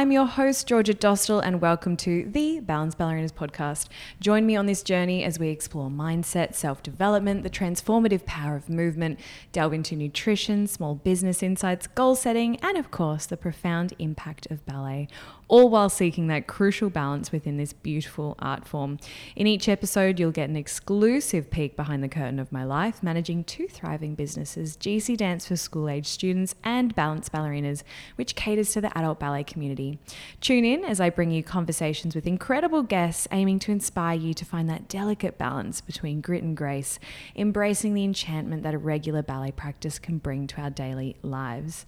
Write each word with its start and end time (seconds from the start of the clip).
I'm 0.00 0.12
your 0.12 0.24
host, 0.24 0.66
Georgia 0.66 0.94
Dostal, 0.94 1.42
and 1.44 1.60
welcome 1.60 1.94
to 1.98 2.24
the 2.24 2.60
Balanced 2.60 2.96
Ballerinas 2.96 3.34
podcast. 3.34 3.88
Join 4.18 4.46
me 4.46 4.56
on 4.56 4.64
this 4.64 4.82
journey 4.82 5.22
as 5.24 5.38
we 5.38 5.50
explore 5.50 5.90
mindset, 5.90 6.54
self 6.54 6.82
development, 6.82 7.42
the 7.42 7.50
transformative 7.50 8.24
power 8.24 8.56
of 8.56 8.70
movement, 8.70 9.20
delve 9.52 9.74
into 9.74 9.94
nutrition, 9.94 10.66
small 10.66 10.94
business 10.94 11.42
insights, 11.42 11.86
goal 11.86 12.14
setting, 12.14 12.56
and 12.60 12.78
of 12.78 12.90
course, 12.90 13.26
the 13.26 13.36
profound 13.36 13.92
impact 13.98 14.50
of 14.50 14.64
ballet 14.64 15.06
all 15.50 15.68
while 15.68 15.88
seeking 15.88 16.28
that 16.28 16.46
crucial 16.46 16.88
balance 16.88 17.32
within 17.32 17.56
this 17.56 17.72
beautiful 17.72 18.36
art 18.38 18.64
form. 18.64 18.98
In 19.34 19.48
each 19.48 19.68
episode, 19.68 20.20
you'll 20.20 20.30
get 20.30 20.48
an 20.48 20.54
exclusive 20.54 21.50
peek 21.50 21.74
behind 21.74 22.04
the 22.04 22.08
curtain 22.08 22.38
of 22.38 22.52
my 22.52 22.62
life, 22.62 23.02
managing 23.02 23.42
two 23.42 23.66
thriving 23.66 24.14
businesses 24.14 24.76
GC 24.76 25.16
Dance 25.16 25.48
for 25.48 25.56
school 25.56 25.88
age 25.88 26.06
students 26.06 26.54
and 26.62 26.94
Balanced 26.94 27.32
Ballerinas, 27.32 27.82
which 28.14 28.36
caters 28.36 28.72
to 28.72 28.80
the 28.80 28.96
adult 28.96 29.18
ballet 29.18 29.42
community. 29.42 29.98
Tune 30.40 30.64
in 30.64 30.84
as 30.84 31.00
I 31.00 31.10
bring 31.10 31.32
you 31.32 31.42
conversations 31.42 32.14
with 32.14 32.28
incredible 32.28 32.84
guests 32.84 33.26
aiming 33.32 33.58
to 33.60 33.72
inspire 33.72 34.16
you 34.16 34.32
to 34.34 34.44
find 34.44 34.70
that 34.70 34.86
delicate 34.86 35.36
balance 35.36 35.80
between 35.80 36.20
grit 36.20 36.44
and 36.44 36.56
grace, 36.56 37.00
embracing 37.34 37.94
the 37.94 38.04
enchantment 38.04 38.62
that 38.62 38.74
a 38.74 38.78
regular 38.78 39.22
ballet 39.22 39.50
practice 39.50 39.98
can 39.98 40.18
bring 40.18 40.46
to 40.46 40.60
our 40.60 40.70
daily 40.70 41.16
lives. 41.22 41.84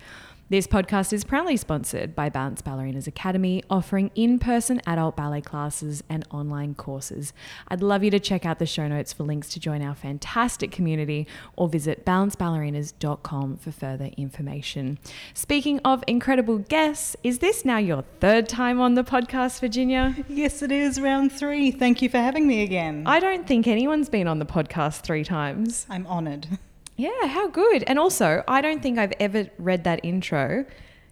This 0.51 0.67
podcast 0.67 1.15
is 1.15 1.25
proudly 1.25 1.57
sponsored 1.57 2.15
by 2.15 2.29
Balanced 2.29 2.63
Ballerinas 2.63 3.07
Academy, 3.07 3.65
offering 3.71 4.11
in 4.15 4.39
person 4.39 4.83
adult 4.87 5.17
ballet 5.17 5.41
classes 5.41 6.05
and 6.11 6.27
online 6.31 6.75
courses. 6.75 7.33
I'd 7.69 7.81
love 7.81 8.05
you 8.05 8.11
to 8.11 8.21
check 8.21 8.45
out 8.45 8.59
the 8.59 8.67
show 8.67 8.87
notes 8.87 9.15
for 9.15 9.23
links 9.23 9.49
to 9.51 9.61
join 9.61 9.81
our 9.81 9.95
fantastic 9.95 10.71
community 10.71 11.27
or 11.57 11.71
visit 11.71 12.05
balancedballerinas.com 12.05 13.57
for 13.57 13.73
further 13.73 14.11
information. 14.19 14.99
Speaking 15.33 15.79
of 15.87 16.05
incredible 16.07 16.59
guests, 16.59 17.17
is 17.23 17.39
this 17.39 17.65
now 17.65 17.79
your 17.79 18.03
third 18.21 18.47
time 18.47 18.79
on 18.79 18.93
the 18.95 19.05
podcast, 19.05 19.61
Virginia? 19.61 20.15
Yes, 20.29 20.63
it 20.63 20.73
is 20.73 21.01
round 21.01 21.31
three. 21.31 21.71
Thank 21.71 22.03
you 22.03 22.09
for 22.09 22.19
having 22.19 22.47
me 22.47 22.63
again. 22.63 23.05
I 23.07 23.21
don't 23.21 23.47
think 23.47 23.67
anyone's 23.67 24.09
been 24.09 24.27
on 24.27 24.39
the 24.39 24.47
podcast 24.47 25.01
three 25.03 25.25
times. 25.25 25.87
I'm 25.89 26.07
honoured. 26.07 26.47
Yeah, 26.97 27.27
how 27.27 27.49
good. 27.49 27.85
And 27.87 27.99
also, 27.99 28.45
I 28.47 28.61
don't 28.61 28.83
think 28.83 28.99
I've 28.99 29.13
ever 29.19 29.49
read 29.59 29.85
that 29.85 30.01
intro 30.05 30.67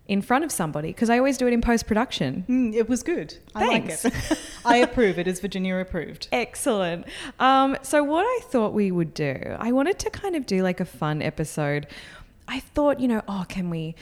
in 0.07 0.21
front 0.21 0.45
of 0.45 0.51
somebody 0.51 0.89
because 0.89 1.09
I 1.09 1.19
always 1.19 1.39
do 1.39 1.47
it 1.47 1.53
in 1.53 1.61
post 1.61 1.87
production. 1.87 2.45
Mm, 2.49 2.75
it 2.75 2.89
was 2.89 3.03
good. 3.03 3.39
Thanks. 3.55 4.05
I 4.05 4.09
like 4.09 4.31
it. 4.31 4.39
I 4.65 4.77
approve. 4.79 5.19
It 5.19 5.29
is 5.29 5.41
Virginia 5.41 5.77
approved. 5.77 6.29
Excellent. 6.33 7.07
Um, 7.39 7.77
so, 7.83 8.03
what 8.03 8.25
I 8.25 8.41
thought 8.45 8.75
we 8.75 8.91
would 8.91 9.15
do, 9.15 9.57
I 9.59 9.73
wanted 9.73 9.99
to 10.01 10.11
kind 10.11 10.35
of 10.37 10.47
do 10.47 10.63
like 10.63 10.81
a 10.81 10.85
fun 10.85 11.23
episode. 11.23 11.87
I 12.49 12.61
thought, 12.61 12.99
you 12.99 13.09
know, 13.09 13.23
oh, 13.29 13.47
can 13.49 13.71
we? 13.71 13.95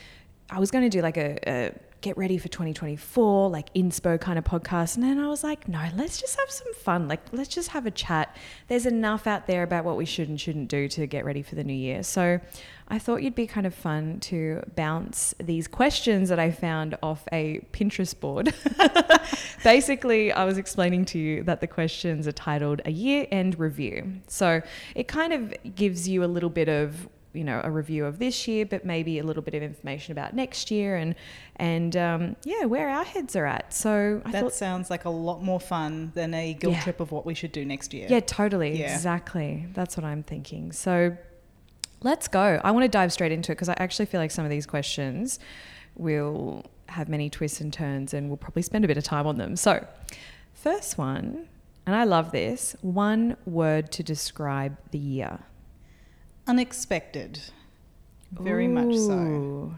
I 0.51 0.59
was 0.59 0.71
going 0.71 0.83
to 0.83 0.89
do 0.89 1.03
like 1.03 1.19
a, 1.19 1.39
a 1.47 1.75
get 2.01 2.17
ready 2.17 2.39
for 2.39 2.49
2024, 2.49 3.51
like 3.51 3.73
inspo 3.75 4.21
kind 4.21 4.39
of 4.39 4.45
podcast. 4.45 4.97
And 4.97 5.05
then 5.05 5.19
I 5.19 5.29
was 5.29 5.43
like, 5.43 5.69
no, 5.69 5.85
let's 5.97 6.21
just 6.21 6.39
have 6.39 6.51
some 6.51 6.73
fun. 6.75 7.09
Like, 7.09 7.21
let's 7.33 7.49
just 7.49 7.71
have 7.71 7.87
a 7.87 7.91
chat. 7.91 8.37
There's 8.69 8.87
enough 8.87 9.27
out 9.27 9.47
there 9.47 9.63
about 9.63 9.85
what 9.85 9.97
we 9.97 10.05
should 10.05 10.29
and 10.29 10.41
shouldn't 10.41 10.69
do 10.69 10.89
to 10.89 11.07
get 11.07 11.25
ready 11.25 11.43
for 11.43 11.55
the 11.55 11.65
new 11.65 11.75
year. 11.75 12.03
So 12.03 12.41
I 12.89 12.99
thought 12.99 13.23
you'd 13.23 13.35
be 13.35 13.47
kind 13.47 13.67
of 13.67 13.75
fun 13.75 14.21
to 14.21 14.63
bounce 14.77 15.35
these 15.39 15.69
questions 15.69 16.29
that 16.29 16.39
I 16.39 16.51
found 16.51 16.97
off 17.03 17.25
a 17.33 17.61
Pinterest 17.73 18.19
board. 18.19 18.55
Basically, 19.65 20.33
I 20.33 20.45
was 20.45 20.57
explaining 20.57 21.05
to 21.07 21.19
you 21.19 21.43
that 21.45 21.61
the 21.61 21.67
questions 21.67 22.27
are 22.27 22.33
titled 22.33 22.81
a 22.85 22.91
year 22.91 23.27
end 23.31 23.59
review. 23.59 24.21
So 24.29 24.63
it 24.95 25.09
kind 25.09 25.33
of 25.33 25.75
gives 25.75 26.09
you 26.09 26.25
a 26.25 26.27
little 26.27 26.51
bit 26.51 26.69
of 26.69 27.09
you 27.33 27.45
know 27.45 27.61
a 27.63 27.71
review 27.71 28.05
of 28.05 28.19
this 28.19 28.49
year, 28.49 28.65
but 28.65 28.85
maybe 28.85 29.19
a 29.19 29.23
little 29.23 29.43
bit 29.43 29.55
of 29.55 29.63
information 29.63 30.13
about 30.13 30.35
next 30.35 30.71
year 30.71 30.97
and 30.97 31.15
and 31.57 31.97
um, 31.97 32.37
yeah, 32.45 32.65
where 32.65 32.89
our 32.89 33.05
heads 33.05 33.37
are 33.37 33.47
at. 33.47 33.73
So 33.75 34.23
I 34.25 34.31
that 34.33 34.43
thought, 34.43 34.55
sounds 34.55 34.91
like 34.91 35.05
a 35.05 35.11
lot 35.11 35.43
more 35.43 35.61
fun 35.61 36.13
than 36.15 36.35
a 36.35 36.55
guilt 36.55 36.75
yeah. 36.75 36.83
trip 36.83 37.01
of 37.01 37.13
what 37.13 37.27
we 37.27 37.35
should 37.35 37.53
do 37.53 37.65
next 37.65 37.93
year. 37.93 38.07
Yeah, 38.09 38.21
totally, 38.21 38.81
yeah. 38.81 38.95
exactly. 38.95 39.67
That's 39.75 39.97
what 39.97 40.05
I'm 40.05 40.23
thinking. 40.23 40.73
So 40.73 41.17
let's 42.03 42.29
go. 42.29 42.61
I 42.63 42.71
want 42.71 42.85
to 42.85 42.89
dive 42.89 43.13
straight 43.13 43.33
into 43.33 43.53
it 43.53 43.57
because 43.57 43.69
I 43.69 43.77
actually 43.79 44.07
feel 44.07 44.21
like 44.21 44.31
some 44.31 44.45
of 44.45 44.51
these 44.51 44.67
questions 44.67 45.39
will 45.97 46.65
have 46.89 47.09
many 47.09 47.29
twists 47.29 47.61
and 47.61 47.73
turns, 47.73 48.15
and 48.15 48.29
we'll 48.29 48.37
probably 48.37 48.63
spend 48.63 48.85
a 48.85 48.89
bit 48.89 48.97
of 48.97 49.05
time 49.05 49.27
on 49.27 49.37
them. 49.37 49.57
So, 49.57 49.87
first 50.55 50.97
one, 50.97 51.49
and 51.87 51.97
I 51.97 52.05
love 52.05 52.33
this 52.33 52.77
one 52.83 53.37
word 53.47 53.91
to 53.93 54.03
describe 54.03 54.77
the 54.91 54.99
year. 54.99 55.39
Unexpected. 56.49 57.41
Very 58.33 58.67
Ooh. 58.67 58.71
much 58.71 58.97
so. 58.97 59.75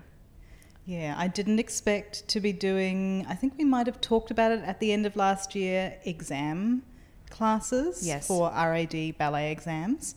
Yeah, 0.87 1.15
I 1.17 1.29
didn't 1.29 1.59
expect 1.59 2.27
to 2.29 2.41
be 2.41 2.53
doing, 2.53 3.27
I 3.29 3.35
think 3.35 3.55
we 3.59 3.65
might 3.65 3.87
have 3.87 4.01
talked 4.01 4.31
about 4.31 4.53
it 4.53 4.61
at 4.65 4.81
the 4.81 4.93
end 4.93 5.07
of 5.07 5.15
last 5.15 5.55
year, 5.55 5.97
exam 6.05 6.83
classes 7.29 8.07
yes. 8.07 8.27
for 8.27 8.51
RAD 8.51 9.17
ballet 9.19 9.53
exams. 9.53 10.15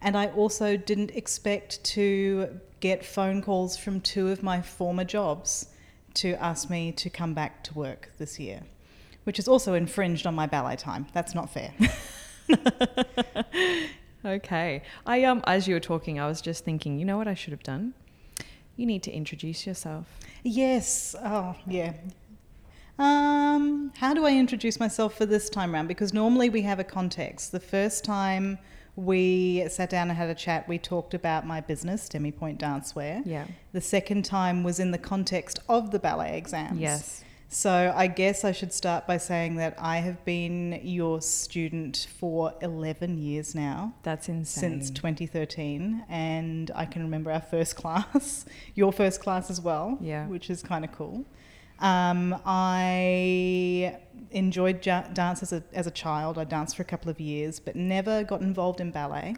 And 0.00 0.16
I 0.16 0.26
also 0.28 0.76
didn't 0.76 1.12
expect 1.12 1.82
to 1.84 2.60
get 2.80 3.04
phone 3.04 3.40
calls 3.42 3.76
from 3.76 4.00
two 4.00 4.28
of 4.28 4.42
my 4.42 4.60
former 4.60 5.04
jobs 5.04 5.68
to 6.14 6.34
ask 6.42 6.68
me 6.68 6.92
to 6.92 7.08
come 7.08 7.32
back 7.32 7.62
to 7.64 7.74
work 7.74 8.10
this 8.18 8.38
year, 8.38 8.62
which 9.24 9.38
is 9.38 9.46
also 9.46 9.74
infringed 9.74 10.26
on 10.26 10.34
my 10.34 10.46
ballet 10.46 10.76
time. 10.76 11.06
That's 11.12 11.34
not 11.34 11.48
fair. 11.50 11.72
Okay. 14.24 14.82
I 15.06 15.24
um 15.24 15.42
as 15.46 15.66
you 15.66 15.74
were 15.74 15.80
talking, 15.80 16.18
I 16.20 16.26
was 16.26 16.40
just 16.40 16.64
thinking, 16.64 16.98
you 16.98 17.04
know 17.04 17.16
what 17.16 17.28
I 17.28 17.34
should 17.34 17.52
have 17.52 17.62
done? 17.62 17.94
You 18.76 18.86
need 18.86 19.02
to 19.04 19.12
introduce 19.12 19.66
yourself. 19.66 20.06
Yes. 20.42 21.14
Oh, 21.22 21.54
yeah. 21.66 21.92
Um, 22.98 23.92
how 23.96 24.14
do 24.14 24.24
I 24.24 24.32
introduce 24.32 24.78
myself 24.78 25.14
for 25.16 25.26
this 25.26 25.48
time 25.50 25.72
round? 25.72 25.88
Because 25.88 26.12
normally 26.12 26.48
we 26.48 26.62
have 26.62 26.78
a 26.78 26.84
context. 26.84 27.52
The 27.52 27.60
first 27.60 28.04
time 28.04 28.58
we 28.96 29.66
sat 29.68 29.90
down 29.90 30.08
and 30.08 30.16
had 30.16 30.28
a 30.28 30.34
chat, 30.34 30.68
we 30.68 30.78
talked 30.78 31.14
about 31.14 31.46
my 31.46 31.60
business, 31.60 32.08
Demi 32.08 32.30
Pointe 32.30 32.60
Dancewear. 32.60 33.22
Yeah. 33.24 33.46
The 33.72 33.80
second 33.80 34.24
time 34.24 34.62
was 34.62 34.78
in 34.78 34.90
the 34.90 34.98
context 34.98 35.58
of 35.68 35.90
the 35.90 35.98
ballet 35.98 36.36
exams. 36.36 36.80
Yes. 36.80 37.24
So 37.52 37.92
I 37.94 38.06
guess 38.06 38.44
I 38.44 38.52
should 38.52 38.72
start 38.72 39.06
by 39.06 39.18
saying 39.18 39.56
that 39.56 39.74
I 39.78 39.98
have 39.98 40.24
been 40.24 40.80
your 40.82 41.20
student 41.20 42.08
for 42.18 42.54
11 42.62 43.18
years 43.18 43.54
now. 43.54 43.92
That's 44.04 44.30
insane. 44.30 44.80
Since 44.80 44.90
2013. 44.92 46.06
And 46.08 46.70
I 46.74 46.86
can 46.86 47.02
remember 47.02 47.30
our 47.30 47.42
first 47.42 47.76
class, 47.82 48.46
your 48.74 48.90
first 48.90 49.20
class 49.20 49.50
as 49.50 49.60
well. 49.60 49.98
Yeah. 50.00 50.26
Which 50.28 50.48
is 50.48 50.62
kind 50.62 50.82
of 50.82 50.92
cool. 50.92 51.26
Um, 51.78 52.40
I 52.46 53.98
enjoyed 54.30 54.80
dance 54.80 55.42
as 55.42 55.52
a, 55.52 55.62
as 55.74 55.86
a 55.86 55.90
child. 55.90 56.38
I 56.38 56.44
danced 56.44 56.76
for 56.76 56.82
a 56.82 56.86
couple 56.86 57.10
of 57.10 57.20
years, 57.20 57.60
but 57.60 57.76
never 57.76 58.24
got 58.24 58.40
involved 58.40 58.80
in 58.80 58.92
ballet 58.92 59.36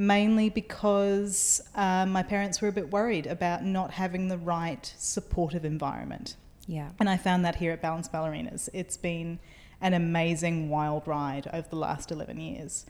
mainly 0.00 0.48
because 0.48 1.60
uh, 1.74 2.06
my 2.06 2.22
parents 2.22 2.62
were 2.62 2.68
a 2.68 2.72
bit 2.72 2.92
worried 2.92 3.26
about 3.26 3.64
not 3.64 3.90
having 3.90 4.28
the 4.28 4.38
right 4.38 4.94
supportive 4.96 5.64
environment. 5.64 6.36
Yeah. 6.68 6.90
And 7.00 7.08
I 7.08 7.16
found 7.16 7.44
that 7.44 7.56
here 7.56 7.72
at 7.72 7.82
Balanced 7.82 8.12
Ballerinas. 8.12 8.68
It's 8.72 8.96
been 8.96 9.40
an 9.80 9.94
amazing 9.94 10.68
wild 10.68 11.08
ride 11.08 11.48
over 11.52 11.66
the 11.68 11.76
last 11.76 12.12
11 12.12 12.38
years. 12.38 12.86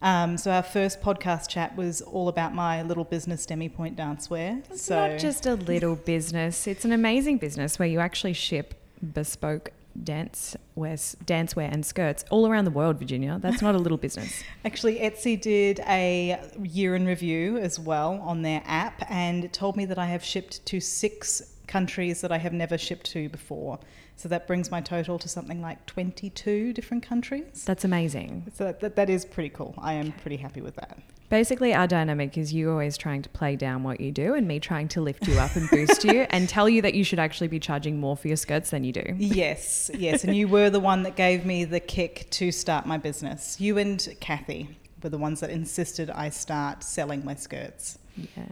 Um, 0.00 0.36
so 0.38 0.52
our 0.52 0.62
first 0.62 1.00
podcast 1.00 1.48
chat 1.48 1.76
was 1.76 2.00
all 2.02 2.28
about 2.28 2.54
my 2.54 2.82
little 2.82 3.04
business, 3.04 3.44
Demi 3.44 3.68
Pointe 3.68 3.96
Dancewear. 3.96 4.62
It's 4.70 4.82
so 4.82 5.08
not 5.08 5.18
just 5.18 5.46
a 5.46 5.54
little 5.54 5.96
business; 5.96 6.66
it's 6.66 6.84
an 6.84 6.92
amazing 6.92 7.38
business 7.38 7.78
where 7.78 7.88
you 7.88 7.98
actually 8.00 8.34
ship 8.34 8.74
bespoke 9.14 9.72
dance 10.04 10.54
wear, 10.74 10.94
dancewear 10.94 11.72
and 11.72 11.84
skirts 11.84 12.24
all 12.30 12.46
around 12.46 12.66
the 12.66 12.70
world. 12.70 12.98
Virginia, 12.98 13.38
that's 13.40 13.62
not 13.62 13.74
a 13.74 13.78
little 13.78 13.96
business. 13.96 14.42
Actually, 14.66 14.98
Etsy 14.98 15.40
did 15.40 15.80
a 15.88 16.38
year 16.62 16.94
in 16.94 17.06
review 17.06 17.56
as 17.56 17.80
well 17.80 18.20
on 18.22 18.42
their 18.42 18.62
app, 18.66 19.02
and 19.10 19.50
told 19.52 19.76
me 19.76 19.86
that 19.86 19.98
I 19.98 20.06
have 20.06 20.22
shipped 20.22 20.64
to 20.66 20.78
six 20.78 21.55
countries 21.66 22.20
that 22.20 22.32
I 22.32 22.38
have 22.38 22.52
never 22.52 22.78
shipped 22.78 23.06
to 23.12 23.28
before. 23.28 23.78
So 24.16 24.28
that 24.28 24.46
brings 24.46 24.70
my 24.70 24.80
total 24.80 25.18
to 25.18 25.28
something 25.28 25.60
like 25.60 25.84
22 25.86 26.72
different 26.72 27.02
countries. 27.02 27.64
That's 27.64 27.84
amazing. 27.84 28.50
So 28.54 28.74
that, 28.80 28.96
that 28.96 29.10
is 29.10 29.24
pretty 29.24 29.50
cool. 29.50 29.74
I 29.78 29.94
am 29.94 30.12
pretty 30.12 30.38
happy 30.38 30.60
with 30.60 30.76
that. 30.76 30.98
Basically, 31.28 31.74
our 31.74 31.88
dynamic 31.88 32.38
is 32.38 32.52
you 32.52 32.70
always 32.70 32.96
trying 32.96 33.20
to 33.22 33.28
play 33.28 33.56
down 33.56 33.82
what 33.82 34.00
you 34.00 34.12
do, 34.12 34.34
and 34.34 34.46
me 34.46 34.60
trying 34.60 34.86
to 34.88 35.00
lift 35.00 35.26
you 35.26 35.36
up 35.38 35.56
and 35.56 35.68
boost 35.70 36.04
you 36.04 36.24
and 36.30 36.48
tell 36.48 36.68
you 36.68 36.80
that 36.82 36.94
you 36.94 37.02
should 37.02 37.18
actually 37.18 37.48
be 37.48 37.58
charging 37.58 37.98
more 37.98 38.16
for 38.16 38.28
your 38.28 38.36
skirts 38.36 38.70
than 38.70 38.84
you 38.84 38.92
do. 38.92 39.02
Yes, 39.18 39.90
yes. 39.92 40.22
And 40.22 40.36
you 40.36 40.46
were 40.46 40.70
the 40.70 40.78
one 40.78 41.02
that 41.02 41.16
gave 41.16 41.44
me 41.44 41.64
the 41.64 41.80
kick 41.80 42.28
to 42.30 42.52
start 42.52 42.86
my 42.86 42.96
business. 42.96 43.60
You 43.60 43.76
and 43.76 44.08
Kathy 44.20 44.76
were 45.02 45.08
the 45.08 45.18
ones 45.18 45.40
that 45.40 45.50
insisted 45.50 46.10
I 46.10 46.30
start 46.30 46.84
selling 46.84 47.24
my 47.24 47.34
skirts. 47.34 47.98
Yeah. 48.16 48.44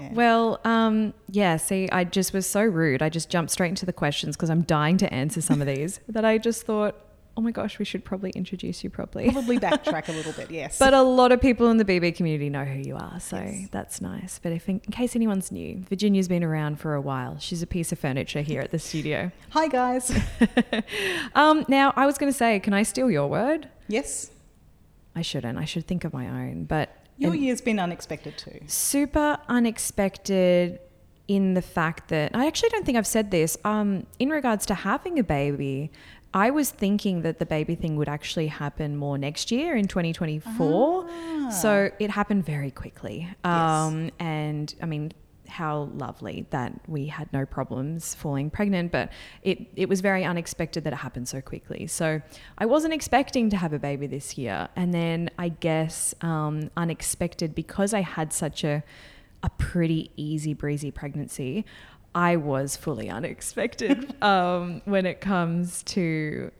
yeah. 0.00 0.08
Well, 0.12 0.60
um, 0.64 1.14
yeah, 1.30 1.56
see, 1.56 1.88
I 1.90 2.04
just 2.04 2.32
was 2.32 2.46
so 2.46 2.62
rude. 2.62 3.02
I 3.02 3.08
just 3.08 3.30
jumped 3.30 3.50
straight 3.52 3.68
into 3.70 3.86
the 3.86 3.92
questions 3.92 4.36
because 4.36 4.50
I'm 4.50 4.62
dying 4.62 4.96
to 4.98 5.12
answer 5.14 5.40
some 5.40 5.60
of 5.60 5.66
these 5.66 6.00
that 6.08 6.24
I 6.24 6.38
just 6.38 6.64
thought, 6.66 6.96
oh 7.34 7.40
my 7.40 7.50
gosh, 7.50 7.78
we 7.78 7.84
should 7.86 8.04
probably 8.04 8.30
introduce 8.32 8.84
you 8.84 8.90
properly. 8.90 9.30
Probably 9.30 9.58
backtrack 9.68 10.08
a 10.08 10.12
little 10.12 10.32
bit, 10.32 10.50
yes. 10.50 10.78
But 10.78 10.92
a 10.92 11.00
lot 11.02 11.32
of 11.32 11.40
people 11.40 11.70
in 11.70 11.78
the 11.78 11.84
BB 11.84 12.14
community 12.14 12.50
know 12.50 12.64
who 12.64 12.78
you 12.80 12.94
are, 12.96 13.18
so 13.20 13.36
Yes. 13.38 13.68
that's 13.70 14.00
nice. 14.02 14.38
But 14.42 14.52
if 14.52 14.68
in, 14.68 14.80
in 14.84 14.92
case 14.92 15.16
anyone's 15.16 15.50
new, 15.50 15.82
Virginia's 15.88 16.28
been 16.28 16.44
around 16.44 16.78
for 16.78 16.94
a 16.94 17.00
while. 17.00 17.38
She's 17.38 17.62
a 17.62 17.66
piece 17.66 17.90
of 17.90 17.98
furniture 17.98 18.42
here 18.42 18.60
at 18.60 18.70
the 18.70 18.78
studio. 18.78 19.30
Hi, 19.50 19.66
guys. 19.68 20.12
um, 21.34 21.64
now, 21.68 21.92
I 21.96 22.06
was 22.06 22.18
going 22.18 22.30
to 22.30 22.36
say, 22.36 22.60
can 22.60 22.74
I 22.74 22.82
steal 22.82 23.10
your 23.10 23.28
word? 23.28 23.68
yes, 23.88 24.30
I 25.14 25.20
shouldn't. 25.22 25.58
I 25.58 25.64
should 25.66 25.86
think 25.86 26.04
of 26.04 26.12
my 26.14 26.26
own. 26.26 26.64
But 26.64 26.96
your 27.22 27.34
year's 27.34 27.60
been 27.60 27.78
unexpected 27.78 28.34
too. 28.38 28.58
super 28.66 29.38
unexpected 29.48 30.78
in 31.28 31.54
the 31.54 31.62
fact 31.62 32.08
that 32.08 32.34
I 32.34 32.46
actually 32.46 32.70
don't 32.70 32.84
think 32.84 32.98
I've 32.98 33.06
said 33.06 33.30
this. 33.30 33.56
Um, 33.64 34.06
in 34.18 34.28
regards 34.30 34.66
to 34.66 34.74
having 34.74 35.18
a 35.18 35.22
baby, 35.24 35.90
I 36.34 36.50
was 36.50 36.70
thinking 36.70 37.22
that 37.22 37.38
the 37.38 37.46
baby 37.46 37.74
thing 37.74 37.96
would 37.96 38.08
actually 38.08 38.48
happen 38.48 38.96
more 38.96 39.16
next 39.18 39.50
year 39.50 39.76
in 39.76 39.86
2024. 39.86 41.06
Ah. 41.08 41.48
So 41.50 41.90
it 41.98 42.10
happened 42.10 42.44
very 42.44 42.70
quickly. 42.70 43.28
Um, 43.44 44.10
And 44.18 44.74
I 44.82 44.86
mean, 44.86 45.12
how 45.52 45.90
lovely 45.94 46.46
that 46.50 46.72
we 46.88 47.06
had 47.06 47.32
no 47.32 47.44
problems 47.44 48.14
falling 48.14 48.50
pregnant, 48.50 48.90
but 48.90 49.12
it, 49.42 49.68
it 49.76 49.88
was 49.88 50.00
very 50.00 50.24
unexpected 50.24 50.82
that 50.84 50.92
it 50.92 50.96
happened 50.96 51.28
so 51.28 51.40
quickly. 51.40 51.86
So 51.86 52.22
I 52.58 52.66
wasn't 52.66 52.94
expecting 52.94 53.50
to 53.50 53.56
have 53.56 53.72
a 53.72 53.78
baby 53.78 54.06
this 54.06 54.38
year. 54.38 54.68
And 54.74 54.92
then 54.94 55.30
I 55.38 55.50
guess 55.50 56.14
um, 56.22 56.70
unexpected 56.76 57.54
because 57.54 57.92
I 57.92 58.00
had 58.00 58.32
such 58.32 58.64
a, 58.64 58.82
a 59.42 59.50
pretty 59.50 60.10
easy 60.16 60.54
breezy 60.54 60.90
pregnancy. 60.90 61.64
I 62.14 62.36
was 62.36 62.76
fully 62.76 63.10
unexpected 63.10 64.14
um, 64.22 64.80
when 64.86 65.06
it 65.06 65.20
comes 65.20 65.82
to 65.84 66.50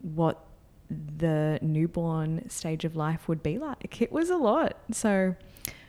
what 0.00 0.44
the 0.90 1.58
newborn 1.62 2.48
stage 2.50 2.84
of 2.84 2.96
life 2.96 3.28
would 3.28 3.42
be 3.42 3.58
like. 3.58 4.02
It 4.02 4.12
was 4.12 4.28
a 4.28 4.36
lot. 4.36 4.76
So 4.90 5.34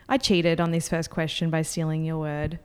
I 0.08 0.18
cheated 0.18 0.60
on 0.60 0.70
this 0.70 0.88
first 0.88 1.10
question 1.10 1.50
by 1.50 1.62
stealing 1.62 2.04
your 2.04 2.18
word. 2.18 2.58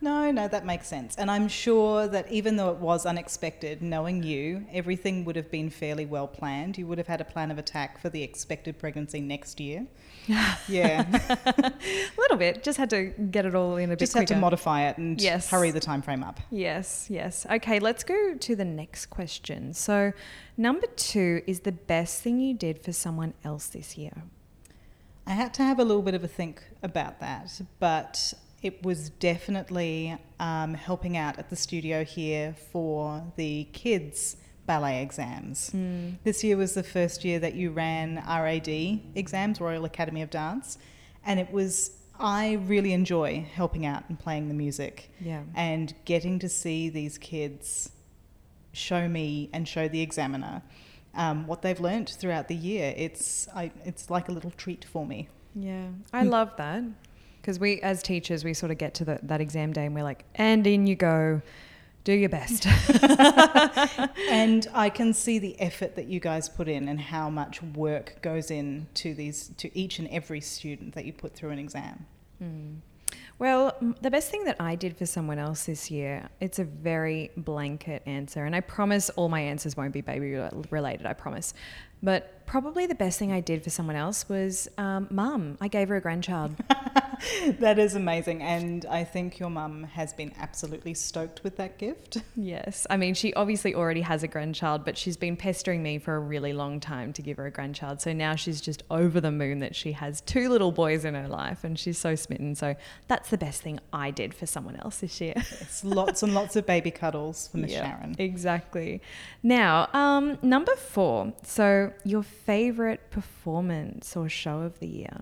No, 0.00 0.30
no, 0.30 0.48
that 0.48 0.66
makes 0.66 0.86
sense. 0.86 1.16
And 1.16 1.30
I'm 1.30 1.48
sure 1.48 2.06
that 2.08 2.30
even 2.30 2.56
though 2.56 2.68
it 2.70 2.76
was 2.76 3.06
unexpected, 3.06 3.80
knowing 3.80 4.22
you, 4.22 4.66
everything 4.70 5.24
would 5.24 5.34
have 5.34 5.50
been 5.50 5.70
fairly 5.70 6.04
well 6.04 6.28
planned. 6.28 6.76
You 6.76 6.86
would 6.88 6.98
have 6.98 7.06
had 7.06 7.22
a 7.22 7.24
plan 7.24 7.50
of 7.50 7.56
attack 7.58 7.98
for 7.98 8.10
the 8.10 8.22
expected 8.22 8.78
pregnancy 8.78 9.20
next 9.20 9.60
year. 9.60 9.86
Yeah. 10.68 11.04
a 11.56 11.72
little 12.18 12.36
bit. 12.36 12.62
Just 12.62 12.76
had 12.78 12.90
to 12.90 13.04
get 13.30 13.46
it 13.46 13.54
all 13.54 13.76
in 13.76 13.90
a 13.90 13.92
bit 13.92 13.98
Just 14.00 14.12
quicker. 14.12 14.34
had 14.34 14.36
to 14.36 14.40
modify 14.40 14.88
it 14.88 14.98
and 14.98 15.18
Yes. 15.20 15.48
hurry 15.48 15.70
the 15.70 15.80
time 15.80 16.02
frame 16.02 16.22
up. 16.22 16.38
Yes, 16.50 17.06
yes. 17.08 17.46
Okay, 17.50 17.78
let's 17.78 18.04
go 18.04 18.34
to 18.34 18.56
the 18.56 18.64
next 18.64 19.06
question. 19.06 19.72
So, 19.72 20.12
number 20.58 20.86
two 20.96 21.42
is 21.46 21.60
the 21.60 21.72
best 21.72 22.22
thing 22.22 22.40
you 22.40 22.52
did 22.54 22.82
for 22.82 22.92
someone 22.92 23.32
else 23.44 23.68
this 23.68 23.96
year. 23.96 24.22
I 25.26 25.32
had 25.32 25.54
to 25.54 25.62
have 25.62 25.78
a 25.78 25.84
little 25.84 26.02
bit 26.02 26.14
of 26.14 26.22
a 26.24 26.28
think 26.28 26.62
about 26.82 27.20
that, 27.20 27.60
but 27.78 28.34
it 28.62 28.82
was 28.82 29.10
definitely 29.10 30.16
um, 30.38 30.74
helping 30.74 31.16
out 31.16 31.38
at 31.38 31.50
the 31.50 31.56
studio 31.56 32.04
here 32.04 32.54
for 32.72 33.24
the 33.36 33.64
kids' 33.72 34.36
ballet 34.66 35.02
exams. 35.02 35.70
This 36.24 36.42
year 36.44 36.56
was 36.56 36.74
the 36.74 36.82
first 36.82 37.24
year 37.24 37.38
that 37.38 37.54
you 37.54 37.70
ran 37.70 38.16
RAD 38.26 38.68
exams, 39.14 39.60
Royal 39.60 39.84
Academy 39.84 40.22
of 40.22 40.30
Dance, 40.30 40.78
and 41.24 41.40
it 41.40 41.50
was. 41.52 41.92
I 42.16 42.52
really 42.66 42.92
enjoy 42.92 43.44
helping 43.54 43.84
out 43.84 44.04
and 44.08 44.16
playing 44.16 44.46
the 44.46 44.54
music 44.54 45.10
Yeah. 45.20 45.42
and 45.56 45.92
getting 46.04 46.38
to 46.38 46.48
see 46.48 46.88
these 46.88 47.18
kids 47.18 47.90
show 48.72 49.08
me 49.08 49.50
and 49.52 49.66
show 49.66 49.88
the 49.88 50.00
examiner 50.00 50.62
um, 51.16 51.46
what 51.46 51.62
they've 51.62 51.80
learnt 51.80 52.10
throughout 52.10 52.48
the 52.48 52.54
year. 52.54 52.94
It's 52.96 53.48
I, 53.54 53.70
it's 53.84 54.10
like 54.10 54.28
a 54.28 54.32
little 54.32 54.52
treat 54.52 54.84
for 54.84 55.06
me. 55.06 55.28
Yeah, 55.54 55.88
I 56.12 56.24
love 56.24 56.56
that 56.56 56.82
because 57.44 57.58
we, 57.58 57.80
as 57.82 58.02
teachers, 58.02 58.42
we 58.42 58.54
sort 58.54 58.72
of 58.72 58.78
get 58.78 58.94
to 58.94 59.04
the, 59.04 59.18
that 59.22 59.40
exam 59.40 59.74
day 59.74 59.84
and 59.84 59.94
we're 59.94 60.02
like, 60.02 60.24
and 60.34 60.66
in 60.66 60.86
you 60.86 60.96
go, 60.96 61.42
do 62.02 62.12
your 62.14 62.30
best. 62.30 62.66
and 64.30 64.66
I 64.72 64.90
can 64.90 65.12
see 65.12 65.38
the 65.38 65.60
effort 65.60 65.94
that 65.96 66.06
you 66.06 66.20
guys 66.20 66.48
put 66.48 66.68
in 66.68 66.88
and 66.88 66.98
how 66.98 67.28
much 67.28 67.62
work 67.62 68.16
goes 68.22 68.50
in 68.50 68.86
to 68.94 69.14
these 69.14 69.50
to 69.58 69.76
each 69.78 69.98
and 69.98 70.08
every 70.08 70.40
student 70.40 70.94
that 70.94 71.04
you 71.04 71.12
put 71.12 71.34
through 71.34 71.50
an 71.50 71.58
exam. 71.58 72.06
Hmm. 72.38 72.76
Well, 73.38 73.76
the 74.00 74.10
best 74.10 74.30
thing 74.30 74.44
that 74.44 74.56
I 74.60 74.76
did 74.76 74.96
for 74.96 75.06
someone 75.06 75.38
else 75.38 75.64
this 75.64 75.90
year, 75.90 76.28
it's 76.40 76.60
a 76.60 76.64
very 76.64 77.32
blanket 77.36 78.02
answer. 78.06 78.44
And 78.44 78.54
I 78.54 78.60
promise 78.60 79.10
all 79.10 79.28
my 79.28 79.40
answers 79.40 79.76
won't 79.76 79.92
be 79.92 80.02
baby 80.02 80.36
related, 80.70 81.06
I 81.06 81.14
promise. 81.14 81.52
But 82.02 82.33
probably 82.46 82.86
the 82.86 82.94
best 82.94 83.18
thing 83.18 83.32
I 83.32 83.40
did 83.40 83.62
for 83.62 83.70
someone 83.70 83.96
else 83.96 84.28
was 84.28 84.68
um, 84.78 85.08
mum. 85.10 85.58
I 85.60 85.68
gave 85.68 85.88
her 85.88 85.96
a 85.96 86.00
grandchild. 86.00 86.54
that 87.58 87.78
is 87.78 87.94
amazing, 87.94 88.42
and 88.42 88.84
I 88.86 89.04
think 89.04 89.38
your 89.38 89.50
mum 89.50 89.84
has 89.84 90.12
been 90.12 90.32
absolutely 90.38 90.94
stoked 90.94 91.42
with 91.44 91.56
that 91.56 91.78
gift. 91.78 92.18
yes. 92.36 92.86
I 92.90 92.96
mean, 92.96 93.14
she 93.14 93.32
obviously 93.34 93.74
already 93.74 94.02
has 94.02 94.22
a 94.22 94.28
grandchild, 94.28 94.84
but 94.84 94.96
she's 94.98 95.16
been 95.16 95.36
pestering 95.36 95.82
me 95.82 95.98
for 95.98 96.16
a 96.16 96.20
really 96.20 96.52
long 96.52 96.80
time 96.80 97.12
to 97.14 97.22
give 97.22 97.36
her 97.36 97.46
a 97.46 97.50
grandchild. 97.50 98.00
So 98.00 98.12
now 98.12 98.34
she's 98.34 98.60
just 98.60 98.82
over 98.90 99.20
the 99.20 99.30
moon 99.30 99.60
that 99.60 99.74
she 99.74 99.92
has 99.92 100.20
two 100.22 100.48
little 100.48 100.72
boys 100.72 101.04
in 101.04 101.14
her 101.14 101.28
life 101.28 101.64
and 101.64 101.78
she's 101.78 101.98
so 101.98 102.14
smitten. 102.14 102.54
So 102.54 102.74
that's 103.08 103.30
the 103.30 103.38
best 103.38 103.62
thing 103.62 103.80
I 103.92 104.10
did 104.10 104.34
for 104.34 104.46
someone 104.46 104.76
else 104.76 104.98
this 104.98 105.20
year. 105.20 105.34
It's 105.36 105.84
lots 105.84 106.22
and 106.22 106.34
lots 106.34 106.56
of 106.56 106.66
baby 106.66 106.90
cuddles 106.90 107.48
for 107.48 107.58
Miss 107.58 107.72
Yeah, 107.72 107.96
Sharon. 107.96 108.16
Exactly. 108.18 109.00
Now, 109.42 109.88
um, 109.92 110.38
number 110.42 110.74
four. 110.76 111.32
So, 111.42 111.92
your 112.04 112.22
favorite 112.34 113.10
performance 113.10 114.16
or 114.16 114.28
show 114.28 114.60
of 114.60 114.78
the 114.80 114.88
year? 114.88 115.20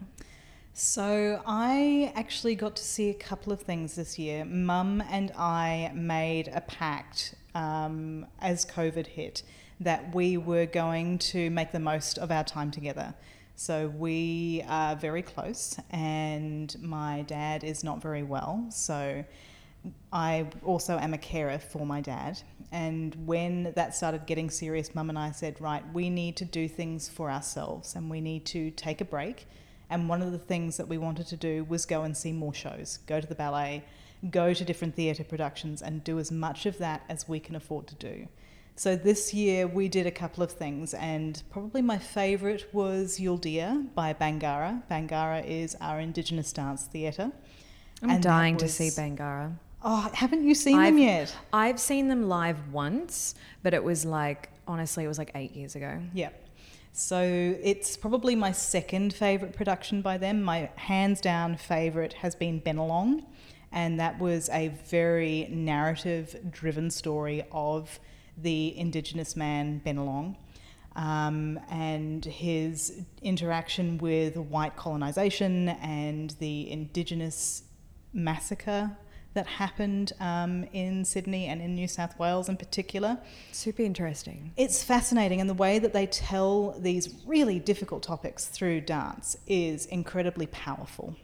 So 0.74 1.42
I 1.46 2.12
actually 2.16 2.54
got 2.54 2.76
to 2.76 2.82
see 2.82 3.10
a 3.10 3.14
couple 3.14 3.52
of 3.52 3.60
things 3.60 3.94
this 3.94 4.18
year. 4.18 4.44
Mum 4.44 5.02
and 5.10 5.30
I 5.36 5.92
made 5.94 6.48
a 6.48 6.62
pact 6.62 7.34
um, 7.54 8.26
as 8.40 8.64
COVID 8.64 9.06
hit 9.06 9.42
that 9.80 10.14
we 10.14 10.38
were 10.38 10.66
going 10.66 11.18
to 11.18 11.50
make 11.50 11.72
the 11.72 11.80
most 11.80 12.18
of 12.18 12.30
our 12.30 12.44
time 12.44 12.70
together. 12.70 13.14
So 13.54 13.88
we 13.88 14.64
are 14.66 14.96
very 14.96 15.22
close, 15.22 15.78
and 15.90 16.74
my 16.80 17.22
dad 17.22 17.64
is 17.64 17.84
not 17.84 18.00
very 18.00 18.22
well. 18.22 18.64
So 18.70 19.24
I 20.12 20.46
also 20.64 20.98
am 20.98 21.12
a 21.12 21.18
carer 21.18 21.58
for 21.58 21.84
my 21.84 22.00
dad. 22.00 22.40
And 22.72 23.14
when 23.26 23.72
that 23.76 23.94
started 23.94 24.24
getting 24.26 24.48
serious, 24.48 24.94
Mum 24.94 25.10
and 25.10 25.18
I 25.18 25.30
said, 25.30 25.60
right, 25.60 25.84
we 25.92 26.08
need 26.08 26.36
to 26.38 26.46
do 26.46 26.66
things 26.66 27.06
for 27.06 27.30
ourselves 27.30 27.94
and 27.94 28.10
we 28.10 28.22
need 28.22 28.46
to 28.46 28.70
take 28.70 29.02
a 29.02 29.04
break. 29.04 29.46
And 29.90 30.08
one 30.08 30.22
of 30.22 30.32
the 30.32 30.38
things 30.38 30.78
that 30.78 30.88
we 30.88 30.96
wanted 30.96 31.26
to 31.28 31.36
do 31.36 31.64
was 31.64 31.84
go 31.84 32.02
and 32.02 32.16
see 32.16 32.32
more 32.32 32.54
shows, 32.54 32.98
go 33.06 33.20
to 33.20 33.26
the 33.26 33.34
ballet, 33.34 33.84
go 34.30 34.54
to 34.54 34.64
different 34.64 34.96
theatre 34.96 35.22
productions, 35.22 35.82
and 35.82 36.02
do 36.02 36.18
as 36.18 36.32
much 36.32 36.64
of 36.64 36.78
that 36.78 37.02
as 37.10 37.28
we 37.28 37.38
can 37.38 37.56
afford 37.56 37.86
to 37.88 37.94
do. 37.96 38.26
So 38.74 38.96
this 38.96 39.34
year 39.34 39.66
we 39.66 39.88
did 39.88 40.06
a 40.06 40.10
couple 40.10 40.42
of 40.42 40.50
things, 40.50 40.94
and 40.94 41.42
probably 41.50 41.82
my 41.82 41.98
favourite 41.98 42.72
was 42.72 43.18
Yuldea 43.18 43.92
by 43.94 44.14
Bangarra. 44.14 44.82
Bangarra 44.90 45.44
is 45.46 45.76
our 45.78 46.00
Indigenous 46.00 46.54
dance 46.54 46.84
theatre. 46.84 47.32
I'm 48.02 48.22
dying 48.22 48.56
to 48.56 48.68
see 48.68 48.88
Bangarra. 48.88 49.52
Oh, 49.84 50.10
haven't 50.14 50.44
you 50.44 50.54
seen 50.54 50.76
them 50.76 50.94
I've- 50.94 51.02
yet? 51.02 51.36
I've 51.52 51.80
seen 51.80 52.08
them 52.08 52.28
live 52.28 52.72
once, 52.72 53.34
but 53.62 53.74
it 53.74 53.82
was 53.82 54.04
like, 54.04 54.48
honestly, 54.66 55.04
it 55.04 55.08
was 55.08 55.18
like 55.18 55.32
eight 55.34 55.52
years 55.52 55.74
ago. 55.74 56.00
Yeah. 56.14 56.30
So 56.92 57.20
it's 57.62 57.96
probably 57.96 58.36
my 58.36 58.52
second 58.52 59.14
favourite 59.14 59.54
production 59.56 60.02
by 60.02 60.18
them. 60.18 60.42
My 60.42 60.70
hands 60.76 61.20
down 61.20 61.56
favourite 61.56 62.12
has 62.14 62.34
been 62.34 62.60
Bennelong, 62.60 63.24
and 63.72 63.98
that 63.98 64.18
was 64.20 64.50
a 64.50 64.68
very 64.68 65.48
narrative 65.50 66.36
driven 66.50 66.90
story 66.90 67.44
of 67.50 67.98
the 68.36 68.76
Indigenous 68.78 69.36
man 69.36 69.80
Bennelong. 69.84 70.36
Um, 70.94 71.58
and 71.70 72.22
his 72.22 73.04
interaction 73.22 73.96
with 73.96 74.36
white 74.36 74.76
colonisation 74.76 75.70
and 75.70 76.30
the 76.38 76.70
Indigenous 76.70 77.62
massacre 78.12 78.94
that 79.34 79.46
happened 79.46 80.12
um, 80.20 80.64
in 80.72 81.04
Sydney 81.04 81.46
and 81.46 81.60
in 81.62 81.74
New 81.74 81.88
South 81.88 82.18
Wales 82.18 82.48
in 82.48 82.56
particular. 82.56 83.18
Super 83.52 83.82
interesting. 83.82 84.52
It's 84.56 84.82
fascinating, 84.82 85.40
and 85.40 85.48
the 85.48 85.54
way 85.54 85.78
that 85.78 85.92
they 85.92 86.06
tell 86.06 86.72
these 86.78 87.14
really 87.26 87.58
difficult 87.58 88.02
topics 88.02 88.46
through 88.46 88.82
dance 88.82 89.36
is 89.46 89.86
incredibly 89.86 90.46
powerful. 90.46 91.16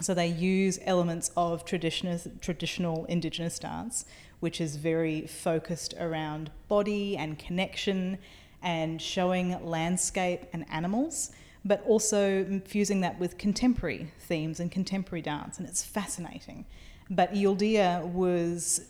So 0.00 0.12
they 0.12 0.26
use 0.26 0.80
elements 0.84 1.30
of 1.36 1.64
traditional, 1.64 2.20
traditional 2.40 3.04
Indigenous 3.04 3.58
dance, 3.58 4.04
which 4.40 4.60
is 4.60 4.76
very 4.76 5.26
focused 5.26 5.94
around 6.00 6.50
body 6.68 7.16
and 7.16 7.38
connection 7.38 8.18
and 8.60 9.00
showing 9.00 9.64
landscape 9.64 10.42
and 10.52 10.64
animals, 10.70 11.30
but 11.64 11.84
also 11.86 12.60
fusing 12.66 13.00
that 13.02 13.20
with 13.20 13.38
contemporary 13.38 14.10
themes 14.18 14.58
and 14.58 14.72
contemporary 14.72 15.22
dance, 15.22 15.58
and 15.58 15.68
it's 15.68 15.84
fascinating. 15.84 16.66
But 17.10 17.34
Yuldea 17.34 18.04
was 18.12 18.80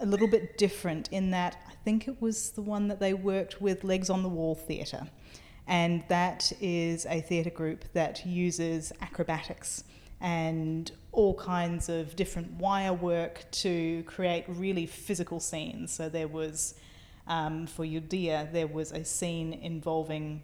a 0.00 0.06
little 0.06 0.28
bit 0.28 0.58
different 0.58 1.08
in 1.10 1.30
that 1.30 1.56
I 1.68 1.74
think 1.84 2.08
it 2.08 2.20
was 2.20 2.50
the 2.50 2.62
one 2.62 2.88
that 2.88 3.00
they 3.00 3.14
worked 3.14 3.60
with 3.60 3.84
Legs 3.84 4.10
on 4.10 4.22
the 4.22 4.28
Wall 4.28 4.54
Theatre. 4.54 5.08
And 5.66 6.04
that 6.08 6.52
is 6.60 7.06
a 7.06 7.20
theatre 7.20 7.50
group 7.50 7.84
that 7.92 8.26
uses 8.26 8.92
acrobatics 9.00 9.84
and 10.20 10.90
all 11.12 11.34
kinds 11.34 11.88
of 11.88 12.14
different 12.16 12.50
wire 12.52 12.92
work 12.92 13.44
to 13.50 14.02
create 14.04 14.44
really 14.48 14.86
physical 14.86 15.40
scenes. 15.40 15.92
So 15.92 16.08
there 16.08 16.28
was, 16.28 16.74
um, 17.26 17.66
for 17.66 17.84
Yuldea, 17.84 18.52
there 18.52 18.66
was 18.66 18.92
a 18.92 19.04
scene 19.04 19.52
involving 19.52 20.42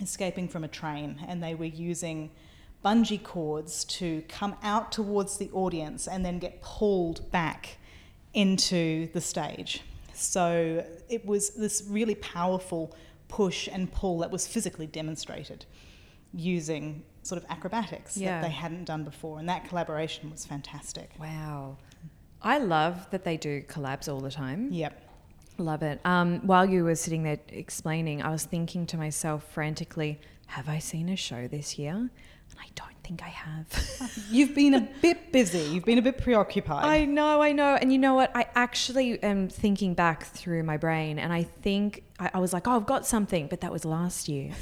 escaping 0.00 0.48
from 0.48 0.64
a 0.64 0.68
train, 0.68 1.22
and 1.28 1.42
they 1.42 1.54
were 1.54 1.66
using 1.66 2.30
bungee 2.84 3.22
cords 3.22 3.84
to 3.84 4.22
come 4.28 4.56
out 4.62 4.90
towards 4.92 5.36
the 5.38 5.50
audience 5.52 6.06
and 6.08 6.24
then 6.24 6.38
get 6.38 6.62
pulled 6.62 7.30
back 7.30 7.76
into 8.32 9.08
the 9.12 9.20
stage. 9.20 9.82
So 10.14 10.84
it 11.08 11.24
was 11.26 11.50
this 11.50 11.84
really 11.88 12.14
powerful 12.14 12.94
push 13.28 13.68
and 13.70 13.90
pull 13.92 14.18
that 14.18 14.30
was 14.30 14.46
physically 14.46 14.86
demonstrated 14.86 15.64
using 16.32 17.02
sort 17.22 17.42
of 17.42 17.50
acrobatics 17.50 18.16
Yeah. 18.16 18.40
that 18.40 18.46
they 18.46 18.52
hadn't 18.52 18.84
done 18.84 19.04
before. 19.04 19.38
And 19.38 19.48
that 19.48 19.68
collaboration 19.68 20.30
was 20.30 20.44
fantastic. 20.46 21.10
Wow. 21.18 21.76
I 22.42 22.58
love 22.58 23.08
that 23.10 23.24
they 23.24 23.36
do 23.36 23.62
collabs 23.62 24.10
all 24.12 24.20
the 24.20 24.30
time. 24.30 24.68
Yep. 24.72 25.08
Love 25.58 25.82
it. 25.82 26.00
Um, 26.06 26.40
while 26.46 26.68
you 26.68 26.84
were 26.84 26.94
sitting 26.94 27.22
there 27.24 27.38
explaining, 27.48 28.22
I 28.22 28.30
was 28.30 28.44
thinking 28.44 28.86
to 28.86 28.96
myself 28.96 29.44
frantically, 29.52 30.18
have 30.46 30.68
I 30.68 30.78
seen 30.78 31.08
a 31.10 31.16
show 31.16 31.46
this 31.48 31.78
year? 31.78 32.08
And 32.50 32.58
I 32.60 32.66
don't 32.74 32.96
think 33.02 33.22
I 33.22 33.28
have. 33.28 34.20
You've 34.30 34.54
been 34.54 34.74
a 34.74 34.80
bit 35.02 35.32
busy. 35.32 35.60
You've 35.60 35.84
been 35.84 35.98
a 35.98 36.02
bit 36.02 36.18
preoccupied. 36.18 36.84
I 36.84 37.04
know, 37.04 37.40
I 37.42 37.52
know. 37.52 37.74
And 37.74 37.92
you 37.92 37.98
know 37.98 38.14
what? 38.14 38.30
I 38.34 38.46
actually 38.54 39.22
am 39.22 39.48
thinking 39.48 39.94
back 39.94 40.24
through 40.24 40.62
my 40.64 40.76
brain 40.76 41.18
and 41.18 41.32
I 41.32 41.42
think 41.44 42.02
I, 42.18 42.30
I 42.34 42.38
was 42.38 42.52
like, 42.52 42.66
oh, 42.68 42.76
I've 42.76 42.86
got 42.86 43.06
something, 43.06 43.46
but 43.48 43.60
that 43.62 43.72
was 43.72 43.84
last 43.84 44.28
year. 44.28 44.52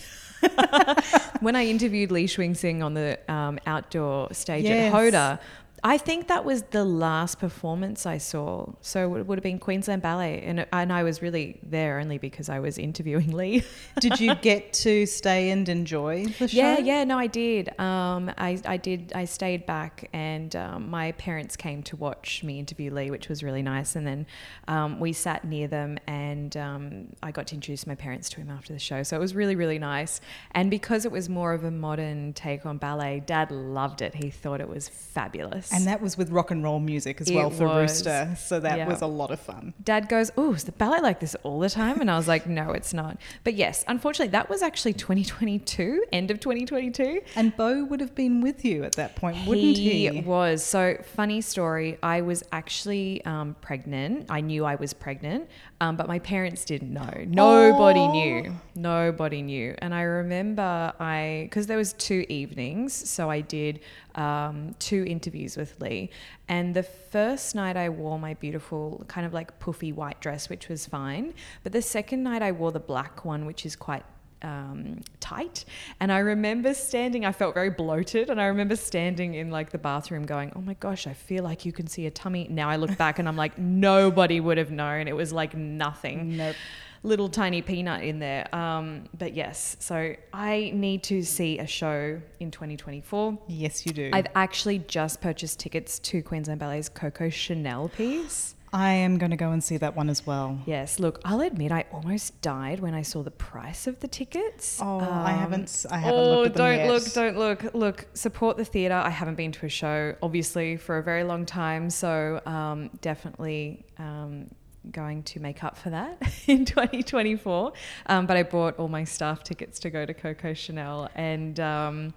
when 1.40 1.57
I 1.57 1.66
interviewed 1.66 2.11
Li 2.12 2.26
Cunxin 2.26 2.83
on 2.85 2.95
the 2.95 3.18
um, 3.28 3.59
outdoor 3.66 4.33
stage 4.33 4.64
Yes. 4.64 4.92
at 4.95 4.99
Hoda, 4.99 5.40
I 5.85 5.99
think 5.99 6.28
that 6.28 6.44
was 6.44 6.62
the 6.70 6.85
last 6.85 7.38
performance 7.38 8.06
I 8.06 8.18
saw. 8.18 8.73
So 8.80 9.16
it 9.16 9.26
would 9.26 9.38
have 9.38 9.42
been 9.42 9.58
Queensland 9.58 10.02
Ballet. 10.02 10.42
And, 10.42 10.66
and 10.73 10.92
I 10.92 11.02
was 11.02 11.23
really 11.23 11.61
there 11.62 12.00
only 12.00 12.18
because 12.18 12.49
I 12.49 12.58
was 12.58 12.78
interviewing 12.78 13.32
Li. 13.37 13.62
Did 14.00 14.20
you 14.20 14.35
get 14.35 14.73
to 14.75 15.06
stay 15.06 15.50
and 15.50 15.68
enjoy 15.68 16.26
the 16.26 16.49
show? 16.49 16.56
Yeah, 16.56 16.78
yeah, 16.78 17.04
no, 17.04 17.18
I 17.18 17.26
did. 17.26 17.68
Um, 17.78 18.32
I, 18.37 18.61
I 18.64 18.76
did. 18.76 19.12
I 19.14 19.25
stayed 19.25 19.66
back, 19.66 20.08
and 20.12 20.54
um, 20.56 20.90
my 20.90 21.12
parents 21.12 21.56
came 21.56 21.82
to 21.85 21.97
watch 21.97 22.42
me 22.42 22.58
interview 22.58 22.92
Li, 22.92 23.11
which 23.11 23.28
was 23.28 23.42
really 23.42 23.62
nice. 23.62 23.97
And 23.97 24.06
then 24.06 24.26
um, 24.66 25.00
we 25.00 25.12
sat 25.12 25.44
near 25.44 25.68
them, 25.68 25.99
and 26.06 26.56
um, 26.56 27.08
I 27.23 27.30
got 27.30 27.47
to 27.49 27.54
introduce 27.54 27.87
my 27.87 27.94
parents 27.94 28.28
to 28.30 28.37
him 28.37 28.50
after 28.50 28.73
the 28.73 28.78
show. 28.78 29.02
So 29.02 29.16
it 29.16 29.20
was 29.20 29.35
really, 29.35 29.56
really 29.56 29.78
nice. 29.78 30.20
And 30.52 30.70
because 30.70 31.04
it 31.04 31.12
was 31.12 31.28
more 31.28 31.52
of 31.52 31.64
a 31.64 31.70
modern 31.70 32.32
take 32.32 32.66
on 32.66 32.78
ballet, 32.78 33.20
Dad 33.20 33.50
loved 33.50 34.02
it. 34.02 34.14
He 34.14 34.30
thought 34.30 34.61
it 34.61 34.68
was 34.68 34.88
fabulous. 34.88 35.67
And 35.72 35.87
that 35.87 36.00
was 36.00 36.16
with 36.16 36.30
rock 36.30 36.50
and 36.50 36.62
roll 36.62 36.80
music 36.80 37.20
as 37.20 37.28
It 37.28 37.34
well 37.34 37.50
for 37.50 37.66
was. 37.66 37.90
Rooster. 38.04 38.34
So 38.38 38.60
that 38.60 38.78
Yeah. 38.78 38.88
was 38.88 39.02
a 39.02 39.06
lot 39.06 39.30
of 39.30 39.40
fun. 39.40 39.75
Dad 39.82 40.08
goes, 40.08 40.30
"Oh, 40.37 40.54
is 40.54 40.64
the 40.64 40.72
ballet 40.72 41.00
like 41.00 41.20
this 41.20 41.34
all 41.42 41.58
the 41.60 41.70
time?" 41.70 42.00
And 42.00 42.10
I 42.10 42.16
was 42.16 42.28
like, 42.28 42.46
"No, 42.46 42.70
it's 42.72 42.92
not." 42.94 43.18
But 43.44 43.54
yes, 43.54 43.84
unfortunately, 43.88 44.32
that 44.32 44.48
was 44.48 44.62
actually 44.62 44.94
2022, 44.94 46.04
end 46.12 46.30
of 46.30 46.40
2022. 46.40 47.20
And 47.37 47.56
Bo 47.56 47.84
would 47.84 48.00
have 48.00 48.14
been 48.14 48.40
with 48.40 48.64
you 48.64 48.84
at 48.84 48.92
that 48.92 49.16
point, 49.16 49.37
wouldn't 49.46 49.76
he? 49.76 50.08
He 50.08 50.20
was. 50.20 50.62
So, 50.62 50.96
funny 51.14 51.40
story. 51.40 51.98
I 52.02 52.20
was 52.22 52.42
actually 52.52 53.25
um, 53.25 53.56
pregnant. 53.60 54.26
I 54.30 54.40
knew 54.40 54.64
I 54.64 54.76
was 54.76 54.92
pregnant, 54.92 55.48
um, 55.80 55.96
but 55.96 56.08
my 56.08 56.18
parents 56.18 56.64
didn't 56.64 56.92
know. 56.92 57.10
Nobody 57.26 58.06
knew. 58.08 58.54
Nobody 58.75 59.42
knew. 59.42 59.75
And 59.78 59.94
I 59.94 60.02
remember 60.02 60.92
I, 61.00 61.42
because 61.44 61.66
there 61.66 61.76
was 61.76 61.92
two 61.94 62.25
evenings, 62.28 62.92
so 62.92 63.30
I 63.30 63.40
did 63.40 63.80
um, 64.14 64.75
two 64.78 65.04
interviews 65.06 65.56
with 65.58 65.78
Li. 65.80 66.10
And 66.48 66.74
the 66.74 66.82
first 66.82 67.54
night 67.54 67.76
I 67.76 67.88
wore 67.90 68.18
my 68.18 68.34
beautiful 68.34 69.04
kind 69.08 69.26
of 69.26 69.34
like 69.34 69.58
puffy 69.58 69.92
white 69.92 70.20
dress, 70.20 70.48
which 70.48 70.68
was 70.68 70.86
fine. 70.86 71.34
But 71.62 71.72
the 71.72 71.82
second 71.82 72.22
night 72.22 72.40
I 72.40 72.52
wore 72.52 72.72
the 72.72 72.80
black 72.80 73.24
one, 73.24 73.44
which 73.44 73.66
is 73.66 73.76
quite 73.76 74.04
um, 74.42 75.00
tight. 75.20 75.64
And 76.00 76.12
I 76.12 76.18
remember 76.18 76.74
standing, 76.74 77.24
I 77.24 77.32
felt 77.32 77.54
very 77.54 77.70
bloated. 77.70 78.30
And 78.30 78.40
I 78.40 78.46
remember 78.46 78.76
standing 78.76 79.34
in 79.34 79.50
like 79.50 79.70
the 79.70 79.78
bathroom 79.78 80.24
going, 80.24 80.52
oh 80.56 80.60
my 80.60 80.74
gosh, 80.74 81.06
I 81.06 81.12
feel 81.12 81.44
like 81.44 81.64
you 81.64 81.72
can 81.72 81.86
see 81.86 82.06
a 82.06 82.10
tummy. 82.10 82.46
Now 82.48 82.68
I 82.68 82.76
look 82.76 82.96
back 82.96 83.18
and 83.18 83.28
I'm 83.28 83.36
like, 83.36 83.58
nobody 83.58 84.40
would 84.40 84.58
have 84.58 84.70
known. 84.70 85.08
It 85.08 85.16
was 85.16 85.32
like 85.32 85.54
nothing. 85.54 86.36
Nope. 86.36 86.56
Little 87.02 87.28
tiny 87.28 87.62
peanut 87.62 88.02
in 88.02 88.18
there. 88.18 88.52
Um, 88.54 89.04
but 89.16 89.34
yes, 89.34 89.76
so 89.78 90.14
I 90.32 90.72
need 90.74 91.02
to 91.04 91.22
see 91.22 91.58
a 91.58 91.66
show 91.66 92.20
in 92.40 92.50
2024. 92.50 93.38
Yes, 93.48 93.86
you 93.86 93.92
do. 93.92 94.10
I've 94.12 94.26
actually 94.34 94.78
just 94.80 95.20
purchased 95.20 95.60
tickets 95.60 95.98
to 96.00 96.22
Queensland 96.22 96.60
Ballet's 96.60 96.88
Coco 96.88 97.30
Chanel 97.30 97.88
piece. 97.88 98.54
I 98.70 98.90
am 98.90 99.16
going 99.16 99.30
to 99.30 99.36
go 99.38 99.50
and 99.52 99.64
see 99.64 99.78
that 99.78 99.96
one 99.96 100.10
as 100.10 100.26
well. 100.26 100.58
Yes, 100.66 100.98
look, 101.00 101.22
I'll 101.24 101.40
admit 101.40 101.72
I 101.72 101.86
almost 101.90 102.42
died 102.42 102.80
when 102.80 102.92
I 102.92 103.00
saw 103.00 103.22
the 103.22 103.30
price 103.30 103.86
of 103.86 103.98
the 104.00 104.08
tickets. 104.08 104.78
Oh, 104.82 104.98
I 104.98 105.32
Um, 105.32 105.38
haven't. 105.38 105.86
I 105.90 105.96
haven't 105.96 106.20
oh, 106.20 106.34
looked 106.42 106.46
at 106.48 106.54
them 106.54 106.66
don't 106.66 106.76
yet. 106.76 106.88
look, 106.90 107.12
don't 107.14 107.38
look. 107.38 107.74
Look, 107.74 108.06
support 108.12 108.58
the 108.58 108.66
theatre. 108.66 108.96
I 108.96 109.08
haven't 109.08 109.36
been 109.36 109.52
to 109.52 109.64
a 109.64 109.70
show, 109.70 110.14
obviously, 110.22 110.76
for 110.76 110.98
a 110.98 111.02
very 111.02 111.24
long 111.24 111.46
time. 111.46 111.88
So 111.88 112.42
um, 112.44 112.90
definitely 113.00 113.86
um, 113.98 114.50
going 114.92 115.23
to 115.25 115.40
make 115.40 115.64
up 115.64 115.76
for 115.76 115.90
that 115.90 116.21
in 116.47 116.64
2024. 116.64 117.73
Um, 118.07 118.26
but 118.26 118.37
I 118.37 118.42
bought 118.42 118.78
all 118.78 118.88
my 118.88 119.04
staff 119.04 119.42
tickets 119.42 119.78
to 119.80 119.90
go 119.90 120.07
to 120.07 120.14
Coco 120.14 120.54
Chanel. 120.54 121.09
And 121.14 121.59
um, 121.61 122.14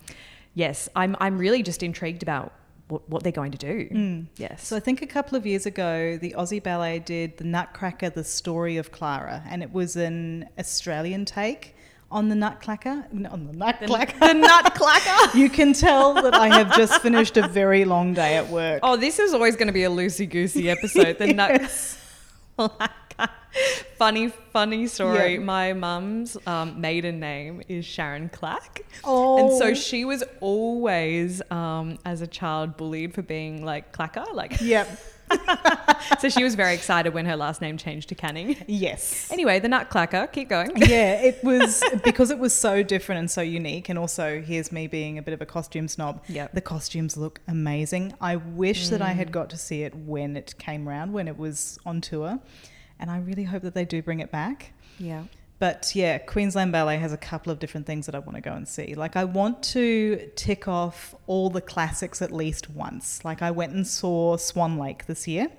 yes, 0.53 0.89
I'm, 0.95 1.15
I'm 1.19 1.37
really 1.37 1.63
just 1.63 1.83
intrigued 1.83 2.23
about 2.23 2.53
what, 2.87 3.07
what 3.09 3.23
they're 3.23 3.31
going 3.31 3.51
to 3.53 3.57
do. 3.57 4.27
Yes. 4.37 4.67
So 4.67 4.75
I 4.75 4.79
think 4.79 5.01
a 5.01 5.07
couple 5.07 5.37
of 5.37 5.45
years 5.45 5.65
ago, 5.65 6.17
the 6.17 6.35
Aussie 6.37 6.61
Ballet 6.61 6.99
did 6.99 7.37
the 7.37 7.45
Nutcracker: 7.45 8.09
The 8.09 8.23
Story 8.23 8.77
of 8.77 8.91
Clara, 8.91 9.43
and 9.49 9.63
it 9.63 9.71
was 9.71 9.95
an 9.95 10.49
Australian 10.59 11.23
take 11.25 11.75
on 12.11 12.27
the 12.27 12.35
Nutcracker. 12.35 13.05
no, 13.11 13.29
On 13.29 13.47
the 13.47 13.53
Nutcracker. 13.53 14.19
the 14.19 14.33
Nutcracker. 14.33 15.37
you 15.37 15.49
can 15.49 15.73
tell 15.73 16.13
that 16.15 16.33
I 16.33 16.49
have 16.49 16.75
just 16.75 17.01
finished 17.01 17.37
a 17.37 17.47
very 17.47 17.85
long 17.85 18.13
day 18.13 18.35
at 18.35 18.49
work. 18.49 18.81
Oh, 18.83 18.97
this 18.97 19.17
is 19.17 19.33
always 19.33 19.55
going 19.55 19.67
to 19.67 19.73
be 19.73 19.85
a 19.85 19.89
loosey 19.89 20.29
goosey 20.29 20.69
episode. 20.69 21.17
The 21.17 21.27
nut. 21.33 21.97
funny, 23.97 24.29
funny 24.29 24.87
story. 24.87 25.33
Yeah. 25.33 25.39
My 25.39 25.73
mum's 25.73 26.37
um, 26.47 26.79
maiden 26.79 27.19
name 27.19 27.61
is 27.67 27.85
Sharon 27.85 28.29
Clack. 28.29 28.81
Oh. 29.03 29.37
And 29.37 29.57
so 29.57 29.73
she 29.73 30.05
was 30.05 30.23
always, 30.39 31.41
um, 31.51 31.97
as 32.05 32.21
a 32.21 32.27
child, 32.27 32.77
bullied 32.77 33.13
for 33.13 33.21
being 33.21 33.63
like 33.63 33.93
Clacker. 33.95 34.33
Like, 34.33 34.59
Yep. 34.61 34.99
so 36.19 36.29
she 36.29 36.43
was 36.43 36.55
very 36.55 36.73
excited 36.73 37.13
when 37.13 37.25
her 37.25 37.35
last 37.35 37.61
name 37.61 37.77
changed 37.77 38.09
to 38.09 38.15
Canning. 38.15 38.55
Yes. 38.67 39.29
Anyway, 39.31 39.59
the 39.59 39.67
Nutcracker. 39.67 40.27
Keep 40.27 40.49
going. 40.49 40.71
yeah, 40.75 41.21
it 41.21 41.43
was 41.43 41.83
because 42.03 42.31
it 42.31 42.39
was 42.39 42.53
so 42.53 42.83
different 42.83 43.19
and 43.19 43.31
so 43.31 43.41
unique, 43.41 43.89
and 43.89 43.97
also 43.99 44.41
here's 44.41 44.71
me 44.71 44.87
being 44.87 45.17
a 45.17 45.21
bit 45.21 45.33
of 45.33 45.41
a 45.41 45.45
costume 45.45 45.87
snob. 45.87 46.23
Yeah. 46.27 46.47
The 46.53 46.61
costumes 46.61 47.17
look 47.17 47.39
amazing. 47.47 48.13
I 48.21 48.37
wish 48.37 48.89
that 48.89 49.01
I 49.01 49.11
had 49.11 49.29
mm. 49.29 49.31
got 49.31 49.49
to 49.51 49.57
see 49.57 49.83
it 49.83 49.95
when 49.95 50.35
it 50.35 50.57
came 50.57 50.87
round, 50.87 51.13
when 51.13 51.27
it 51.27 51.37
was 51.37 51.79
on 51.85 52.01
tour, 52.01 52.39
and 52.99 53.11
I 53.11 53.17
really 53.17 53.43
hope 53.43 53.63
that 53.63 53.73
they 53.73 53.85
do 53.85 54.01
bring 54.01 54.19
it 54.19 54.31
back. 54.31 54.73
Yeah. 54.99 55.23
But 55.61 55.93
yeah, 55.93 56.17
Queensland 56.17 56.71
Ballet 56.71 56.97
has 56.97 57.13
a 57.13 57.17
couple 57.17 57.51
of 57.51 57.59
different 57.59 57.85
things 57.85 58.07
that 58.07 58.15
I 58.15 58.17
want 58.17 58.33
to 58.33 58.41
go 58.41 58.51
and 58.51 58.67
see. 58.67 58.95
Like 58.95 59.15
I 59.15 59.25
want 59.25 59.61
to 59.75 60.31
tick 60.35 60.67
off 60.67 61.13
all 61.27 61.51
the 61.51 61.61
classics 61.61 62.19
at 62.19 62.31
least 62.31 62.71
once. 62.71 63.23
Like 63.23 63.43
I 63.43 63.51
went 63.51 63.73
and 63.73 63.85
saw 63.85 64.37
Swan 64.37 64.79
Lake 64.79 65.05
this 65.05 65.27
year, 65.27 65.49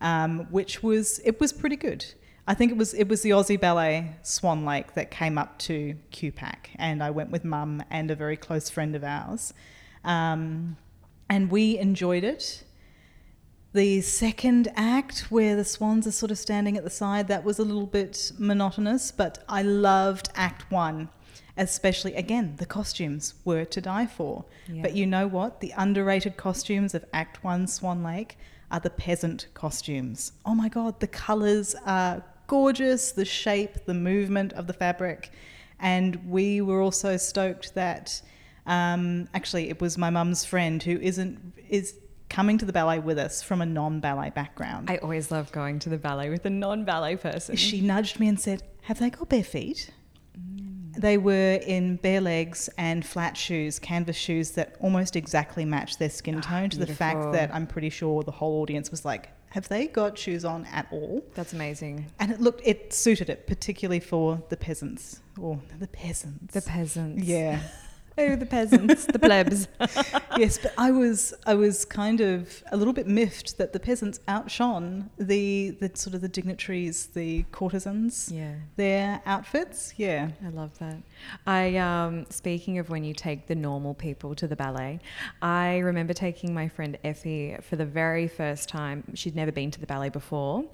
um, 0.00 0.48
which 0.50 0.82
was 0.82 1.20
it 1.24 1.38
was 1.40 1.52
pretty 1.52 1.76
good. 1.76 2.04
I 2.48 2.54
think 2.54 2.72
it 2.72 2.76
was 2.76 2.92
it 2.92 3.06
was 3.08 3.22
the 3.22 3.30
Aussie 3.30 3.60
Ballet 3.60 4.16
Swan 4.22 4.64
Lake 4.64 4.94
that 4.94 5.12
came 5.12 5.38
up 5.38 5.56
to 5.60 5.94
QPAC, 6.10 6.70
and 6.74 7.00
I 7.00 7.12
went 7.12 7.30
with 7.30 7.44
Mum 7.44 7.84
and 7.88 8.10
a 8.10 8.16
very 8.16 8.36
close 8.36 8.68
friend 8.68 8.96
of 8.96 9.04
ours, 9.04 9.54
um, 10.02 10.76
and 11.28 11.52
we 11.52 11.78
enjoyed 11.78 12.24
it. 12.24 12.64
The 13.76 14.00
second 14.00 14.72
act, 14.74 15.26
where 15.28 15.54
the 15.54 15.62
swans 15.62 16.06
are 16.06 16.10
sort 16.10 16.30
of 16.30 16.38
standing 16.38 16.78
at 16.78 16.84
the 16.84 16.88
side, 16.88 17.28
that 17.28 17.44
was 17.44 17.58
a 17.58 17.62
little 17.62 17.84
bit 17.84 18.32
monotonous, 18.38 19.12
but 19.12 19.44
I 19.50 19.60
loved 19.60 20.30
Act 20.34 20.70
One, 20.70 21.10
especially 21.58 22.14
again, 22.14 22.54
the 22.56 22.64
costumes 22.64 23.34
were 23.44 23.66
to 23.66 23.80
die 23.82 24.06
for. 24.06 24.46
Yeah. 24.66 24.80
But 24.80 24.94
you 24.94 25.04
know 25.04 25.26
what? 25.26 25.60
The 25.60 25.74
underrated 25.76 26.38
costumes 26.38 26.94
of 26.94 27.04
Act 27.12 27.44
One 27.44 27.66
Swan 27.66 28.02
Lake 28.02 28.38
are 28.70 28.80
the 28.80 28.88
peasant 28.88 29.48
costumes. 29.52 30.32
Oh 30.46 30.54
my 30.54 30.70
God, 30.70 30.98
the 31.00 31.06
colors 31.06 31.76
are 31.84 32.24
gorgeous, 32.46 33.12
the 33.12 33.26
shape, 33.26 33.84
the 33.84 33.92
movement 33.92 34.54
of 34.54 34.68
the 34.68 34.72
fabric. 34.72 35.30
And 35.80 36.30
we 36.30 36.62
were 36.62 36.80
also 36.80 37.18
stoked 37.18 37.74
that 37.74 38.22
um, 38.64 39.28
actually 39.34 39.68
it 39.68 39.82
was 39.82 39.98
my 39.98 40.08
mum's 40.08 40.46
friend 40.46 40.82
who 40.82 40.98
isn't 40.98 41.52
is 41.68 41.98
coming 42.28 42.58
to 42.58 42.64
the 42.64 42.72
ballet 42.72 42.98
with 42.98 43.18
us 43.18 43.42
from 43.42 43.60
a 43.60 43.66
non 43.66 44.00
ballet 44.00 44.30
background. 44.30 44.90
I 44.90 44.96
always 44.98 45.30
love 45.30 45.52
going 45.52 45.78
to 45.80 45.88
the 45.88 45.98
ballet 45.98 46.30
with 46.30 46.44
a 46.46 46.50
non 46.50 46.84
ballet 46.84 47.16
person. 47.16 47.56
she 47.56 47.80
nudged 47.80 48.20
me 48.20 48.28
and 48.28 48.38
said, 48.38 48.62
Have 48.82 48.98
they 48.98 49.10
got 49.10 49.28
bare 49.28 49.44
feet? 49.44 49.90
Mm. 50.38 50.94
They 50.96 51.18
were 51.18 51.60
in 51.66 51.96
bare 51.96 52.20
legs 52.20 52.68
and 52.78 53.04
flat 53.04 53.36
shoes, 53.36 53.78
canvas 53.78 54.16
shoes 54.16 54.52
that 54.52 54.76
almost 54.80 55.14
exactly 55.14 55.64
matched 55.64 55.98
their 55.98 56.10
skin 56.10 56.36
ah, 56.38 56.40
tone 56.40 56.70
to 56.70 56.78
the 56.78 56.86
fact 56.86 57.32
that 57.32 57.54
I'm 57.54 57.66
pretty 57.66 57.90
sure 57.90 58.22
the 58.22 58.30
whole 58.30 58.62
audience 58.62 58.90
was 58.90 59.04
like, 59.04 59.30
Have 59.50 59.68
they 59.68 59.86
got 59.86 60.18
shoes 60.18 60.44
on 60.44 60.64
at 60.66 60.86
all? 60.90 61.24
That's 61.34 61.52
amazing. 61.52 62.06
And 62.18 62.32
it 62.32 62.40
looked, 62.40 62.62
it 62.64 62.92
suited 62.92 63.30
it, 63.30 63.46
particularly 63.46 64.00
for 64.00 64.42
the 64.48 64.56
peasants. 64.56 65.20
Or 65.38 65.60
the 65.78 65.88
peasants. 65.88 66.54
The 66.54 66.62
peasants. 66.62 67.24
yeah. 67.24 67.60
Oh, 68.18 68.34
the 68.36 68.46
peasants, 68.46 69.04
the 69.04 69.18
plebs. 69.18 69.68
yes, 70.38 70.58
but 70.58 70.72
I 70.78 70.90
was 70.90 71.34
I 71.46 71.54
was 71.54 71.84
kind 71.84 72.20
of 72.20 72.62
a 72.72 72.76
little 72.76 72.94
bit 72.94 73.06
miffed 73.06 73.58
that 73.58 73.72
the 73.72 73.80
peasants 73.80 74.20
outshone 74.26 75.10
the 75.18 75.76
the 75.80 75.90
sort 75.94 76.14
of 76.14 76.22
the 76.22 76.28
dignitaries, 76.28 77.06
the 77.08 77.44
courtesans, 77.52 78.30
Yeah. 78.32 78.54
their 78.76 79.20
outfits. 79.26 79.94
Yeah. 79.98 80.30
I 80.44 80.48
love 80.48 80.78
that. 80.78 80.96
I 81.46 81.76
um, 81.76 82.26
speaking 82.30 82.78
of 82.78 82.88
when 82.88 83.04
you 83.04 83.12
take 83.12 83.46
the 83.48 83.54
normal 83.54 83.92
people 83.94 84.34
to 84.36 84.46
the 84.48 84.56
ballet, 84.56 85.00
I 85.42 85.78
remember 85.78 86.14
taking 86.14 86.54
my 86.54 86.68
friend 86.68 86.96
Effie 87.04 87.56
for 87.60 87.76
the 87.76 87.86
very 87.86 88.28
first 88.28 88.68
time. 88.68 89.04
She'd 89.14 89.36
never 89.36 89.52
been 89.52 89.70
to 89.72 89.80
the 89.80 89.86
ballet 89.86 90.08
before, 90.08 90.64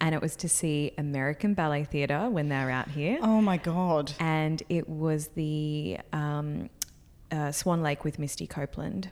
and 0.00 0.14
it 0.14 0.20
was 0.22 0.36
to 0.36 0.48
see 0.48 0.92
American 0.98 1.54
Ballet 1.54 1.84
Theatre 1.84 2.30
when 2.30 2.48
they 2.48 2.62
were 2.64 2.70
out 2.70 2.88
here. 2.88 3.18
Oh 3.22 3.40
my 3.42 3.56
god. 3.56 4.12
And 4.20 4.62
it 4.68 4.88
was 4.88 5.28
the 5.28 5.98
um, 6.12 6.68
uh, 7.32 7.50
Swan 7.50 7.82
Lake 7.82 8.04
with 8.04 8.18
Misty 8.18 8.46
Copeland. 8.46 9.10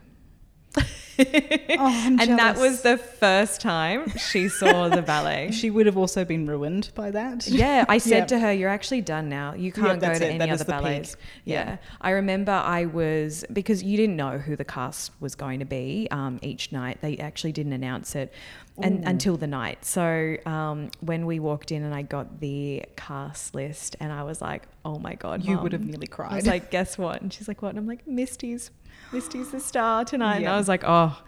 Oh, 1.83 1.87
and 2.19 2.19
that 2.37 2.57
was 2.57 2.81
the 2.81 2.97
first 2.97 3.61
time 3.61 4.09
she 4.17 4.49
saw 4.49 4.89
the 4.89 5.01
ballet. 5.13 5.51
She 5.51 5.69
would 5.69 5.85
have 5.85 5.97
also 5.97 6.25
been 6.25 6.45
ruined 6.45 6.91
by 6.95 7.11
that. 7.11 7.47
Yeah, 7.47 7.85
I 7.87 7.97
said 8.09 8.17
Yeah. 8.19 8.25
to 8.25 8.39
her, 8.39 8.51
"You're 8.53 8.69
actually 8.69 9.01
done 9.01 9.29
now. 9.29 9.53
You 9.53 9.71
can't 9.71 9.99
go 9.99 10.07
to 10.07 10.15
it. 10.15 10.21
any 10.21 10.37
That 10.37 10.49
other 10.49 10.65
ballets." 10.65 11.15
Yeah. 11.45 11.61
Yeah. 11.71 11.77
I 12.01 12.11
remember 12.11 12.51
I 12.51 12.85
was 12.85 13.45
because 13.51 13.81
you 13.83 13.97
didn't 13.97 14.15
know 14.15 14.37
who 14.37 14.55
the 14.55 14.65
cast 14.65 15.11
was 15.19 15.35
going 15.35 15.59
to 15.59 15.65
be 15.65 16.07
um, 16.11 16.39
each 16.41 16.71
night. 16.71 16.99
They 17.01 17.17
actually 17.17 17.51
didn't 17.53 17.73
announce 17.73 18.15
it 18.15 18.33
and, 18.81 19.03
until 19.07 19.37
the 19.37 19.47
night. 19.47 19.83
So 19.85 20.37
um, 20.45 20.89
when 21.01 21.25
we 21.25 21.39
walked 21.39 21.71
in 21.71 21.83
and 21.83 21.93
I 21.93 22.01
got 22.03 22.39
the 22.39 22.83
cast 22.95 23.55
list, 23.55 23.95
and 23.99 24.11
I 24.11 24.23
was 24.23 24.41
like, 24.41 24.63
"Oh 24.85 24.99
my 24.99 25.15
god, 25.15 25.43
You 25.43 25.55
Mum." 25.55 25.63
would 25.63 25.71
have 25.73 25.85
nearly 25.85 26.07
cried. 26.07 26.31
I 26.33 26.35
was 26.35 26.47
like, 26.47 26.69
"Guess 26.71 26.97
what?" 26.97 27.21
And 27.21 27.31
she's 27.33 27.47
like, 27.47 27.61
"What?" 27.61 27.69
And 27.69 27.79
I'm 27.79 27.87
like, 27.87 28.07
"Misty's, 28.07 28.71
Misty's 29.13 29.51
the 29.51 29.59
star 29.59 30.05
tonight." 30.05 30.37
And 30.37 30.47
I 30.49 30.57
was 30.57 30.67
like, 30.67 30.83
"Oh." 30.85 31.21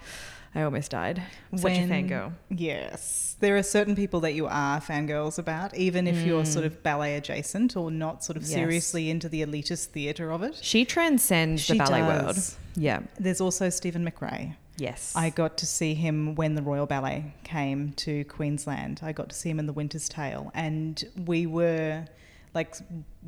I 0.56 0.62
almost 0.62 0.92
died. 0.92 1.20
Such 1.56 1.72
a 1.72 1.88
fangirl. 1.88 2.32
Yes. 2.52 3.36
There 3.40 3.58
are 3.58 3.64
certain 3.64 3.96
people 3.96 4.20
that 4.20 4.36
you 4.36 4.46
are 4.46 4.80
fangirls 4.80 5.40
about, 5.40 5.76
even 5.76 6.06
if 6.06 6.24
you're 6.24 6.46
sort 6.46 6.64
of 6.64 6.84
ballet 6.84 7.16
adjacent 7.16 7.76
or 7.76 7.90
not 7.90 8.24
sort 8.24 8.38
of 8.38 8.44
Mm. 8.44 8.48
Yes. 8.50 8.54
seriously 8.56 9.10
into 9.10 9.28
the 9.28 9.44
elitist 9.44 9.88
theatre 9.88 10.32
of 10.32 10.44
it. 10.44 10.60
She 10.62 10.86
transcends 10.86 11.64
She 11.64 11.74
the 11.74 11.80
ballet 11.80 12.02
does. 12.02 12.12
world. 12.36 12.38
Yeah. 12.76 13.00
There's 13.20 13.42
also 13.42 13.72
Steven 13.72 14.06
McRae. 14.08 14.56
Yes. 14.78 15.12
I 15.16 15.32
got 15.32 15.58
to 15.58 15.66
see 15.66 15.96
him 15.96 16.36
when 16.36 16.54
the 16.54 16.62
Royal 16.62 16.86
Ballet 16.86 17.34
came 17.44 17.94
to 17.94 18.24
Queensland. 18.26 19.00
I 19.02 19.12
got 19.12 19.30
to 19.30 19.36
see 19.36 19.50
him 19.50 19.58
in 19.60 19.66
The 19.66 19.74
Winter's 19.74 20.08
Tale, 20.08 20.52
and 20.54 21.04
we 21.26 21.48
were 21.48 22.06
like, 22.54 22.76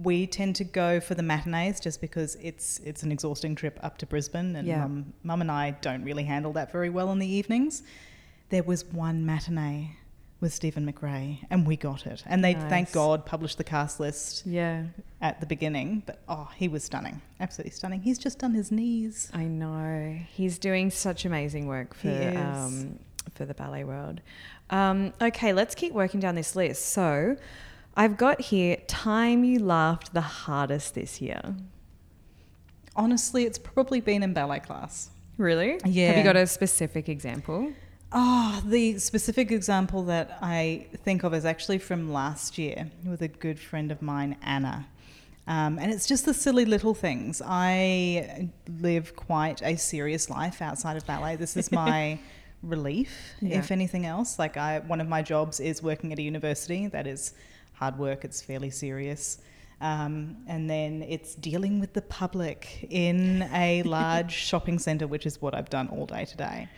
we 0.01 0.27
tend 0.27 0.55
to 0.58 0.63
go 0.63 1.00
for 1.00 1.15
the 1.15 1.24
matinees 1.24 1.79
just 1.79 2.00
because 2.01 2.36
it's 2.41 2.79
it's 2.79 3.03
an 3.03 3.12
exhausting 3.12 3.55
trip 3.55 3.79
up 3.82 3.98
to 4.00 4.05
Brisbane, 4.05 4.55
and 4.55 4.67
Yeah. 4.67 4.79
mum, 4.82 5.13
mum 5.24 5.41
and 5.41 5.51
I 5.51 5.72
don't 5.82 6.03
really 6.03 6.24
handle 6.24 6.53
that 6.53 6.72
very 6.72 6.89
well 6.89 7.12
in 7.12 7.20
the 7.20 7.27
evenings. 7.27 7.84
There 8.50 8.63
was 8.63 8.86
one 8.86 9.25
matinee 9.25 9.98
with 10.41 10.53
Steven 10.53 10.86
McRae, 10.91 11.39
and 11.50 11.65
we 11.65 11.75
got 11.77 12.05
it. 12.05 12.22
And 12.27 12.44
they, 12.44 12.53
Nice. 12.53 12.70
thank 12.70 12.91
God, 12.91 13.25
published 13.25 13.58
the 13.58 13.63
cast 13.63 14.00
list 14.00 14.46
yeah. 14.46 14.83
at 15.22 15.40
the 15.40 15.46
beginning. 15.46 16.03
But 16.05 16.20
oh, 16.27 16.50
he 16.55 16.68
was 16.68 16.83
stunning, 16.83 17.22
absolutely 17.40 17.72
stunning. 17.72 18.01
He's 18.01 18.20
just 18.20 18.38
done 18.40 18.53
his 18.53 18.72
knees. 18.72 19.31
I 19.33 19.46
know. 19.46 20.20
He's 20.33 20.59
doing 20.59 20.92
such 20.92 21.25
amazing 21.25 21.68
work 21.68 21.96
for 21.96 22.33
um, 22.38 23.00
for 23.33 23.46
the 23.46 23.53
ballet 23.55 23.83
world. 23.85 24.22
Um, 24.70 25.14
okay, 25.22 25.51
let's 25.53 25.74
keep 25.74 25.94
working 25.94 26.20
down 26.20 26.35
this 26.35 26.55
list. 26.55 26.90
So, 26.90 27.38
I've 27.98 28.18
got 28.18 28.42
here 28.42 28.77
time 28.88 29.44
you 29.44 29.60
laughed 29.60 30.14
the 30.14 30.22
hardest 30.22 30.96
this 30.96 31.22
year. 31.22 31.55
Honestly, 32.96 33.44
it's 33.46 33.58
probably 33.58 34.00
been 34.01 34.24
in 34.24 34.34
ballet 34.34 34.60
class. 34.60 35.10
Really? 35.38 35.79
Yeah. 35.86 36.08
Have 36.08 36.18
you 36.18 36.24
got 36.24 36.36
a 36.38 36.48
specific 36.48 37.10
example? 37.10 37.72
Oh, 38.12 38.62
the 38.66 38.98
specific 39.00 39.51
example 39.51 40.03
that 40.03 40.38
I 40.42 40.88
think 41.03 41.24
of 41.24 41.34
is 41.34 41.44
actually 41.44 41.79
from 41.79 42.14
last 42.14 42.58
year 42.58 42.90
with 43.05 43.22
a 43.22 43.27
good 43.27 43.60
friend 43.60 43.92
of 43.92 44.01
mine, 44.01 44.38
Anna. 44.42 44.88
Um, 45.48 45.77
and 45.77 45.92
it's 45.92 46.08
just 46.08 46.25
the 46.25 46.34
silly 46.34 46.66
little 46.66 46.94
things. 46.94 47.42
I 47.46 48.50
live 48.79 49.16
quite 49.16 49.62
a 49.62 49.75
serious 49.77 50.29
life 50.29 50.62
outside 50.62 50.96
of 50.98 51.05
ballet. 51.05 51.36
This 51.36 51.58
is 51.58 51.72
my 51.84 52.18
relief, 52.64 53.12
Yeah. 53.42 53.60
if 53.60 53.72
anything 53.72 54.05
else. 54.05 54.40
Like 54.40 54.55
I, 54.58 54.79
one 54.79 55.01
of 55.01 55.08
my 55.08 55.22
jobs 55.22 55.60
is 55.60 55.84
working 55.84 56.14
at 56.14 56.20
a 56.20 56.22
university. 56.22 56.88
That 56.88 57.05
is 57.08 57.34
hard 57.75 57.98
work. 57.98 58.25
It's 58.25 58.42
fairly 58.42 58.70
serious. 58.70 59.40
Um, 59.81 60.38
and 60.48 60.70
then 60.70 61.03
it's 61.07 61.35
dealing 61.35 61.79
with 61.79 61.94
the 61.94 62.01
public 62.01 62.88
in 62.90 63.44
a 63.53 63.83
large 63.85 64.31
shopping 64.31 64.79
centre, 64.79 65.07
which 65.07 65.25
is 65.25 65.42
what 65.42 65.53
I've 65.53 65.70
done 65.70 65.88
all 65.90 66.05
day 66.05 66.25
today. 66.25 66.70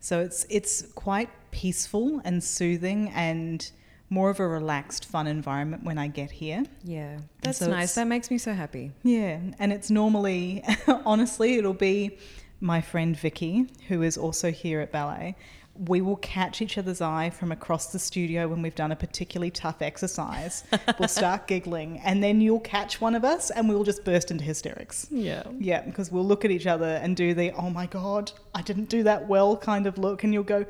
So 0.00 0.20
it's 0.20 0.46
it's 0.50 0.82
quite 0.92 1.30
peaceful 1.50 2.20
and 2.24 2.42
soothing 2.42 3.10
and 3.14 3.70
more 4.10 4.30
of 4.30 4.38
a 4.38 4.46
relaxed, 4.46 5.06
fun 5.06 5.26
environment 5.26 5.82
when 5.82 5.98
I 5.98 6.08
get 6.08 6.30
here. 6.30 6.64
Yeah. 6.84 7.18
That's 7.42 7.58
So 7.58 7.68
nice. 7.68 7.94
That 7.94 8.06
makes 8.06 8.30
me 8.30 8.38
so 8.38 8.52
happy. 8.52 8.92
Yeah, 9.02 9.40
and 9.58 9.72
it's 9.72 9.90
normally, 9.90 10.62
honestly, 11.04 11.56
it'll 11.56 11.72
be 11.72 12.18
my 12.60 12.80
friend 12.80 13.16
Vicky, 13.16 13.66
who 13.88 14.02
is 14.02 14.16
also 14.16 14.50
here 14.50 14.80
at 14.80 14.92
ballet. 14.92 15.36
We 15.76 16.00
will 16.00 16.16
catch 16.16 16.62
each 16.62 16.78
other's 16.78 17.00
eye 17.00 17.30
from 17.30 17.50
across 17.50 17.92
the 17.92 17.98
studio 17.98 18.48
when 18.48 18.62
we've 18.62 18.74
done 18.74 18.92
a 18.92 18.96
particularly 18.96 19.50
tough 19.50 19.82
exercise. 19.82 20.64
we'll 20.98 21.08
start 21.08 21.46
giggling, 21.46 21.98
and 21.98 22.22
then 22.22 22.40
you'll 22.40 22.60
catch 22.60 23.00
one 23.00 23.14
of 23.14 23.24
us, 23.24 23.50
and 23.50 23.68
we'll 23.68 23.84
just 23.84 24.04
burst 24.04 24.30
into 24.30 24.44
hysterics. 24.44 25.06
Yeah. 25.10 25.42
Yeah, 25.58 25.82
because 25.82 26.12
we'll 26.12 26.26
look 26.26 26.44
at 26.44 26.50
each 26.50 26.66
other 26.66 27.00
and 27.02 27.16
do 27.16 27.34
the 27.34 27.52
"Oh 27.52 27.70
my 27.70 27.86
god, 27.86 28.32
I 28.54 28.62
didn't 28.62 28.88
do 28.88 29.02
that 29.02 29.26
well" 29.26 29.56
kind 29.56 29.86
of 29.86 29.98
look, 29.98 30.22
and 30.22 30.32
you'll 30.32 30.44
go, 30.44 30.64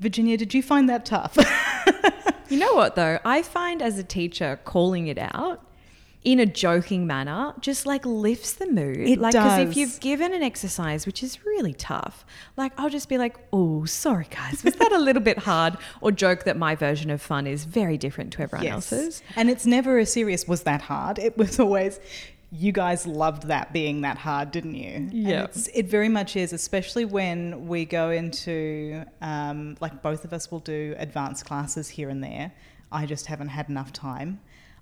"Virginia, 0.00 0.36
did 0.36 0.54
you 0.54 0.62
find 0.62 0.88
that 0.88 1.06
tough?" 1.06 1.38
You 2.48 2.58
know 2.58 2.74
what 2.74 2.96
though? 2.96 3.18
I 3.24 3.42
find 3.42 3.82
as 3.82 3.98
a 3.98 4.02
teacher 4.02 4.58
calling 4.64 5.06
it 5.06 5.18
out 5.18 5.62
in 6.32 6.38
a 6.40 6.44
joking 6.44 7.06
manner 7.06 7.54
just 7.58 7.86
like 7.86 8.04
lifts 8.04 8.52
the 8.52 8.66
mood. 8.70 8.98
It 8.98 9.18
like 9.18 9.32
because 9.32 9.60
if 9.60 9.76
you've 9.78 9.98
given 10.00 10.34
an 10.34 10.42
exercise 10.42 11.06
which 11.06 11.22
is 11.22 11.42
really 11.46 11.72
tough, 11.72 12.26
like 12.58 12.72
I'll 12.76 12.90
just 12.90 13.08
be 13.08 13.16
like, 13.16 13.36
"Oh, 13.50 13.86
sorry 13.86 14.26
guys, 14.30 14.62
was 14.62 14.74
that 14.74 14.92
a 14.92 14.98
little 14.98 15.22
bit 15.22 15.38
hard?" 15.38 15.78
Or 16.02 16.12
joke 16.12 16.44
that 16.44 16.58
my 16.58 16.74
version 16.74 17.10
of 17.10 17.22
fun 17.22 17.46
is 17.46 17.64
very 17.64 17.96
different 17.96 18.34
to 18.34 18.42
everyone 18.42 18.66
else's. 18.66 19.22
And 19.36 19.48
it's 19.48 19.64
never 19.64 19.98
a 19.98 20.04
serious 20.04 20.46
was 20.46 20.64
that 20.64 20.82
hard. 20.82 21.18
It 21.18 21.38
was 21.38 21.58
always 21.58 21.98
you 22.52 22.72
guys 22.72 23.06
loved 23.06 23.44
that 23.44 23.72
being 23.72 24.02
that 24.02 24.18
hard, 24.18 24.50
didn't 24.50 24.74
you? 24.74 25.08
Yeah. 25.10 25.46
it 25.74 25.86
very 25.86 26.08
much 26.10 26.36
is, 26.36 26.52
especially 26.52 27.06
when 27.06 27.68
we 27.68 27.86
go 27.86 28.10
into 28.10 29.04
um, 29.22 29.78
like 29.80 30.02
both 30.02 30.26
of 30.26 30.34
us 30.34 30.50
will 30.50 30.60
do 30.60 30.94
advanced 30.98 31.46
classes 31.46 31.88
here 31.88 32.10
and 32.10 32.22
there. 32.22 32.52
I 32.92 33.06
just 33.06 33.26
haven't 33.26 33.48
had 33.48 33.70
enough 33.70 33.92
time. 33.94 34.40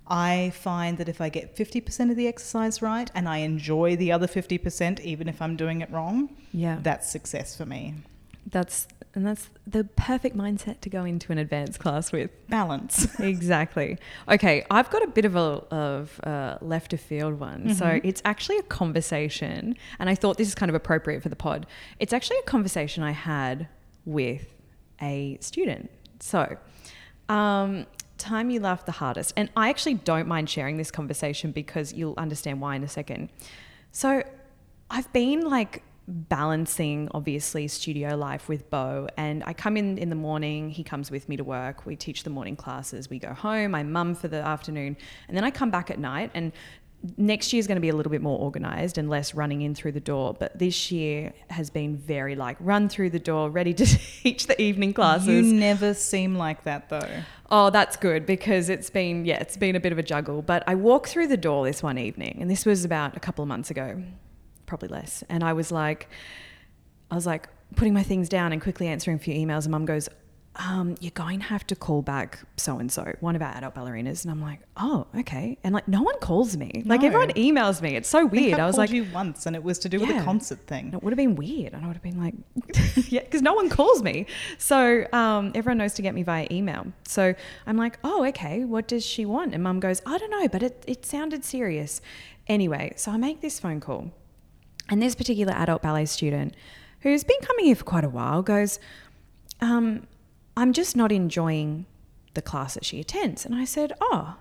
I 0.09 0.51
find 0.55 0.99
that 0.99 1.09
if 1.09 1.21
I 1.21 1.29
get 1.29 1.57
50% 1.57 2.11
of 2.11 2.17
the 2.17 2.29
exercise 2.29 2.81
right 2.83 3.11
and 3.15 3.29
I 3.29 3.39
enjoy 3.39 3.97
the 3.97 4.13
other 4.13 4.27
50%, 4.27 5.01
even 5.01 5.29
if 5.29 5.43
I'm 5.43 5.57
doing 5.57 5.81
it 5.81 5.91
wrong, 5.91 6.31
Yeah. 6.53 6.79
that's 6.83 7.11
success 7.11 7.57
for 7.57 7.67
me. 7.67 7.95
That's 8.49 8.87
and 9.17 9.27
that's 9.27 9.49
the 9.67 9.83
perfect 9.83 10.37
mindset 10.37 10.81
to 10.83 10.91
go 10.91 11.05
into 11.05 11.33
an 11.33 11.39
advanced 11.39 11.79
class 11.81 12.13
with. 12.13 12.31
Balance. 12.49 13.09
exactly. 13.19 13.97
Okay, 14.29 14.65
I've 14.71 14.91
got 14.91 15.03
a 15.03 15.07
bit 15.09 15.25
of 15.25 15.35
a 15.35 15.65
of 15.71 16.21
a 16.23 16.59
left 16.61 16.93
of 16.93 17.01
field 17.01 17.41
one. 17.41 17.75
So 17.75 17.87
Mm-hmm. 17.87 18.07
it's 18.07 18.21
actually 18.27 18.59
a 18.59 18.63
conversation, 18.63 19.75
and 19.99 20.11
I 20.11 20.15
thought 20.15 20.37
this 20.37 20.47
is 20.49 20.55
kind 20.55 20.69
of 20.69 20.75
appropriate 20.77 21.23
for 21.23 21.31
the 21.31 21.35
pod. 21.37 21.67
It's 21.99 22.13
actually 22.13 22.37
a 22.39 22.43
conversation 22.43 23.03
I 23.03 23.13
had 23.13 23.69
with 24.05 24.45
a 25.01 25.39
student. 25.41 25.91
So, 26.21 26.57
um, 27.31 27.87
time 28.19 28.51
you 28.51 28.61
laughed 28.61 28.87
the 28.87 28.93
hardest, 28.93 29.33
and 29.37 29.51
I 29.57 29.69
actually 29.69 29.95
don't 29.95 30.29
mind 30.29 30.51
sharing 30.51 30.77
this 30.77 30.91
conversation 30.91 31.53
because 31.53 31.93
you'll 31.93 32.15
understand 32.17 32.61
why 32.61 32.77
in 32.77 32.85
a 32.85 32.89
second. 32.89 33.31
So, 33.93 34.23
I've 34.91 35.13
been 35.13 35.41
like 35.41 35.83
balancing 36.09 37.09
obviously 37.13 37.67
studio 37.67 38.17
life 38.17 38.49
with 38.49 38.71
Bo 38.71 39.09
and 39.17 39.43
I 39.45 39.53
come 39.53 39.77
in 39.77 39.99
in 39.99 40.09
the 40.09 40.15
morning 40.15 40.71
he 40.71 40.85
comes 40.85 41.11
with 41.11 41.29
me 41.29 41.37
to 41.37 41.43
work 41.43 41.85
we 41.85 41.97
teach 41.97 42.23
the 42.23 42.31
morning 42.31 42.55
classes 42.55 43.11
we 43.11 43.19
go 43.19 43.35
home 43.35 43.75
I 43.75 43.83
mum 43.83 44.15
for 44.15 44.29
the 44.29 44.37
afternoon 44.37 44.97
and 45.27 45.37
then 45.37 45.43
I 45.43 45.51
come 45.51 45.71
back 45.71 45.91
at 45.91 45.99
night 45.99 46.31
and 46.33 46.53
next 47.17 47.53
year 47.53 47.61
is 47.61 47.67
going 47.67 47.77
to 47.77 47.81
be 47.81 47.89
a 47.89 47.95
little 47.95 48.11
bit 48.11 48.23
more 48.23 48.39
organized 48.39 48.99
and 48.99 49.09
less 49.09 49.35
running 49.35 49.63
in 49.63 49.75
through 49.75 49.93
the 49.93 50.01
door. 50.01 50.35
But 50.35 50.59
this 50.59 50.91
year 50.91 51.33
has 51.51 51.71
been 51.71 51.97
very 51.97 52.35
like 52.35 52.57
run 52.61 52.89
through 52.89 53.11
the 53.11 53.19
door, 53.19 53.51
ready 53.51 53.75
to 53.75 53.87
teach 54.23 54.47
the 54.47 54.61
evening 54.61 54.93
classes. 54.93 55.29
You 55.29 55.43
never 55.55 55.95
seem 55.95 56.37
like 56.37 56.65
that 56.65 56.89
though. 56.89 57.09
Oh, 57.51 57.71
that's 57.71 57.97
good 57.97 58.27
because 58.27 58.69
it's 58.69 58.91
been, 58.91 59.25
yeah, 59.25 59.39
it's 59.39 59.57
been 59.57 59.77
a 59.77 59.81
bit 59.81 59.93
of 59.93 59.99
a 59.99 60.03
juggle. 60.03 60.43
But 60.43 60.65
I 60.67 60.75
walked 60.75 61.09
through 61.09 61.29
the 61.29 61.37
door 61.37 61.65
this 61.65 61.83
one 61.83 61.99
evening, 61.99 62.39
and 62.41 62.51
this 62.51 62.67
was 62.67 62.85
about 62.85 63.17
a 63.17 63.21
couple 63.21 63.43
of 63.43 63.49
months 63.49 63.71
ago, 63.71 64.03
probably 64.67 64.89
less. 64.89 65.23
And 65.29 65.45
I 65.45 65.53
was 65.53 65.71
like, 65.71 66.09
I 67.11 67.15
was 67.15 67.27
like 67.27 67.49
putting 67.77 67.95
my 67.95 68.03
things 68.03 68.29
down 68.29 68.53
and 68.53 68.61
quickly 68.61 68.89
answering 68.89 69.17
a 69.17 69.21
few 69.21 69.35
emails. 69.35 69.65
And 69.65 69.71
mum 69.73 69.85
goes, 69.85 70.09
um, 70.59 70.97
you're 71.01 71.11
going 71.11 71.41
to 71.41 71.47
have 71.47 71.67
to 71.67 71.77
call 71.77 72.03
back 72.03 72.41
so 72.57 72.79
and 72.79 72.91
so, 72.91 73.13
one 73.21 73.37
of 73.37 73.43
our 73.43 73.55
adult 73.55 73.75
ballerinas. 73.75 74.25
And 74.25 74.31
I'm 74.31 74.41
like, 74.41 74.61
oh, 74.77 75.07
okay. 75.19 75.59
And 75.63 75.75
like, 75.75 75.87
no 75.87 76.03
one 76.03 76.19
calls 76.21 76.57
me. 76.57 76.83
Like, 76.87 77.03
No. 77.03 77.09
everyone 77.09 77.31
emails 77.31 77.83
me. 77.83 77.97
It's 77.97 78.09
so 78.09 78.27
weird. 78.27 78.59
I, 78.59 78.65
I, 78.65 78.67
was 78.67 78.77
called 78.77 78.89
like, 78.89 78.91
you 78.91 79.07
once, 79.13 79.47
and 79.47 79.55
it 79.55 79.63
was 79.63 79.79
to 79.81 79.89
do 79.89 80.01
with 80.01 80.11
a 80.11 80.23
concert 80.23 80.61
thing. 80.67 80.93
it 80.95 81.03
would 81.03 81.13
have 81.13 81.19
been 81.19 81.37
weird. 81.37 81.73
And 81.75 81.85
I 81.85 81.87
would 81.89 81.97
have 81.97 82.03
been 82.03 82.21
like, 82.21 82.35
yeah, 83.09 83.21
because 83.21 83.43
no 83.43 83.55
one 83.55 83.69
calls 83.69 84.03
me. 84.03 84.27
So 84.59 85.07
um, 85.13 85.53
everyone 85.55 85.79
knows 85.79 85.95
to 85.95 86.03
get 86.03 86.15
me 86.15 86.23
via 86.23 86.47
email. 86.51 86.87
So 87.07 87.35
I'm 87.67 87.77
like, 87.77 87.99
oh, 88.03 88.25
okay. 88.27 88.65
What 88.65 88.89
does 88.89 89.05
she 89.05 89.27
want? 89.27 89.55
And 89.55 89.63
mum 89.63 89.81
goes, 89.81 90.01
I 90.07 90.19
don't 90.19 90.31
know, 90.31 90.49
but 90.49 90.63
it, 90.63 90.85
it 90.87 91.05
sounded 91.05 91.45
serious. 91.45 92.01
Anyway, 92.49 92.93
so 92.97 93.11
I 93.11 93.17
make 93.17 93.41
this 93.41 93.61
phone 93.61 93.81
call. 93.81 94.11
And 94.89 95.03
this 95.03 95.15
particular 95.15 95.53
adult 95.53 95.83
ballet 95.83 96.07
student 96.07 96.55
who's 97.01 97.25
been 97.25 97.41
coming 97.43 97.67
here 97.67 97.75
for 97.75 97.85
quite 97.85 98.05
a 98.05 98.09
while 98.09 98.43
goes, 98.43 98.79
um, 99.61 100.07
I'm 100.57 100.73
just 100.73 100.97
not 100.97 101.13
enjoying 101.13 101.87
the 102.35 102.43
class 102.43 102.75
that 102.75 102.85
she 102.85 103.01
attends. 103.01 103.45
And 103.45 103.55
I 103.55 103.65
said, 103.65 103.93
Oh, 104.01 104.37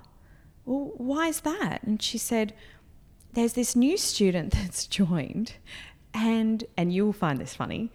well, 0.65 0.91
why 0.97 1.27
is 1.27 1.41
that? 1.41 1.83
And 1.83 2.01
she 2.01 2.17
said, 2.17 2.53
There's 3.33 3.53
this 3.53 3.75
new 3.75 3.97
student 3.97 4.51
that's 4.53 4.87
joined, 4.87 5.53
and 6.13 6.63
and 6.77 6.93
you'll 6.93 7.13
find 7.13 7.39
this 7.39 7.53
funny. 7.53 7.91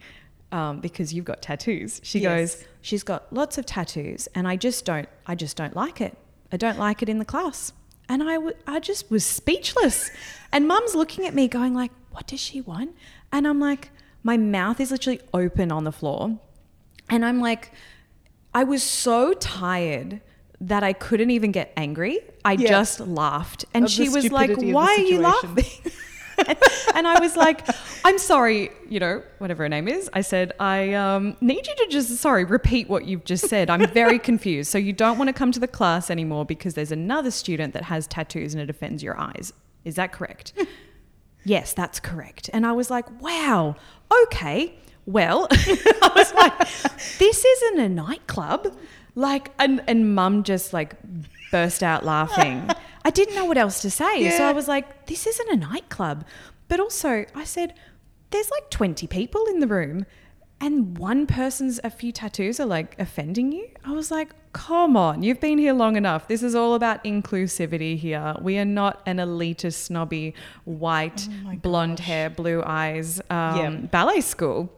Um, 0.53 0.81
because 0.81 1.13
you've 1.13 1.23
got 1.23 1.41
tattoos. 1.41 2.01
She 2.03 2.19
Yes. 2.19 2.55
goes, 2.57 2.65
she's 2.81 3.03
got 3.03 3.31
lots 3.31 3.57
of 3.57 3.65
tattoos, 3.65 4.27
and 4.35 4.45
I 4.49 4.57
just 4.57 4.83
don't, 4.83 5.07
I 5.25 5.33
just 5.33 5.55
don't 5.55 5.73
like 5.77 6.01
it. 6.01 6.17
I 6.51 6.57
don't 6.57 6.77
like 6.77 7.01
it 7.01 7.07
in 7.07 7.19
the 7.19 7.23
class, 7.25 7.71
and 8.09 8.21
I, 8.21 8.33
w- 8.33 8.53
I 8.67 8.81
just 8.81 9.09
was 9.09 9.25
speechless. 9.25 10.11
And 10.51 10.67
Mum's 10.67 10.93
looking 10.93 11.25
at 11.25 11.33
me, 11.33 11.47
going 11.47 11.73
like, 11.73 11.91
"What 12.11 12.27
does 12.27 12.41
she 12.41 12.59
want?" 12.59 12.93
And 13.31 13.47
I'm 13.47 13.61
like, 13.61 13.91
my 14.23 14.35
mouth 14.35 14.81
is 14.81 14.91
literally 14.91 15.21
open 15.33 15.71
on 15.71 15.85
the 15.85 15.91
floor, 15.93 16.37
and 17.09 17.23
I'm 17.23 17.39
like, 17.39 17.71
I 18.53 18.63
was 18.63 18.83
so 18.83 19.33
tired 19.33 20.21
that 20.59 20.83
I 20.83 20.93
couldn't 20.93 21.31
even 21.31 21.51
get 21.51 21.71
angry. 21.75 22.19
I 22.45 22.53
Yeah. 22.53 22.69
just 22.69 22.99
laughed. 22.99 23.65
And 23.73 23.85
Of 23.85 23.91
she 23.91 24.09
was 24.09 24.31
like, 24.31 24.49
stupidity 24.51 24.67
of 24.67 24.71
the 24.71 24.73
Why 24.75 24.95
are 24.95 24.99
you 24.99 25.17
situation." 25.17 25.55
laughing? 25.55 25.91
and 26.95 27.07
I 27.07 27.19
was 27.19 27.35
like, 27.35 27.67
I'm 28.03 28.17
sorry, 28.17 28.71
you 28.89 28.99
know, 28.99 29.21
whatever 29.39 29.63
her 29.63 29.69
name 29.69 29.87
is. 29.87 30.09
I 30.13 30.21
said, 30.21 30.53
I 30.59 30.93
um, 30.93 31.35
need 31.41 31.67
you 31.67 31.75
to 31.75 31.87
just, 31.89 32.15
sorry, 32.17 32.45
repeat 32.45 32.89
what 32.89 33.05
you've 33.05 33.25
just 33.25 33.47
said. 33.47 33.69
I'm 33.69 33.87
very 33.87 34.19
confused. 34.29 34.71
So 34.71 34.77
you 34.77 34.93
don't 34.93 35.17
want 35.17 35.27
to 35.29 35.33
come 35.33 35.51
to 35.51 35.59
the 35.59 35.67
class 35.67 36.09
anymore 36.09 36.45
because 36.45 36.73
there's 36.73 36.91
another 36.91 37.31
student 37.31 37.73
that 37.73 37.83
has 37.83 38.07
tattoos 38.07 38.53
and 38.53 38.61
it 38.61 38.69
offends 38.69 39.01
your 39.03 39.19
eyes. 39.19 39.53
Is 39.85 39.95
that 39.95 40.11
correct? 40.11 40.53
yes, 41.43 41.73
that's 41.73 41.99
correct. 41.99 42.49
And 42.53 42.65
I 42.65 42.71
was 42.71 42.89
like, 42.89 43.05
wow, 43.21 43.75
okay. 44.23 44.75
Well, 45.05 45.47
I 45.51 46.11
was 46.15 46.33
like, 46.33 46.57
this 47.17 47.43
isn't 47.45 47.79
a 47.79 47.89
nightclub. 47.89 48.73
Like, 49.15 49.51
and, 49.59 49.83
and 49.87 50.15
mum 50.15 50.43
just 50.43 50.73
like 50.73 50.95
burst 51.51 51.83
out 51.83 52.05
laughing. 52.05 52.69
I 53.03 53.09
didn't 53.09 53.35
know 53.35 53.45
what 53.45 53.57
else 53.57 53.81
to 53.81 53.89
say. 53.91 54.29
So 54.29 54.43
I 54.45 54.51
was 54.53 54.67
like, 54.67 55.07
this 55.07 55.25
isn't 55.27 55.49
a 55.49 55.57
nightclub. 55.57 56.25
But 56.67 56.79
also, 56.79 57.25
I 57.35 57.43
said, 57.43 57.73
there's 58.29 58.49
like 58.51 58.69
20 58.69 59.07
people 59.07 59.45
in 59.47 59.59
the 59.59 59.67
room 59.67 60.05
and 60.61 60.95
one 60.97 61.25
person's 61.25 61.79
a 61.83 61.89
few 61.89 62.11
tattoos 62.11 62.59
are 62.59 62.65
like 62.67 62.97
offending 62.99 63.51
you. 63.51 63.67
I 63.83 63.91
was 63.93 64.11
like, 64.11 64.29
come 64.53 64.95
on, 64.95 65.23
you've 65.23 65.39
been 65.41 65.57
here 65.57 65.73
long 65.73 65.95
enough. 65.97 66.27
This 66.27 66.43
is 66.43 66.53
all 66.53 66.75
about 66.75 67.03
inclusivity 67.03 67.97
here. 67.97 68.35
We 68.39 68.59
are 68.59 68.65
not 68.65 69.01
an 69.07 69.17
elitist, 69.17 69.73
snobby, 69.73 70.35
white, 70.65 71.27
Oh 71.47 71.55
blonde 71.55 71.97
gosh. 71.97 72.05
hair, 72.05 72.29
blue 72.29 72.61
eyes 72.63 73.19
um, 73.31 73.57
Yeah. 73.57 73.69
ballet 73.91 74.21
school. 74.21 74.71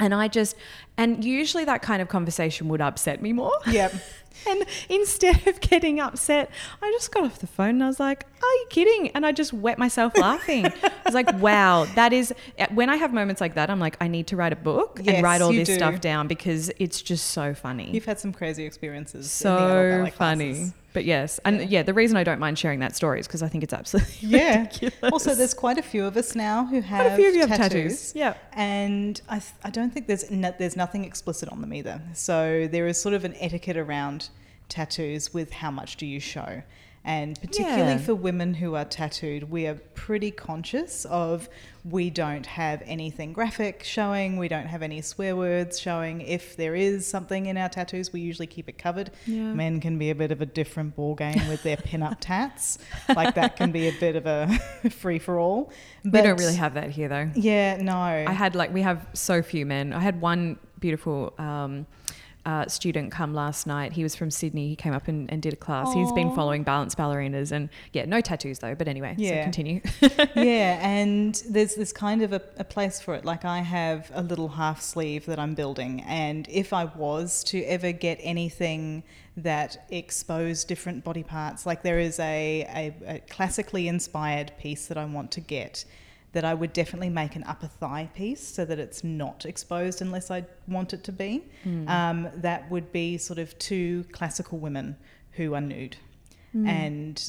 And 0.00 0.12
I 0.14 0.28
just, 0.28 0.56
and 0.96 1.24
usually 1.24 1.64
that 1.64 1.80
kind 1.82 2.02
of 2.02 2.08
conversation 2.08 2.68
would 2.68 2.80
upset 2.80 3.22
me 3.22 3.32
more. 3.32 3.52
Yep. 3.66 3.94
And 4.48 4.64
instead 4.90 5.46
of 5.46 5.60
getting 5.60 6.00
upset, 6.00 6.50
I 6.82 6.90
just 6.90 7.12
got 7.12 7.22
off 7.22 7.38
the 7.38 7.46
phone 7.46 7.68
and 7.70 7.84
I 7.84 7.86
was 7.86 8.00
like, 8.00 8.24
Are 8.42 8.46
you 8.52 8.66
kidding? 8.68 9.08
And 9.14 9.24
I 9.24 9.30
just 9.30 9.52
wet 9.52 9.78
myself 9.78 10.14
laughing. 10.18 10.66
I 10.66 10.90
was 11.06 11.14
like, 11.14 11.32
Wow, 11.38 11.84
that 11.94 12.12
is, 12.12 12.34
when 12.74 12.90
I 12.90 12.96
have 12.96 13.14
moments 13.14 13.40
like 13.40 13.54
that, 13.54 13.70
I'm 13.70 13.78
like, 13.78 13.96
I 14.00 14.08
need 14.08 14.26
to 14.26 14.36
write 14.36 14.52
a 14.52 14.56
book 14.56 14.98
Yes, 15.02 15.14
and 15.14 15.22
write 15.24 15.40
all 15.40 15.52
this 15.52 15.68
do. 15.68 15.76
stuff 15.76 16.00
down 16.00 16.26
because 16.26 16.70
it's 16.80 17.00
just 17.00 17.28
so 17.28 17.54
funny. 17.54 17.90
You've 17.92 18.04
had 18.06 18.18
some 18.18 18.32
crazy 18.32 18.64
experiences. 18.64 19.30
so 19.30 19.56
funny. 20.10 20.10
classes. 20.10 20.72
But 20.94 21.04
yes. 21.04 21.38
And 21.44 21.68
yeah. 21.68 21.82
the 21.82 21.92
reason 21.92 22.16
I 22.16 22.24
don't 22.24 22.38
mind 22.38 22.58
sharing 22.58 22.78
that 22.80 22.96
story 22.96 23.20
is 23.20 23.26
because 23.26 23.42
I 23.42 23.48
think 23.48 23.62
it's 23.64 23.74
absolutely 23.74 24.14
Yeah. 24.20 24.60
ridiculous. 24.62 25.12
Also, 25.12 25.34
there's 25.34 25.52
quite 25.52 25.76
a 25.76 25.82
few 25.82 26.06
of 26.06 26.16
us 26.16 26.34
now 26.34 26.64
who 26.64 26.80
have 26.80 27.02
Quite 27.04 27.12
a 27.12 27.16
few 27.16 27.28
of 27.28 27.34
you 27.34 27.40
have 27.46 27.50
tattoos. 27.50 28.12
tattoos. 28.12 28.12
Yeah. 28.14 28.34
And 28.52 29.20
I, 29.28 29.42
I 29.64 29.70
don't 29.70 29.92
think 29.92 30.06
there's 30.06 30.30
no, 30.30 30.54
there's 30.58 30.76
nothing 30.76 31.04
explicit 31.04 31.50
on 31.50 31.60
them 31.60 31.74
either. 31.74 32.00
So 32.14 32.68
there 32.70 32.86
is 32.86 32.98
sort 32.98 33.14
of 33.14 33.24
an 33.26 33.34
etiquette 33.40 33.76
around 33.76 34.30
tattoos 34.70 35.34
with 35.34 35.52
how 35.52 35.70
much 35.70 35.96
do 35.96 36.06
you 36.06 36.20
show. 36.20 36.62
And 37.06 37.38
particularly 37.40 37.92
Yeah. 37.92 37.98
for 37.98 38.14
women 38.14 38.54
who 38.54 38.74
are 38.76 38.84
tattooed, 38.86 39.50
we 39.50 39.66
are 39.66 39.74
pretty 39.94 40.30
conscious 40.30 41.04
of 41.04 41.50
we 41.84 42.08
don't 42.08 42.46
have 42.46 42.82
anything 42.86 43.34
graphic 43.34 43.82
showing, 43.84 44.38
we 44.38 44.48
don't 44.48 44.68
have 44.68 44.80
any 44.82 45.02
swear 45.02 45.36
words 45.36 45.78
showing. 45.78 46.22
If 46.22 46.56
there 46.56 46.74
is 46.74 47.06
something 47.06 47.44
in 47.44 47.58
our 47.58 47.68
tattoos, 47.68 48.10
we 48.10 48.20
usually 48.22 48.46
keep 48.46 48.70
it 48.70 48.78
covered. 48.78 49.10
Yeah. 49.26 49.52
Men 49.52 49.80
can 49.80 49.98
be 49.98 50.08
a 50.08 50.14
bit 50.14 50.32
of 50.32 50.40
a 50.40 50.46
different 50.46 50.96
ball 50.96 51.14
game 51.14 51.46
with 51.48 51.62
their 51.62 51.76
pin-up 51.76 52.16
tats. 52.20 52.78
Like 53.14 53.34
that 53.34 53.56
can 53.56 53.70
be 53.70 53.88
a 53.88 53.92
bit 54.00 54.16
of 54.16 54.24
a 54.24 54.48
free 54.90 55.18
for 55.18 55.38
all. 55.38 55.70
we 56.04 56.10
don't 56.10 56.38
really 56.38 56.54
have 56.56 56.72
that 56.72 56.88
here 56.88 57.08
though. 57.08 57.30
Yeah, 57.34 57.76
no. 57.82 57.98
I 57.98 58.32
had 58.32 58.54
like 58.54 58.72
we 58.72 58.80
have 58.80 59.06
so 59.12 59.42
few 59.42 59.66
men. 59.66 59.92
I 59.92 60.00
had 60.00 60.22
one 60.22 60.58
beautiful 60.80 61.34
um, 61.38 61.86
uh, 62.46 62.66
student 62.66 63.10
come 63.10 63.32
last 63.34 63.66
night. 63.66 63.92
He 63.92 64.02
was 64.02 64.14
from 64.14 64.30
Sydney. 64.30 64.68
He 64.68 64.76
came 64.76 64.92
up 64.92 65.08
and, 65.08 65.30
and 65.32 65.40
did 65.40 65.52
a 65.52 65.56
class. 65.56 65.92
He's 65.94 66.12
been 66.12 66.34
following 66.34 66.62
balanced 66.62 66.98
ballerinas 66.98 67.52
and 67.52 67.68
yeah, 67.92 68.04
no 68.04 68.20
tattoos 68.20 68.58
though. 68.58 68.74
But 68.74 68.86
anyway, 68.88 69.14
so 69.16 69.22
Yeah. 69.22 69.42
continue. 69.44 69.80
yeah, 70.34 70.78
and 70.82 71.42
there's 71.48 71.74
this 71.74 71.92
kind 71.92 72.22
of 72.22 72.32
a, 72.32 72.42
a 72.58 72.64
place 72.64 73.00
for 73.00 73.14
it. 73.14 73.24
Like 73.24 73.44
I 73.44 73.60
have 73.60 74.10
a 74.14 74.22
little 74.22 74.48
half 74.48 74.80
sleeve 74.82 75.26
that 75.26 75.38
I'm 75.38 75.54
building, 75.54 76.02
and 76.02 76.46
if 76.50 76.72
I 76.72 76.84
was 76.84 77.42
to 77.44 77.62
ever 77.64 77.92
get 77.92 78.18
anything 78.22 79.04
that 79.36 79.86
exposed 79.90 80.68
different 80.68 81.02
body 81.02 81.22
parts, 81.22 81.66
like 81.66 81.82
there 81.82 81.98
is 81.98 82.20
a, 82.20 82.92
a, 83.06 83.14
a 83.14 83.18
classically 83.30 83.88
inspired 83.88 84.52
piece 84.58 84.86
that 84.86 84.98
I 84.98 85.04
want 85.04 85.30
to 85.32 85.40
get. 85.40 85.84
That 86.34 86.44
I 86.44 86.52
would 86.54 86.72
definitely 86.72 87.08
make 87.10 87.34
an 87.36 87.44
upper 87.44 87.66
thigh 87.68 88.08
piece 88.14 88.46
so 88.46 88.64
that 88.66 88.78
it's 88.78 89.02
not 89.02 89.46
exposed 89.46 90.02
unless 90.02 90.30
I 90.30 90.44
want 90.68 90.92
it 90.92 91.02
to 91.04 91.12
be. 91.12 91.44
Hmm. 91.62 91.88
Um, 91.88 92.28
that 92.34 92.70
would 92.70 92.92
be 92.92 93.18
sort 93.18 93.38
of 93.38 93.58
two 93.58 94.04
classical 94.12 94.58
women 94.58 94.96
who 95.32 95.54
are 95.54 95.60
nude. 95.60 95.96
And 96.52 97.20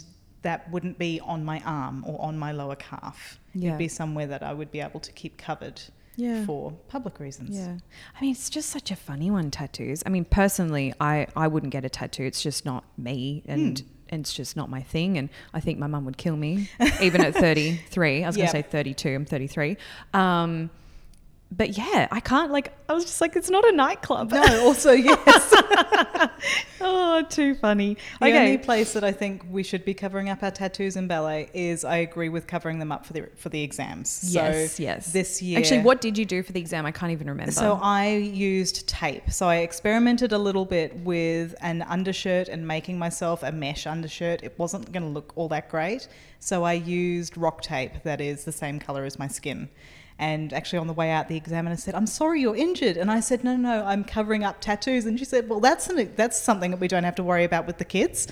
that 0.43 0.69
wouldn't 0.71 0.99
be 0.99 1.19
on 1.19 1.43
my 1.43 1.59
arm 1.65 2.03
or 2.05 2.21
on 2.21 2.37
my 2.37 2.51
lower 2.51 2.75
calf. 2.75 3.39
Yeah. 3.55 3.69
It'd 3.69 3.79
be 3.79 3.87
somewhere 3.87 4.27
that 4.27 4.43
I 4.43 4.53
would 4.53 4.71
be 4.71 4.81
able 4.81 4.99
to 4.99 5.11
keep 5.13 5.37
covered 5.39 5.81
Yeah. 6.15 6.45
for 6.45 6.71
public 6.87 7.19
reasons. 7.19 7.57
Yeah. 7.57 7.77
I 8.15 8.21
mean, 8.21 8.31
it's 8.31 8.49
just 8.51 8.69
such 8.69 8.91
a 8.91 8.95
funny 8.95 9.31
one, 9.31 9.49
tattoos. 9.49 10.03
I 10.05 10.09
mean, 10.09 10.25
personally, 10.25 10.93
I, 10.99 11.25
I 11.35 11.47
wouldn't 11.47 11.71
get 11.71 11.83
a 11.85 11.89
tattoo. 11.89 12.23
It's 12.23 12.43
just 12.43 12.65
not 12.65 12.83
me 12.97 13.41
and, 13.47 13.79
Hmm. 13.79 13.85
And 14.09 14.21
it's 14.21 14.33
just 14.33 14.55
not 14.55 14.69
my 14.69 14.81
thing. 14.81 15.17
And 15.17 15.29
I 15.53 15.59
think 15.59 15.79
my 15.79 15.87
mum 15.87 16.05
would 16.05 16.17
kill 16.17 16.35
me, 16.35 16.69
even 17.01 17.21
at 17.21 17.33
33. 17.35 18.23
I 18.23 18.27
was 18.27 18.35
going 18.35 18.47
to 18.47 18.51
say 18.51 18.61
32. 18.61 19.09
I'm 19.09 19.25
33. 19.25 19.77
Um, 20.13 20.69
but 21.51 21.77
yeah, 21.77 22.07
I 22.11 22.19
can't, 22.19 22.51
like, 22.51 22.73
I 22.89 22.93
was 22.93 23.05
just 23.05 23.21
like, 23.21 23.35
it's 23.35 23.49
not 23.49 23.65
a 23.67 23.71
nightclub. 23.71 24.31
No, 24.31 24.65
also, 24.65 24.91
yes. 24.93 25.53
oh, 26.81 27.23
too 27.29 27.55
funny. 27.55 27.97
The 28.19 28.27
okay. 28.27 28.37
only 28.37 28.57
place 28.57 28.93
that 28.93 29.03
I 29.03 29.11
think 29.11 29.45
we 29.49 29.63
should 29.63 29.85
be 29.85 29.93
covering 29.93 30.29
up 30.29 30.41
our 30.43 30.51
tattoos 30.51 30.95
in 30.95 31.07
ballet 31.07 31.49
is 31.53 31.85
I 31.85 31.97
agree 31.97 32.29
with 32.29 32.47
covering 32.47 32.79
them 32.79 32.91
up 32.91 33.05
for 33.05 33.13
the 33.13 33.29
for 33.35 33.49
the 33.49 33.61
exams. 33.61 34.21
yes, 34.27 34.73
so 34.73 34.83
yes. 34.83 35.13
This 35.13 35.41
year, 35.41 35.59
Actually, 35.59 35.81
what 35.81 36.01
did 36.01 36.17
you 36.17 36.25
do 36.25 36.43
for 36.43 36.51
the 36.51 36.59
exam? 36.59 36.85
I 36.85 36.91
can't 36.91 37.11
even 37.11 37.29
remember. 37.29 37.51
So 37.51 37.79
I 37.81 38.15
used 38.15 38.87
tape. 38.87 39.31
So 39.31 39.47
I 39.47 39.57
experimented 39.57 40.31
a 40.33 40.37
little 40.37 40.65
bit 40.65 40.95
with 41.01 41.55
an 41.61 41.83
undershirt 41.83 42.49
and 42.49 42.67
making 42.67 42.97
myself 42.97 43.43
a 43.43 43.51
mesh 43.51 43.85
undershirt. 43.87 44.43
It 44.43 44.57
wasn't 44.57 44.91
going 44.91 45.03
to 45.03 45.09
look 45.09 45.31
all 45.35 45.47
that 45.49 45.69
great. 45.69 46.07
So 46.39 46.63
I 46.63 46.73
used 46.73 47.37
rock 47.37 47.61
tape 47.61 48.03
that 48.03 48.19
is 48.19 48.45
the 48.45 48.51
same 48.51 48.79
color 48.79 49.05
as 49.05 49.17
my 49.17 49.27
skin. 49.27 49.69
And 50.17 50.53
actually, 50.53 50.79
on 50.79 50.87
the 50.87 50.93
way 50.93 51.11
out, 51.11 51.27
the 51.27 51.35
examiner 51.35 51.75
said, 51.75 51.93
"I'm 51.93 52.07
sorry, 52.07 52.41
you're 52.41 52.55
injured." 52.55 52.95
And 52.95 53.11
I 53.11 53.19
said, 53.19 53.43
"No, 53.43 53.57
no, 53.57 53.83
I'm 53.83 54.03
covering 54.03 54.43
up 54.45 54.61
tattoos." 54.61 55.05
And 55.05 55.19
she 55.19 55.25
said, 55.25 55.49
"Well, 55.49 55.59
that's 55.59 55.89
an, 55.89 56.13
that's 56.15 56.39
something 56.39 56.71
that 56.71 56.79
we 56.79 56.87
don't 56.87 57.03
have 57.03 57.15
to 57.15 57.23
worry 57.23 57.43
about 57.43 57.67
with 57.67 57.79
the 57.79 57.85
kids." 57.85 58.27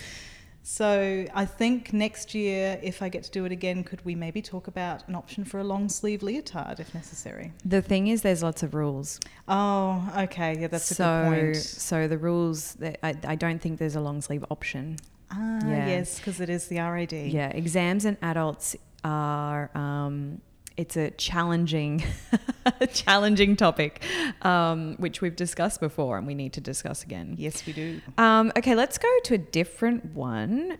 So 0.65 1.25
I 1.33 1.45
think 1.45 1.91
next 1.91 2.33
year, 2.33 2.79
if 2.81 3.01
I 3.01 3.09
get 3.09 3.23
to 3.23 3.31
do 3.31 3.43
it 3.43 3.51
again, 3.51 3.83
could 3.83 4.03
we 4.05 4.15
maybe 4.15 4.41
talk 4.41 4.67
about 4.67 5.05
an 5.09 5.15
option 5.15 5.43
for 5.43 5.59
a 5.59 5.63
long 5.63 5.89
sleeve 5.89 6.23
leotard 6.23 6.79
if 6.79 6.93
necessary? 6.93 7.51
The 7.65 7.81
thing 7.81 8.07
is, 8.07 8.21
there's 8.21 8.41
lots 8.41 8.63
of 8.63 8.73
rules. 8.73 9.19
Oh, 9.49 10.09
okay. 10.19 10.57
Yeah, 10.57 10.67
that's 10.67 10.85
so, 10.85 11.03
a 11.03 11.29
good 11.29 11.35
point. 11.53 11.55
So 11.57 12.07
the 12.07 12.17
rules, 12.17 12.75
that 12.75 12.97
I, 13.03 13.13
I 13.27 13.35
don't 13.35 13.59
think 13.61 13.77
there's 13.77 13.97
a 13.97 14.01
long 14.01 14.21
sleeve 14.21 14.45
option. 14.49 14.95
Ah, 15.31 15.59
Yeah. 15.67 15.87
yes, 15.87 16.17
because 16.17 16.39
it 16.39 16.49
is 16.49 16.67
the 16.67 16.77
RAD. 16.77 17.11
Yeah, 17.11 17.49
exams 17.49 18.05
and 18.05 18.15
adults 18.21 18.77
are. 19.03 19.69
Um, 19.75 20.39
it's 20.77 20.97
a 20.97 21.11
challenging, 21.11 22.03
challenging 22.93 23.55
topic, 23.55 24.03
um, 24.41 24.95
which 24.97 25.21
we've 25.21 25.35
discussed 25.35 25.79
before, 25.79 26.17
and 26.17 26.25
we 26.25 26.35
need 26.35 26.53
to 26.53 26.61
discuss 26.61 27.03
again. 27.03 27.35
Yes, 27.37 27.65
we 27.65 27.73
do. 27.73 28.01
Um, 28.17 28.51
okay, 28.57 28.75
let's 28.75 28.97
go 28.97 29.09
to 29.25 29.35
a 29.35 29.37
different 29.37 30.13
one. 30.13 30.77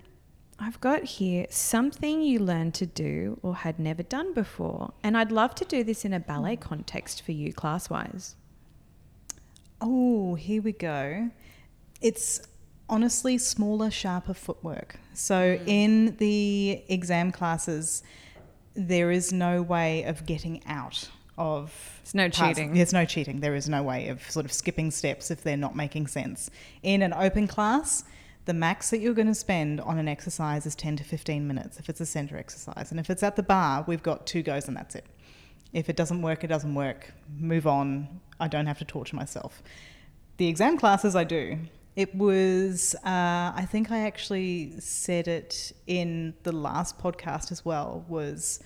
I've 0.59 0.79
got 0.79 1.03
here 1.03 1.45
something 1.49 2.21
you 2.21 2.39
learned 2.39 2.73
to 2.75 2.85
do 2.85 3.39
or 3.41 3.55
had 3.55 3.79
never 3.79 4.03
done 4.03 4.33
before, 4.33 4.93
and 5.03 5.17
I'd 5.17 5.31
love 5.31 5.55
to 5.55 5.65
do 5.65 5.83
this 5.83 6.05
in 6.05 6.13
a 6.13 6.19
ballet 6.19 6.55
context 6.55 7.21
for 7.21 7.31
you, 7.31 7.53
class 7.53 7.89
wise. 7.89 8.35
Oh, 9.81 10.35
here 10.35 10.61
we 10.61 10.71
go. 10.71 11.29
It's 12.01 12.47
honestly 12.89 13.37
smaller, 13.37 13.91
sharper 13.91 14.33
footwork. 14.33 14.99
So 15.13 15.59
in 15.65 16.15
the 16.17 16.83
exam 16.87 17.31
classes, 17.31 18.03
there 18.75 19.11
is 19.11 19.31
no 19.31 19.61
way 19.61 20.03
of 20.03 20.25
getting 20.25 20.63
out 20.65 21.09
of. 21.37 21.99
It's 22.01 22.13
no 22.13 22.29
parts- 22.29 22.57
cheating. 22.57 22.73
There's 22.73 22.93
no 22.93 23.05
cheating. 23.05 23.39
There 23.39 23.55
is 23.55 23.69
no 23.69 23.83
way 23.83 24.07
of 24.09 24.29
sort 24.29 24.45
of 24.45 24.53
skipping 24.53 24.91
steps 24.91 25.31
if 25.31 25.43
they're 25.43 25.57
not 25.57 25.75
making 25.75 26.07
sense. 26.07 26.49
In 26.81 27.01
an 27.01 27.13
open 27.13 27.47
class, 27.47 28.03
the 28.45 28.53
max 28.53 28.89
that 28.89 28.99
you're 28.99 29.13
going 29.13 29.27
to 29.27 29.35
spend 29.35 29.79
on 29.81 29.97
an 29.97 30.07
exercise 30.07 30.65
is 30.65 30.75
10 30.75 30.97
to 30.97 31.03
15 31.03 31.47
minutes 31.47 31.79
if 31.79 31.89
it's 31.89 32.01
a 32.01 32.05
center 32.05 32.37
exercise. 32.37 32.91
And 32.91 32.99
if 32.99 33.09
it's 33.09 33.23
at 33.23 33.35
the 33.35 33.43
bar, 33.43 33.83
we've 33.87 34.03
got 34.03 34.25
two 34.25 34.43
goes 34.43 34.67
and 34.67 34.75
that's 34.75 34.95
it. 34.95 35.05
If 35.71 35.89
it 35.89 35.95
doesn't 35.95 36.21
work, 36.21 36.43
it 36.43 36.47
doesn't 36.47 36.75
work. 36.75 37.13
Move 37.37 37.65
on. 37.65 38.19
I 38.39 38.47
don't 38.47 38.67
have 38.67 38.79
to 38.79 38.85
torture 38.85 39.15
myself. 39.15 39.63
The 40.37 40.47
exam 40.47 40.77
classes, 40.77 41.15
I 41.15 41.23
do. 41.23 41.57
It 41.95 42.13
was, 42.15 42.95
uh, 43.05 43.53
I 43.55 43.67
think 43.69 43.91
I 43.91 43.99
actually 44.07 44.79
said 44.79 45.27
it 45.27 45.71
in 45.85 46.33
the 46.43 46.51
last 46.51 46.97
podcast 46.99 47.51
as 47.51 47.63
well, 47.63 48.03
was, 48.07 48.59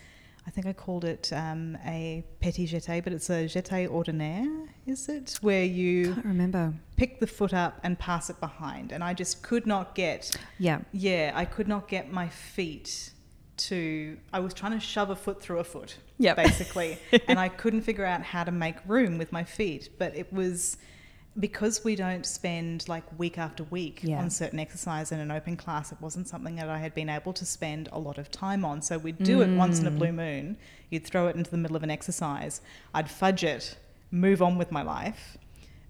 I 0.45 0.49
think 0.49 0.65
I 0.65 0.71
called 0.71 1.03
it 1.03 1.33
um, 1.33 1.77
a 1.85 2.23
petit 2.39 2.67
jeté, 2.67 3.03
but 3.03 3.11
it's 3.11 3.29
a 3.29 3.43
jeté 3.45 3.89
ordinaire, 3.89 4.47
is 4.85 5.09
it? 5.09 5.37
Where 5.41 5.65
you 5.65 6.13
Can't 6.13 6.25
remember. 6.25 6.73
pick 6.95 7.19
the 7.19 7.27
foot 7.27 7.53
up 7.53 7.81
and 7.83 7.99
pass 7.99 8.29
it 8.29 8.39
behind. 8.39 8.93
And 8.93 9.03
I 9.03 9.13
just 9.13 9.43
could 9.43 9.67
not 9.67 9.93
get 9.93 10.33
Yeah. 10.57 10.79
yeah, 10.93 11.33
I 11.35 11.43
could 11.43 11.67
not 11.67 11.89
get 11.89 12.09
my 12.09 12.29
feet 12.29 13.11
to. 13.57 14.17
I 14.31 14.39
was 14.39 14.53
trying 14.53 14.71
to 14.73 14.79
shove 14.79 15.09
a 15.09 15.15
foot 15.17 15.41
through 15.41 15.59
a 15.59 15.63
foot, 15.65 15.97
Yep. 16.19 16.37
basically, 16.37 16.97
and 17.27 17.37
I 17.39 17.49
couldn't 17.49 17.81
figure 17.81 18.05
out 18.05 18.21
how 18.21 18.45
to 18.45 18.51
make 18.51 18.75
room 18.87 19.17
with 19.17 19.33
my 19.33 19.43
feet. 19.43 19.89
But 19.99 20.15
it 20.15 20.31
was 20.31 20.77
because 21.39 21.83
we 21.83 21.95
don't 21.95 22.25
spend 22.25 22.87
like 22.89 23.03
week 23.19 23.37
after 23.37 23.63
week 23.65 23.99
Yeah. 24.03 24.19
on 24.19 24.29
certain 24.29 24.59
exercise 24.59 25.11
in 25.11 25.19
an 25.19 25.29
open 25.31 25.55
class. 25.55 25.91
It 25.91 25.99
wasn't 26.01 26.27
something 26.27 26.55
that 26.55 26.69
I 26.69 26.79
had 26.79 26.93
been 26.95 27.09
able 27.09 27.33
to 27.33 27.45
spend 27.45 27.89
a 27.91 27.99
lot 27.99 28.17
of 28.17 28.31
time 28.31 28.65
on. 28.65 28.81
So 28.81 28.97
we'd 28.97 29.19
do 29.23 29.41
it 29.41 29.49
once 29.55 29.79
in 29.79 29.87
a 29.87 29.91
Mm. 29.91 29.97
blue 29.99 30.11
moon. 30.11 30.57
You'd 30.89 31.05
throw 31.05 31.27
it 31.27 31.35
into 31.35 31.51
the 31.51 31.57
middle 31.57 31.75
of 31.77 31.83
an 31.83 31.91
exercise. 31.91 32.61
I'd 32.93 33.09
fudge 33.09 33.43
it, 33.43 33.77
move 34.11 34.41
on 34.41 34.57
with 34.57 34.71
my 34.71 34.81
life 34.81 35.37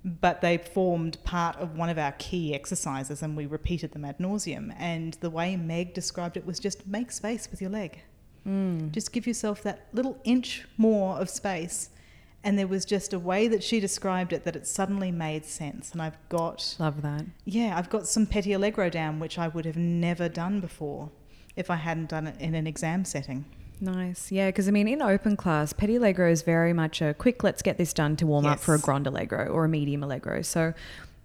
but 0.06 0.40
they 0.40 0.58
formed 0.58 1.18
part 1.26 1.58
of 1.58 1.76
one 1.76 1.90
of 1.90 1.98
our 1.98 2.14
key 2.14 2.54
exercises 2.54 3.22
and 3.22 3.36
we 3.36 3.46
repeated 3.46 3.92
them 3.92 4.06
ad 4.06 4.18
nauseum. 4.20 4.74
And 4.78 5.16
the 5.16 5.30
way 5.30 5.58
Meg 5.58 5.94
described 5.94 6.38
it 6.38 6.46
was 6.46 6.60
just 6.60 6.88
make 6.88 7.12
space 7.12 7.50
with 7.52 7.60
your 7.60 7.72
leg. 7.72 8.00
Mm. 8.48 8.92
Just 8.92 9.12
give 9.12 9.28
yourself 9.28 9.62
that 9.64 9.88
little 9.92 10.18
inch 10.24 10.66
more 10.78 11.18
of 11.18 11.30
space. 11.30 11.90
And 12.44 12.58
there 12.58 12.68
was 12.68 12.86
just 12.86 13.14
a 13.14 13.20
way 13.20 13.48
that 13.48 13.64
she 13.64 13.80
described 13.80 14.32
it 14.32 14.46
that 14.46 14.56
it 14.56 14.66
suddenly 14.68 15.12
made 15.12 15.44
sense. 15.46 15.92
And 15.92 16.02
I've 16.02 16.18
got, 16.30 16.76
Love 16.80 17.02
that. 17.02 17.26
yeah, 17.46 17.78
I've 17.78 17.90
got 17.90 18.08
some 18.08 18.26
petit 18.26 18.54
allegro 18.54 18.90
down, 18.90 19.20
which 19.20 19.38
I 19.38 19.48
would 19.48 19.66
have 19.66 19.76
never 19.78 20.30
done 20.30 20.60
before 20.62 21.10
if 21.56 21.70
I 21.70 21.76
hadn't 21.76 22.10
done 22.10 22.28
it 22.28 22.40
in 22.40 22.56
an 22.56 22.68
exam 22.68 23.04
setting. 23.04 23.46
Nice. 23.82 24.32
Yeah, 24.32 24.48
because 24.48 24.68
I 24.68 24.72
mean, 24.72 24.88
in 24.88 25.02
open 25.02 25.36
class, 25.36 25.72
Petit 25.74 25.98
Allegro 25.98 26.32
is 26.32 26.42
very 26.42 26.74
much 26.74 27.02
a 27.02 27.14
quick, 27.14 27.44
let's 27.44 27.62
get 27.62 27.78
this 27.78 27.94
done 27.94 28.16
to 28.18 28.26
warm 28.26 28.46
up 28.46 28.60
for 28.60 28.74
a 28.74 28.80
Grand 28.80 29.06
Allegro 29.06 29.48
or 29.48 29.66
a 29.66 29.70
medium 29.70 30.04
Allegro. 30.04 30.42
So, 30.42 30.74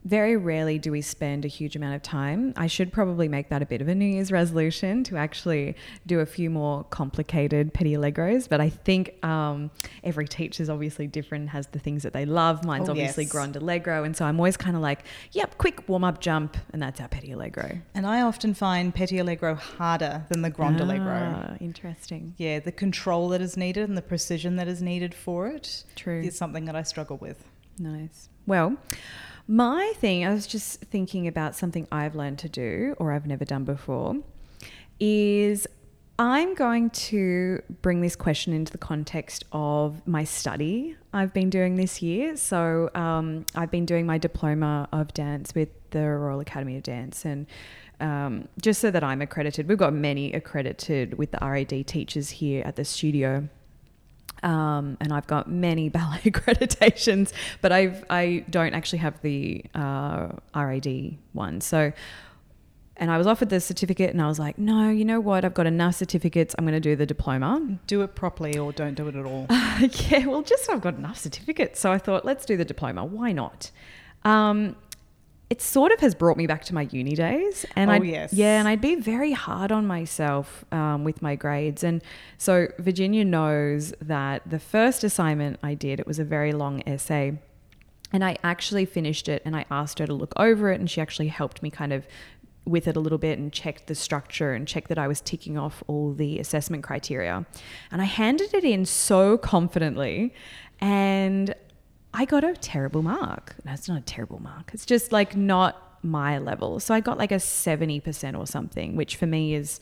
very 0.05 0.37
rarely 0.37 0.79
do 0.79 0.91
we 0.91 1.01
spend 1.01 1.45
a 1.45 1.49
huge 1.49 1.77
amount 1.77 1.95
of 1.95 2.03
time. 2.03 2.53
I 2.57 2.67
should 2.67 2.93
probably 2.93 3.29
make 3.29 3.51
that 3.51 3.63
a 3.63 3.67
bit 3.67 3.81
of 3.81 3.89
a 3.89 3.95
New 3.95 4.07
Year's 4.07 4.33
resolution 4.33 5.05
to 5.05 5.17
actually 5.17 5.77
do 6.07 6.21
a 6.21 6.27
few 6.27 6.51
more 6.51 6.85
complicated 6.85 7.73
Petit 7.73 7.93
Allegros. 7.95 8.49
But 8.49 8.61
I 8.61 8.69
think 8.69 9.25
um, 9.25 9.71
every 10.03 10.27
teacher's 10.27 10.69
obviously 10.69 11.07
different, 11.07 11.51
has 11.51 11.69
the 11.69 11.79
things 11.79 12.03
that 12.03 12.13
they 12.13 12.25
love. 12.27 12.65
Mine's 12.65 12.89
Oh, 12.89 12.93
obviously 12.93 13.25
yes. 13.25 13.33
Grand 13.33 13.55
Allegro. 13.57 14.03
And 14.03 14.17
so 14.17 14.25
I'm 14.25 14.39
always 14.41 14.57
kind 14.57 14.75
of 14.75 14.83
like, 14.83 15.05
yep, 15.33 15.57
quick 15.59 15.89
warm 15.89 16.03
up 16.05 16.21
jump. 16.21 16.57
And 16.73 16.83
that's 16.83 17.01
our 17.01 17.09
Petit 17.09 17.33
Allegro. 17.33 17.79
And 17.95 18.07
I 18.07 18.23
often 18.23 18.55
find 18.55 18.93
petit 18.95 19.19
allegro 19.19 19.55
harder 19.55 20.25
than 20.31 20.43
the 20.43 20.51
grand 20.51 20.81
allegro. 20.81 21.35
Ah, 21.37 21.57
interesting. 21.61 22.35
yeah, 22.39 22.59
the 22.59 22.73
control 22.73 23.29
that 23.29 23.41
is 23.41 23.57
needed 23.57 23.89
and 23.89 23.97
the 23.97 24.03
precision 24.03 24.57
that 24.57 24.67
is 24.69 24.83
needed 24.83 25.15
for 25.15 25.47
it 25.47 25.85
True. 25.95 26.21
is 26.23 26.37
something 26.37 26.65
that 26.65 26.75
I 26.75 26.83
struggle 26.83 27.19
with. 27.19 27.45
Nice. 27.79 28.29
Well, 28.47 28.77
my 29.47 29.93
thing, 29.97 30.25
I 30.25 30.33
was 30.33 30.47
just 30.47 30.81
thinking 30.83 31.27
about 31.27 31.55
something 31.55 31.87
I've 31.91 32.15
learned 32.15 32.39
to 32.41 32.49
do 32.49 32.95
or 32.99 33.13
I've 33.13 33.27
never 33.27 33.45
done 33.45 33.65
before, 33.65 34.17
is 35.01 35.67
I'm 36.19 36.55
going 36.55 36.91
to 36.91 37.61
bring 37.81 38.01
this 38.01 38.15
question 38.15 38.53
into 38.53 38.71
the 38.71 38.79
context 38.79 39.45
of 39.51 40.07
my 40.07 40.25
study 40.25 40.97
I've 41.13 41.33
been 41.33 41.51
doing 41.51 41.77
this 41.77 42.01
year. 42.03 42.37
So 42.37 42.91
um, 42.95 43.45
I've 43.55 43.71
been 43.71 43.87
doing 43.87 44.07
my 44.07 44.19
diploma 44.19 44.89
of 44.93 45.13
dance 45.15 45.55
with 45.55 45.69
the 45.91 46.07
Royal 46.07 46.41
Academy 46.41 46.77
of 46.77 46.83
Dance 46.83 47.25
and 47.25 47.47
um, 48.01 48.49
just 48.61 48.81
so 48.81 48.91
that 48.91 49.05
I'm 49.05 49.23
accredited, 49.23 49.69
we've 49.69 49.79
got 49.79 49.95
many 49.95 50.33
accredited 50.33 51.19
with 51.19 51.31
the 51.31 51.39
RAD 51.41 51.87
teachers 51.87 52.31
here 52.31 52.65
at 52.65 52.75
the 52.75 52.85
studio 52.85 53.49
um, 54.43 54.97
and 55.01 55.13
I've 55.13 55.27
got 55.27 55.51
many 55.51 55.89
ballet 55.97 56.19
accreditations, 56.19 57.33
but 57.61 57.73
I've 57.73 58.05
I 58.11 58.45
don't 58.51 58.75
actually 58.75 58.99
have 58.99 59.21
the 59.23 59.65
uh, 59.75 60.29
RAD 60.55 61.17
one. 61.33 61.61
So, 61.61 61.93
and 62.97 63.11
I 63.11 63.19
was 63.19 63.27
offered 63.27 63.49
the 63.49 63.61
certificate, 63.61 64.11
and 64.11 64.21
I 64.21 64.27
was 64.27 64.39
like, 64.39 64.59
no, 64.59 64.91
you 64.91 65.05
know 65.05 65.21
what? 65.21 65.45
I've 65.45 65.55
got 65.55 65.67
enough 65.67 65.95
certificates. 65.97 66.55
I'm 66.59 66.65
going 66.65 66.75
to 66.75 66.81
do 66.81 66.97
the 66.97 67.07
diploma. 67.07 67.79
Do 67.87 68.03
it 68.03 68.15
properly 68.15 68.59
or 68.59 68.73
don't 68.73 68.95
do 68.95 69.09
it 69.09 69.17
at 69.17 69.25
all. 69.25 69.47
yeah, 70.11 70.27
well, 70.27 70.43
just 70.43 70.69
I've 70.69 70.81
got 70.81 70.95
enough 70.95 71.19
certificates, 71.19 71.81
so 71.81 71.93
I 71.93 71.99
thought, 71.99 72.25
let's 72.25 72.45
do 72.45 72.57
the 72.57 72.65
diploma. 72.65 73.05
Why 73.05 73.33
not? 73.33 73.71
Um, 74.25 74.77
it 75.53 75.61
sort 75.61 75.93
of 75.93 76.01
has 76.01 76.15
brought 76.15 76.39
me 76.39 76.47
back 76.47 76.65
to 76.65 76.75
my 76.75 76.89
uni 76.91 77.15
days, 77.15 77.67
and 77.77 77.91
Oh, 77.91 77.95
I 77.95 77.97
yes. 77.99 78.33
yeah, 78.33 78.59
and 78.59 78.67
I'd 78.67 78.81
be 78.81 78.95
very 78.95 79.33
hard 79.33 79.71
on 79.71 79.87
myself 79.87 80.65
um, 80.73 81.05
with 81.05 81.21
my 81.21 81.35
grades, 81.37 81.85
and 81.85 82.03
so 82.39 82.69
Virginia 82.79 83.23
knows 83.23 83.93
that 84.01 84.39
the 84.49 84.59
first 84.59 85.05
assignment 85.05 85.59
I 85.63 85.75
did 85.75 86.01
it 86.01 86.07
was 86.07 86.19
a 86.19 86.25
very 86.25 86.53
long 86.53 86.83
essay. 86.87 87.39
And 88.15 88.23
I 88.25 88.37
actually 88.43 88.85
finished 88.87 89.27
it 89.29 89.41
and 89.47 89.55
I 89.57 89.65
asked 89.71 89.99
her 89.99 90.07
to 90.07 90.13
look 90.13 90.33
over 90.37 90.71
it 90.71 90.79
and 90.81 90.91
she 90.91 91.01
actually 91.01 91.29
helped 91.29 91.63
me 91.63 91.71
kind 91.71 91.93
of 91.95 92.07
with 92.67 92.87
it 92.87 92.95
a 92.95 93.01
little 93.01 93.17
bit 93.19 93.39
and 93.39 93.51
checked 93.51 93.87
the 93.87 93.95
structure 93.95 94.53
and 94.53 94.69
checked 94.69 94.89
that 94.89 94.99
I 94.99 95.09
was 95.09 95.21
ticking 95.23 95.57
off 95.57 95.83
all 95.87 96.13
the 96.13 96.39
assessment 96.39 96.83
criteria. 96.83 97.47
And 97.91 98.03
I 98.03 98.05
handed 98.05 98.53
it 98.53 98.65
in 98.65 98.85
so 98.85 99.39
confidently 99.39 100.35
and 100.79 101.55
I 102.15 102.25
got 102.25 102.45
a 102.45 102.55
terrible 102.55 103.03
mark. 103.03 103.57
No, 103.65 103.73
it's 103.73 103.89
not 103.89 103.99
a 103.99 104.03
terrible 104.03 104.41
mark. 104.41 104.71
It's 104.75 104.85
just 104.85 105.13
like 105.13 105.37
not 105.37 105.99
my 106.03 106.39
level. 106.39 106.81
So 106.81 106.95
I 106.95 107.01
got 107.01 107.17
like 107.17 107.33
a 107.33 107.37
70% 107.37 108.39
or 108.39 108.47
something, 108.47 108.97
which 108.97 109.17
for 109.17 109.27
me 109.27 109.55
is 109.55 109.81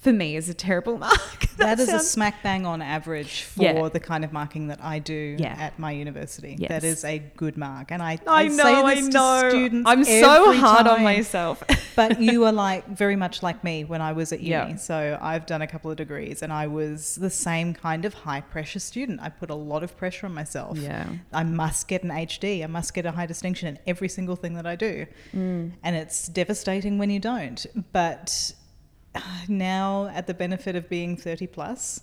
for 0.00 0.12
me 0.12 0.34
is 0.36 0.48
a 0.48 0.54
terrible 0.54 0.96
mark. 1.06 1.46
that 1.58 1.78
is 1.78 1.90
a 1.90 1.98
smack 2.00 2.42
bang 2.42 2.64
on 2.64 2.80
average 2.80 3.42
for 3.42 3.62
Yeah. 3.62 3.88
the 3.90 4.00
kind 4.00 4.24
of 4.24 4.32
marking 4.32 4.68
that 4.68 4.82
I 4.82 4.98
do 4.98 5.36
Yeah. 5.38 5.54
at 5.58 5.78
my 5.78 5.92
university. 5.92 6.56
Yes. 6.58 6.68
That 6.70 6.84
is 6.84 7.04
a 7.04 7.18
good 7.36 7.58
mark. 7.58 7.92
And 7.92 8.02
I, 8.02 8.18
I 8.26 8.48
say 8.48 8.56
know, 8.56 8.86
I 8.86 8.94
this 8.94 9.06
to 9.08 9.12
know. 9.12 9.48
students 9.50 9.84
I'm 9.90 10.04
so 10.04 10.52
hard 10.54 10.86
on 10.86 11.02
myself. 11.02 11.62
but 11.96 12.18
you 12.20 12.44
are 12.46 12.52
like 12.52 12.86
very 12.88 13.14
much 13.16 13.42
like 13.42 13.62
me 13.62 13.84
when 13.84 14.00
I 14.00 14.12
was 14.12 14.32
at 14.32 14.40
uni. 14.40 14.50
Yeah. 14.70 14.76
So 14.76 15.18
I've 15.20 15.44
done 15.44 15.60
a 15.60 15.66
couple 15.66 15.90
of 15.90 15.98
degrees 15.98 16.42
and 16.42 16.50
I 16.50 16.66
was 16.66 17.16
the 17.16 17.30
same 17.30 17.74
kind 17.74 18.06
of 18.06 18.14
high 18.14 18.40
pressure 18.40 18.78
student. 18.78 19.20
I 19.20 19.28
put 19.28 19.50
a 19.50 19.54
lot 19.54 19.82
of 19.82 19.96
pressure 19.98 20.24
on 20.26 20.32
myself. 20.32 20.78
yeah. 20.78 21.06
I 21.32 21.44
must 21.44 21.88
get 21.88 22.02
an 22.04 22.10
HD. 22.10 22.64
I 22.64 22.66
must 22.68 22.94
get 22.94 23.04
a 23.04 23.10
high 23.10 23.26
distinction 23.26 23.68
in 23.68 23.78
every 23.86 24.08
single 24.08 24.36
thing 24.36 24.54
that 24.54 24.66
I 24.66 24.76
do. 24.76 25.04
Mm. 25.36 25.72
And 25.82 25.94
it's 25.96 26.26
devastating 26.28 26.96
when 26.96 27.10
you 27.10 27.20
don't. 27.20 27.66
But 27.92 28.54
now, 29.48 30.08
at 30.14 30.26
the 30.26 30.34
benefit 30.34 30.76
of 30.76 30.88
being 30.88 31.16
30 31.16 31.46
plus, 31.48 32.00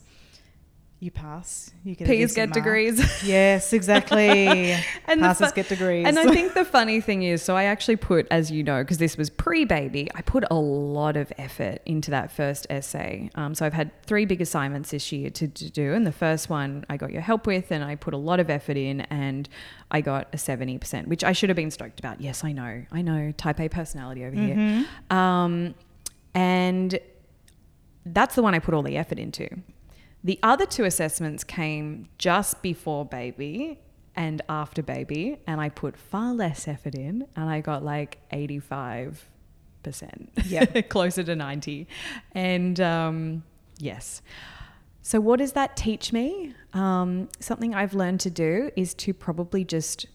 You 1.00 1.12
pass. 1.12 1.72
You 1.84 1.93
get 1.96 2.08
P's 2.08 2.34
get 2.34 2.50
mark. 2.50 2.54
degrees. 2.56 3.24
Yes, 3.24 3.72
exactly. 3.72 4.74
And 5.10 5.22
Passes 5.22 5.50
fu- 5.50 5.56
get 5.56 5.70
degrees. 5.70 6.06
And 6.08 6.17
I 6.17 6.26
think 6.34 6.54
the 6.56 6.65
funny 6.65 7.00
thing 7.02 7.22
is, 7.24 7.41
so 7.43 7.56
I 7.56 7.65
actually 7.65 7.98
put, 7.98 8.28
as 8.32 8.50
you 8.52 8.63
know, 8.63 8.82
because 8.84 8.98
this 8.98 9.15
was 9.15 9.30
pre 9.30 9.63
baby, 9.63 10.10
I 10.15 10.22
put 10.24 10.43
a 10.50 10.56
lot 10.56 11.15
of 11.15 11.32
effort 11.38 11.80
into 11.86 12.10
that 12.12 12.32
first 12.32 12.65
essay. 12.72 13.30
Um, 13.36 13.54
so 13.56 13.63
I've 13.65 13.74
had 13.74 13.91
three 14.04 14.26
big 14.26 14.41
assignments 14.41 14.89
this 14.89 15.12
year 15.12 15.30
to, 15.30 15.48
to 15.48 15.70
do. 15.70 15.93
And 15.93 16.06
the 16.06 16.12
first 16.12 16.50
one 16.50 16.84
I 16.89 16.98
got 16.98 17.12
your 17.13 17.22
help 17.22 17.46
with, 17.46 17.72
and 17.72 17.84
I 17.84 17.93
put 17.96 18.13
a 18.15 18.17
lot 18.17 18.39
of 18.39 18.50
effort 18.50 18.76
in, 18.76 19.02
and 19.02 19.48
I 19.91 20.02
got 20.02 20.28
a 20.34 20.38
70%, 20.38 21.08
which 21.08 21.24
I 21.24 21.32
should 21.32 21.50
have 21.50 21.56
been 21.56 21.72
stoked 21.72 22.00
about. 22.00 22.20
Yes, 22.22 22.43
I 22.43 22.52
know. 22.54 22.84
I 22.91 23.02
know. 23.04 23.32
Type 23.38 23.60
A 23.62 23.70
personality 23.70 24.26
over 24.26 24.36
Mm-hmm. 24.36 24.78
here. 24.80 24.86
Um, 25.12 25.76
and 26.38 27.00
that's 28.06 28.36
the 28.36 28.43
one 28.43 28.54
I 28.54 28.60
put 28.60 28.76
all 28.76 28.84
the 28.84 28.95
effort 28.95 29.17
into. 29.17 29.50
The 30.23 30.39
other 30.43 30.67
two 30.67 30.84
assessments 30.84 31.43
came 31.43 32.10
just 32.19 32.62
before 32.62 33.06
baby 33.06 33.80
and 34.15 34.43
after 34.47 34.84
baby, 34.84 35.39
and 35.47 35.60
I 35.60 35.69
put 35.69 35.97
far 35.97 36.36
less 36.36 36.67
effort 36.67 36.93
in, 36.93 37.26
and 37.36 37.50
I 37.50 37.62
got 37.62 37.84
like 37.84 38.19
85%. 38.32 39.17
Yeah. 40.45 40.65
closer 40.89 41.23
to 41.23 41.36
90. 41.36 41.88
And 42.34 42.80
um, 42.80 43.43
yes. 43.80 44.21
So, 45.02 45.19
what 45.19 45.39
does 45.39 45.54
that 45.54 45.76
teach 45.76 46.13
me? 46.13 46.54
Um, 46.73 47.30
something 47.39 47.73
I've 47.73 47.95
learned 47.95 48.19
to 48.21 48.30
do 48.30 48.69
is 48.76 48.93
to 48.95 49.13
probably 49.13 49.63
just 49.63 50.06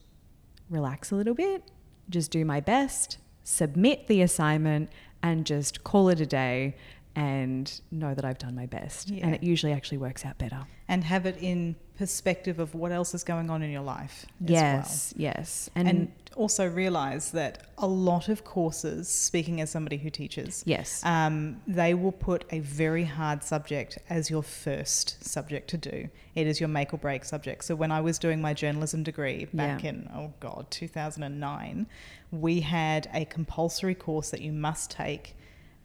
relax 0.70 1.10
a 1.10 1.16
little 1.16 1.34
bit, 1.34 1.64
just 2.10 2.30
do 2.30 2.44
my 2.44 2.60
best, 2.60 3.18
submit 3.42 4.06
the 4.06 4.22
assignment, 4.22 4.90
and 5.22 5.44
just 5.46 5.84
call 5.84 6.08
it 6.08 6.20
a 6.20 6.26
day 6.26 6.74
and 7.14 7.80
know 7.90 8.14
that 8.14 8.24
I've 8.24 8.38
done 8.38 8.54
my 8.54 8.66
best. 8.66 9.10
Yeah. 9.10 9.26
And 9.26 9.34
it 9.34 9.42
usually 9.42 9.72
actually 9.72 9.98
works 9.98 10.24
out 10.24 10.38
better. 10.38 10.64
and 10.88 11.04
have 11.04 11.26
it 11.26 11.36
in 11.40 11.76
perspective 11.96 12.58
of 12.58 12.74
what 12.74 12.90
else 12.92 13.14
is 13.14 13.22
going 13.22 13.48
on 13.50 13.62
in 13.62 13.70
your 13.70 13.82
life. 13.82 14.26
as 14.44 14.50
yes, 14.50 15.14
yes. 15.16 15.70
And, 15.74 15.88
And, 15.88 16.12
also 16.34 16.66
realize 16.66 17.32
that 17.32 17.66
a 17.76 17.86
lot 17.86 18.30
of 18.30 18.42
courses, 18.42 19.06
speaking 19.06 19.60
as 19.60 19.68
somebody 19.68 19.98
who 19.98 20.08
teaches, 20.08 20.62
yes. 20.66 21.04
um, 21.04 21.60
they 21.66 21.92
will 21.92 22.10
put 22.12 22.46
a 22.50 22.60
very 22.60 23.04
hard 23.04 23.44
subject 23.44 23.98
as 24.08 24.30
your 24.30 24.42
first 24.42 25.22
subject 25.22 25.68
to 25.68 25.76
do. 25.76 26.08
It 26.34 26.46
is 26.46 26.58
your 26.58 26.70
make 26.70 26.94
or 26.94 26.96
break 26.96 27.26
subject. 27.26 27.64
So 27.64 27.74
when 27.74 27.92
I 27.92 28.00
was 28.00 28.18
doing 28.18 28.40
my 28.40 28.54
journalism 28.54 29.02
degree 29.02 29.44
back 29.52 29.82
Yeah. 29.84 29.90
in, 29.90 30.10
oh 30.14 30.32
God, 30.40 30.70
2009, 30.70 31.86
we 32.32 32.60
had 32.60 33.08
a 33.12 33.24
compulsory 33.26 33.94
course 33.94 34.30
that 34.30 34.40
you 34.40 34.52
must 34.52 34.90
take 34.90 35.36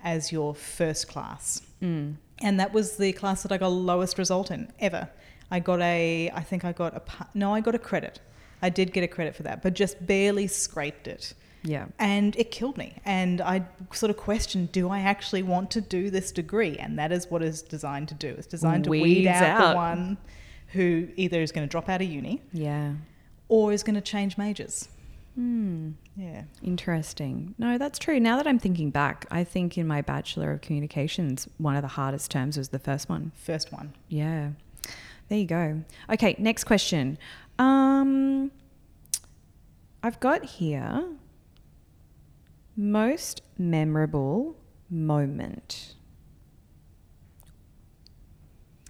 as 0.03 0.31
your 0.31 0.55
first 0.55 1.07
class. 1.07 1.61
Mm. 1.81 2.15
And 2.39 2.59
that 2.59 2.73
was 2.73 2.97
the 2.97 3.11
class 3.13 3.43
that 3.43 3.51
I 3.51 3.57
got 3.57 3.67
lowest 3.69 4.17
result 4.17 4.49
in 4.49 4.71
ever. 4.79 5.09
I 5.51 5.59
got 5.59 5.81
a, 5.81 6.31
I 6.33 6.41
think 6.41 6.65
I 6.65 6.71
got 6.71 6.95
a, 6.95 7.27
no, 7.33 7.53
I 7.53 7.61
got 7.61 7.75
a 7.75 7.79
credit. 7.79 8.21
I 8.61 8.69
did 8.69 8.93
get 8.93 9.03
a 9.03 9.07
credit 9.07 9.35
for 9.35 9.43
that, 9.43 9.61
but 9.61 9.73
just 9.73 10.05
barely 10.05 10.47
scraped 10.47 11.07
it. 11.07 11.33
Yeah. 11.63 11.87
And 11.99 12.35
it 12.37 12.51
killed 12.51 12.77
me. 12.77 12.95
And 13.03 13.41
I 13.41 13.65
sort 13.91 14.09
of 14.09 14.17
questioned, 14.17 14.71
do 14.71 14.89
I 14.89 14.99
actually 14.99 15.43
want 15.43 15.69
to 15.71 15.81
do 15.81 16.09
this 16.09 16.31
degree? 16.31 16.77
And 16.77 16.97
that 16.97 17.11
is 17.11 17.29
what 17.29 17.41
it's 17.41 17.61
designed 17.61 18.07
to 18.09 18.15
do. 18.15 18.29
It's 18.29 18.47
designed 18.47 18.85
to 18.85 18.89
weed 18.91 19.27
out, 19.27 19.43
out. 19.43 19.69
the 19.69 19.75
one 19.75 20.17
who 20.67 21.09
either 21.15 21.41
is 21.41 21.51
going 21.51 21.67
to 21.67 21.71
drop 21.71 21.89
out 21.89 22.01
of 22.01 22.07
uni 22.07 22.41
Yeah. 22.53 22.93
or 23.47 23.73
is 23.73 23.83
going 23.83 23.95
to 23.95 24.01
change 24.01 24.37
majors. 24.37 24.87
Hmm. 25.37 25.91
Yeah. 26.15 26.45
Interesting. 26.63 27.53
No, 27.59 27.77
that's 27.77 27.99
true. 27.99 28.19
Now 28.19 28.37
that 28.37 28.47
I'm 28.47 28.57
thinking 28.57 28.89
back, 28.89 29.27
I 29.29 29.43
think 29.43 29.77
in 29.77 29.85
my 29.85 30.01
Bachelor 30.01 30.51
of 30.51 30.61
Communications, 30.61 31.47
one 31.59 31.75
of 31.75 31.83
the 31.83 31.89
hardest 31.89 32.31
terms 32.31 32.57
was 32.57 32.69
the 32.69 32.79
first 32.79 33.07
one. 33.07 33.31
First 33.35 33.71
one. 33.71 33.93
Yeah. 34.09 34.53
There 35.29 35.37
you 35.37 35.45
go. 35.45 35.83
Okay, 36.11 36.35
next 36.39 36.63
question. 36.63 37.19
Um, 37.59 38.49
I've 40.01 40.19
got 40.19 40.43
here 40.43 41.05
most 42.75 43.43
memorable 43.59 44.57
moment 44.89 45.93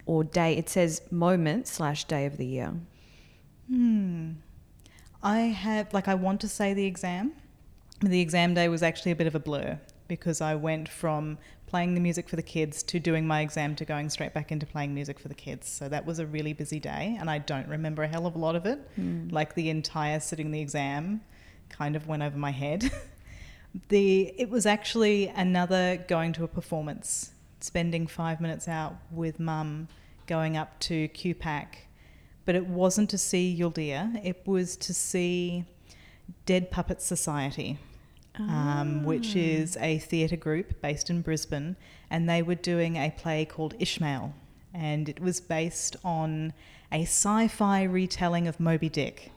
or 0.05 0.23
day. 0.23 0.55
It 0.55 0.69
says 0.69 1.01
moment 1.11 1.67
slash 1.67 2.05
day 2.05 2.25
of 2.25 2.37
the 2.37 2.45
year. 2.45 2.73
Hmm. 3.69 4.31
I 5.23 5.39
have, 5.39 5.93
like, 5.93 6.07
I 6.07 6.15
want 6.15 6.41
to 6.41 6.47
say 6.47 6.73
the 6.73 6.85
exam. 6.85 7.33
The 8.01 8.21
exam 8.21 8.53
day 8.53 8.69
was 8.69 8.83
actually 8.83 9.11
a 9.11 9.15
bit 9.15 9.27
of 9.27 9.35
a 9.35 9.39
blur 9.39 9.79
because 10.07 10.41
I 10.41 10.55
went 10.55 10.87
from 10.87 11.37
playing 11.67 11.93
the 11.93 11.99
music 11.99 12.29
for 12.29 12.37
the 12.37 12.41
kids 12.41 12.81
to 12.81 12.99
doing 12.99 13.27
my 13.27 13.41
exam 13.41 13.75
to 13.75 13.85
going 13.85 14.09
straight 14.09 14.33
back 14.33 14.51
into 14.51 14.65
playing 14.65 14.93
music 14.93 15.19
for 15.19 15.27
the 15.27 15.35
kids. 15.35 15.67
So 15.67 15.89
that 15.89 16.05
was 16.05 16.19
a 16.19 16.25
really 16.25 16.53
busy 16.53 16.79
day, 16.79 17.17
and 17.19 17.29
I 17.29 17.39
don't 17.39 17.67
remember 17.67 18.03
a 18.03 18.07
hell 18.07 18.25
of 18.25 18.35
a 18.35 18.39
lot 18.39 18.55
of 18.55 18.65
it. 18.65 18.79
Hmm. 18.95 19.27
Like 19.29 19.53
the 19.53 19.69
entire 19.69 20.19
sitting 20.19 20.51
the 20.51 20.61
exam 20.61 21.21
kind 21.69 21.95
of 21.95 22.07
went 22.07 22.23
over 22.23 22.37
my 22.37 22.51
head. 22.51 22.89
the 23.89 24.33
it 24.37 24.49
was 24.49 24.65
actually 24.65 25.27
another 25.27 26.03
going 26.07 26.33
to 26.33 26.43
a 26.43 26.47
performance, 26.47 27.31
spending 27.59 28.07
five 28.07 28.39
minutes 28.39 28.67
out 28.67 28.95
with 29.11 29.39
mum, 29.39 29.89
going 30.25 30.55
up 30.55 30.79
to 30.79 31.09
QPAC, 31.09 31.67
but 32.47 32.55
it 32.55 32.65
wasn't 32.65 33.09
to 33.09 33.17
see 33.17 33.55
Yuldea. 33.59 34.21
It 34.23 34.41
was 34.47 34.77
to 34.77 34.93
see 34.93 35.65
Dead 36.45 36.71
Puppet 36.71 37.01
Society, 37.01 37.77
um, 38.35 39.03
which 39.03 39.35
is 39.35 39.75
a 39.81 39.99
theatre 39.99 40.37
group 40.37 40.81
based 40.81 41.09
in 41.09 41.21
Brisbane, 41.21 41.75
and 42.09 42.29
they 42.29 42.41
were 42.41 42.55
doing 42.55 42.95
a 42.95 43.11
play 43.11 43.43
called 43.43 43.75
Ishmael, 43.79 44.33
and 44.73 45.09
it 45.09 45.19
was 45.19 45.41
based 45.41 45.97
on 46.05 46.53
a 46.89 47.01
sci-fi 47.01 47.83
retelling 47.83 48.47
of 48.47 48.61
Moby 48.61 48.87
Dick. 48.87 49.33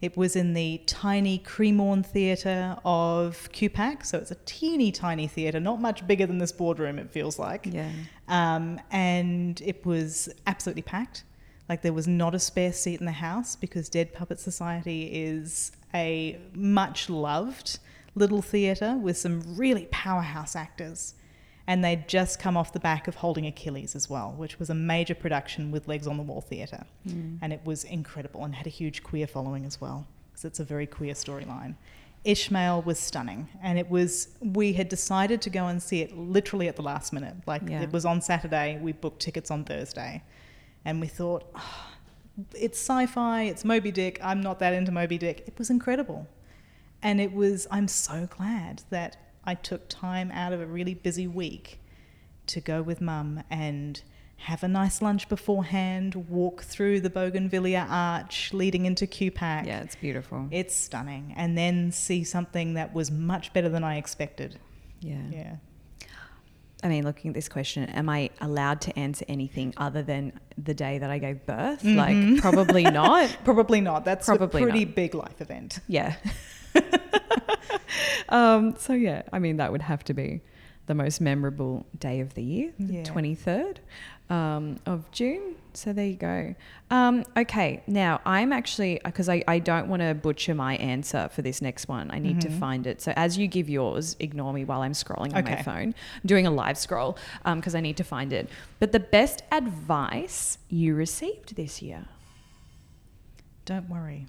It 0.00 0.16
was 0.16 0.36
in 0.36 0.54
the 0.54 0.82
tiny 0.86 1.40
Cremorne 1.40 2.06
Theatre 2.06 2.76
of 2.84 3.48
QPAC, 3.52 4.06
so 4.06 4.18
it's 4.18 4.30
a 4.30 4.36
teeny 4.44 4.92
tiny 4.92 5.26
theatre, 5.26 5.58
not 5.58 5.80
much 5.80 6.06
bigger 6.06 6.26
than 6.26 6.38
this 6.38 6.52
boardroom, 6.52 7.00
it 7.00 7.10
feels 7.10 7.40
like. 7.40 7.66
Yeah. 7.72 7.90
Um, 8.28 8.80
and 8.92 9.60
it 9.62 9.84
was 9.84 10.28
absolutely 10.46 10.82
packed. 10.82 11.24
Like 11.72 11.80
there 11.80 11.94
was 11.94 12.06
not 12.06 12.34
a 12.34 12.38
spare 12.38 12.70
seat 12.74 13.00
in 13.00 13.06
the 13.06 13.12
house 13.12 13.56
because 13.56 13.88
Dead 13.88 14.12
Puppet 14.12 14.38
Society 14.38 15.04
is 15.04 15.72
a 15.94 16.38
much 16.54 17.08
loved 17.08 17.78
little 18.14 18.42
theatre 18.42 18.98
with 19.00 19.16
some 19.16 19.40
really 19.56 19.88
powerhouse 19.90 20.54
actors. 20.54 21.14
And 21.66 21.82
they'd 21.82 22.06
just 22.08 22.38
come 22.38 22.58
off 22.58 22.74
the 22.74 22.78
back 22.78 23.08
of 23.08 23.14
Holding 23.14 23.46
Achilles 23.46 23.96
as 23.96 24.10
well, 24.10 24.34
which 24.36 24.58
was 24.58 24.68
a 24.68 24.74
major 24.74 25.14
production 25.14 25.70
with 25.70 25.88
Legs 25.88 26.06
on 26.06 26.18
the 26.18 26.22
Wall 26.22 26.42
Theatre. 26.42 26.84
Hmm. 27.08 27.36
And 27.40 27.54
it 27.54 27.62
was 27.64 27.84
incredible 27.84 28.44
and 28.44 28.54
had 28.54 28.66
a 28.66 28.70
huge 28.70 29.02
queer 29.02 29.26
following 29.26 29.64
as 29.64 29.80
well 29.80 30.06
because 30.30 30.44
it's 30.44 30.60
a 30.60 30.64
very 30.64 30.86
queer 30.86 31.14
storyline. 31.14 31.76
Ishmael 32.24 32.82
was 32.82 32.98
stunning, 32.98 33.48
and 33.62 33.78
it 33.78 33.90
was. 33.90 34.28
We 34.40 34.74
had 34.74 34.88
decided 34.88 35.42
to 35.42 35.50
go 35.50 35.66
and 35.66 35.82
see 35.82 36.02
it 36.02 36.16
literally 36.16 36.68
at 36.68 36.76
the 36.76 36.82
last 36.82 37.12
minute. 37.12 37.34
Like 37.46 37.62
Yeah. 37.66 37.80
it 37.80 37.92
was 37.92 38.04
on 38.04 38.20
Saturday, 38.20 38.78
we 38.80 38.92
booked 38.92 39.20
tickets 39.22 39.50
on 39.50 39.64
Thursday, 39.64 40.22
and 40.84 41.00
we 41.00 41.06
thought, 41.06 41.44
"Ah, 41.54 41.92
it's 42.54 42.78
sci-fi, 42.78 43.42
it's 43.42 43.64
Moby 43.64 43.92
Dick. 43.92 44.18
I'm 44.22 44.40
not 44.40 44.58
that 44.60 44.72
into 44.74 44.92
Moby 44.92 45.18
Dick. 45.18 45.44
It 45.46 45.58
was 45.58 45.70
incredible, 45.70 46.28
and 47.02 47.20
it 47.20 47.32
was. 47.32 47.66
I'm 47.70 47.88
so 47.88 48.26
glad 48.26 48.82
that 48.90 49.16
I 49.44 49.54
took 49.54 49.88
time 49.88 50.30
out 50.32 50.52
of 50.52 50.60
a 50.60 50.66
really 50.66 50.94
busy 50.94 51.26
week 51.26 51.80
to 52.46 52.60
go 52.60 52.82
with 52.82 53.00
Mum 53.00 53.42
and 53.50 54.02
have 54.36 54.64
a 54.64 54.68
nice 54.68 55.00
lunch 55.00 55.28
beforehand, 55.28 56.16
walk 56.28 56.62
through 56.64 57.00
the 57.00 57.08
Bougainvillea 57.10 57.86
Arch 57.88 58.52
leading 58.52 58.86
into 58.86 59.06
QPAC. 59.06 59.66
Yeah, 59.66 59.82
it's 59.82 59.94
beautiful. 59.94 60.48
It's 60.50 60.74
stunning. 60.74 61.32
And 61.36 61.56
then 61.56 61.92
see 61.92 62.24
something 62.24 62.74
that 62.74 62.92
was 62.92 63.08
much 63.10 63.52
better 63.52 63.68
than 63.68 63.84
I 63.84 63.98
expected. 63.98 64.58
yeah. 65.00 65.22
Yeah. 65.30 65.56
I 66.84 66.88
mean, 66.88 67.04
looking 67.04 67.28
at 67.30 67.34
this 67.34 67.48
question, 67.48 67.84
am 67.84 68.08
I 68.08 68.30
allowed 68.40 68.80
to 68.82 68.98
answer 68.98 69.24
anything 69.28 69.72
other 69.76 70.02
than 70.02 70.32
the 70.58 70.74
day 70.74 70.98
that 70.98 71.10
I 71.10 71.18
gave 71.18 71.46
birth? 71.46 71.84
Like, 71.84 72.38
probably 72.40 72.82
not. 73.00 73.36
Probably 73.44 73.80
not. 73.80 74.04
That's 74.04 74.26
Probably 74.26 74.62
a 74.62 74.64
pretty 74.66 74.84
not. 74.86 74.94
big 74.96 75.14
life 75.14 75.40
event. 75.40 75.78
Yeah. 75.86 76.16
um, 78.28 78.74
so, 78.78 78.92
yeah, 78.94 79.22
I 79.32 79.38
mean, 79.38 79.56
that 79.58 79.70
would 79.72 79.82
have 79.82 80.04
to 80.04 80.14
be 80.14 80.40
the 80.86 80.94
most 80.94 81.20
memorable 81.20 81.86
day 81.98 82.20
of 82.20 82.34
the 82.34 82.42
year, 82.42 82.72
the 82.78 82.94
Yeah. 82.94 83.02
23rd 83.04 83.76
um, 84.30 84.76
of 84.86 85.10
June. 85.10 85.56
So, 85.74 85.92
there 85.94 86.06
you 86.06 86.16
go. 86.16 86.54
Um, 86.90 87.24
okay, 87.34 87.82
now 87.86 88.20
I'm 88.26 88.52
actually, 88.52 89.00
because 89.04 89.30
I, 89.30 89.42
I 89.48 89.58
don't 89.58 89.88
want 89.88 90.02
to 90.02 90.12
butcher 90.14 90.54
my 90.54 90.76
answer 90.76 91.30
for 91.32 91.40
this 91.40 91.62
next 91.62 91.88
one. 91.88 92.10
I 92.10 92.18
need 92.18 92.42
to 92.42 92.50
find 92.50 92.86
it. 92.86 93.00
So, 93.00 93.14
as 93.16 93.38
you 93.38 93.46
give 93.46 93.70
yours, 93.70 94.14
ignore 94.20 94.52
me 94.52 94.64
while 94.66 94.82
I'm 94.82 94.92
scrolling 94.92 95.34
on 95.34 95.44
my 95.44 95.62
phone, 95.62 95.94
I'm 95.94 96.26
doing 96.26 96.46
a 96.46 96.50
live 96.50 96.76
scroll 96.76 97.16
because 97.44 97.74
I 97.74 97.80
need 97.80 97.96
to 97.96 98.04
find 98.04 98.32
it. 98.34 98.50
But 98.80 98.92
the 98.92 99.00
best 99.00 99.42
advice 99.50 100.58
you 100.68 100.94
received 100.94 101.56
this 101.56 101.80
year? 101.80 102.06
Don't 103.64 103.88
worry. 103.88 104.26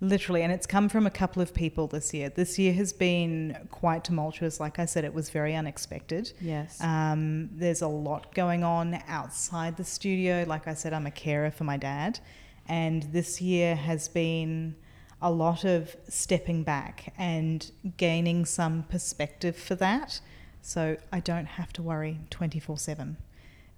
Literally, 0.00 0.42
and 0.42 0.52
it's 0.52 0.66
come 0.66 0.88
from 0.88 1.06
a 1.06 1.10
couple 1.10 1.40
of 1.40 1.54
people 1.54 1.86
this 1.86 2.12
year. 2.12 2.28
This 2.28 2.58
year 2.58 2.74
has 2.74 2.92
been 2.92 3.56
quite 3.70 4.04
tumultuous. 4.04 4.60
Like 4.60 4.78
I 4.78 4.84
said, 4.84 5.04
it 5.04 5.14
was 5.14 5.30
very 5.30 5.54
unexpected. 5.54 6.32
Yes. 6.40 6.78
Um, 6.82 7.48
there's 7.52 7.80
a 7.80 7.88
lot 7.88 8.34
going 8.34 8.62
on 8.62 9.00
outside 9.08 9.76
the 9.76 9.84
studio. 9.84 10.44
Like 10.46 10.68
I 10.68 10.74
said, 10.74 10.92
I'm 10.92 11.06
a 11.06 11.10
carer 11.10 11.50
for 11.50 11.64
my 11.64 11.78
dad, 11.78 12.20
and 12.68 13.04
this 13.04 13.40
year 13.40 13.74
has 13.74 14.08
been 14.08 14.76
a 15.22 15.30
lot 15.30 15.64
of 15.64 15.96
stepping 16.08 16.62
back 16.62 17.14
and 17.16 17.70
gaining 17.96 18.44
some 18.44 18.82
perspective 18.84 19.56
for 19.56 19.74
that. 19.76 20.20
So 20.60 20.96
I 21.12 21.20
don't 21.20 21.46
have 21.46 21.72
to 21.74 21.82
worry 21.82 22.18
24 22.30 22.78
7. 22.78 23.16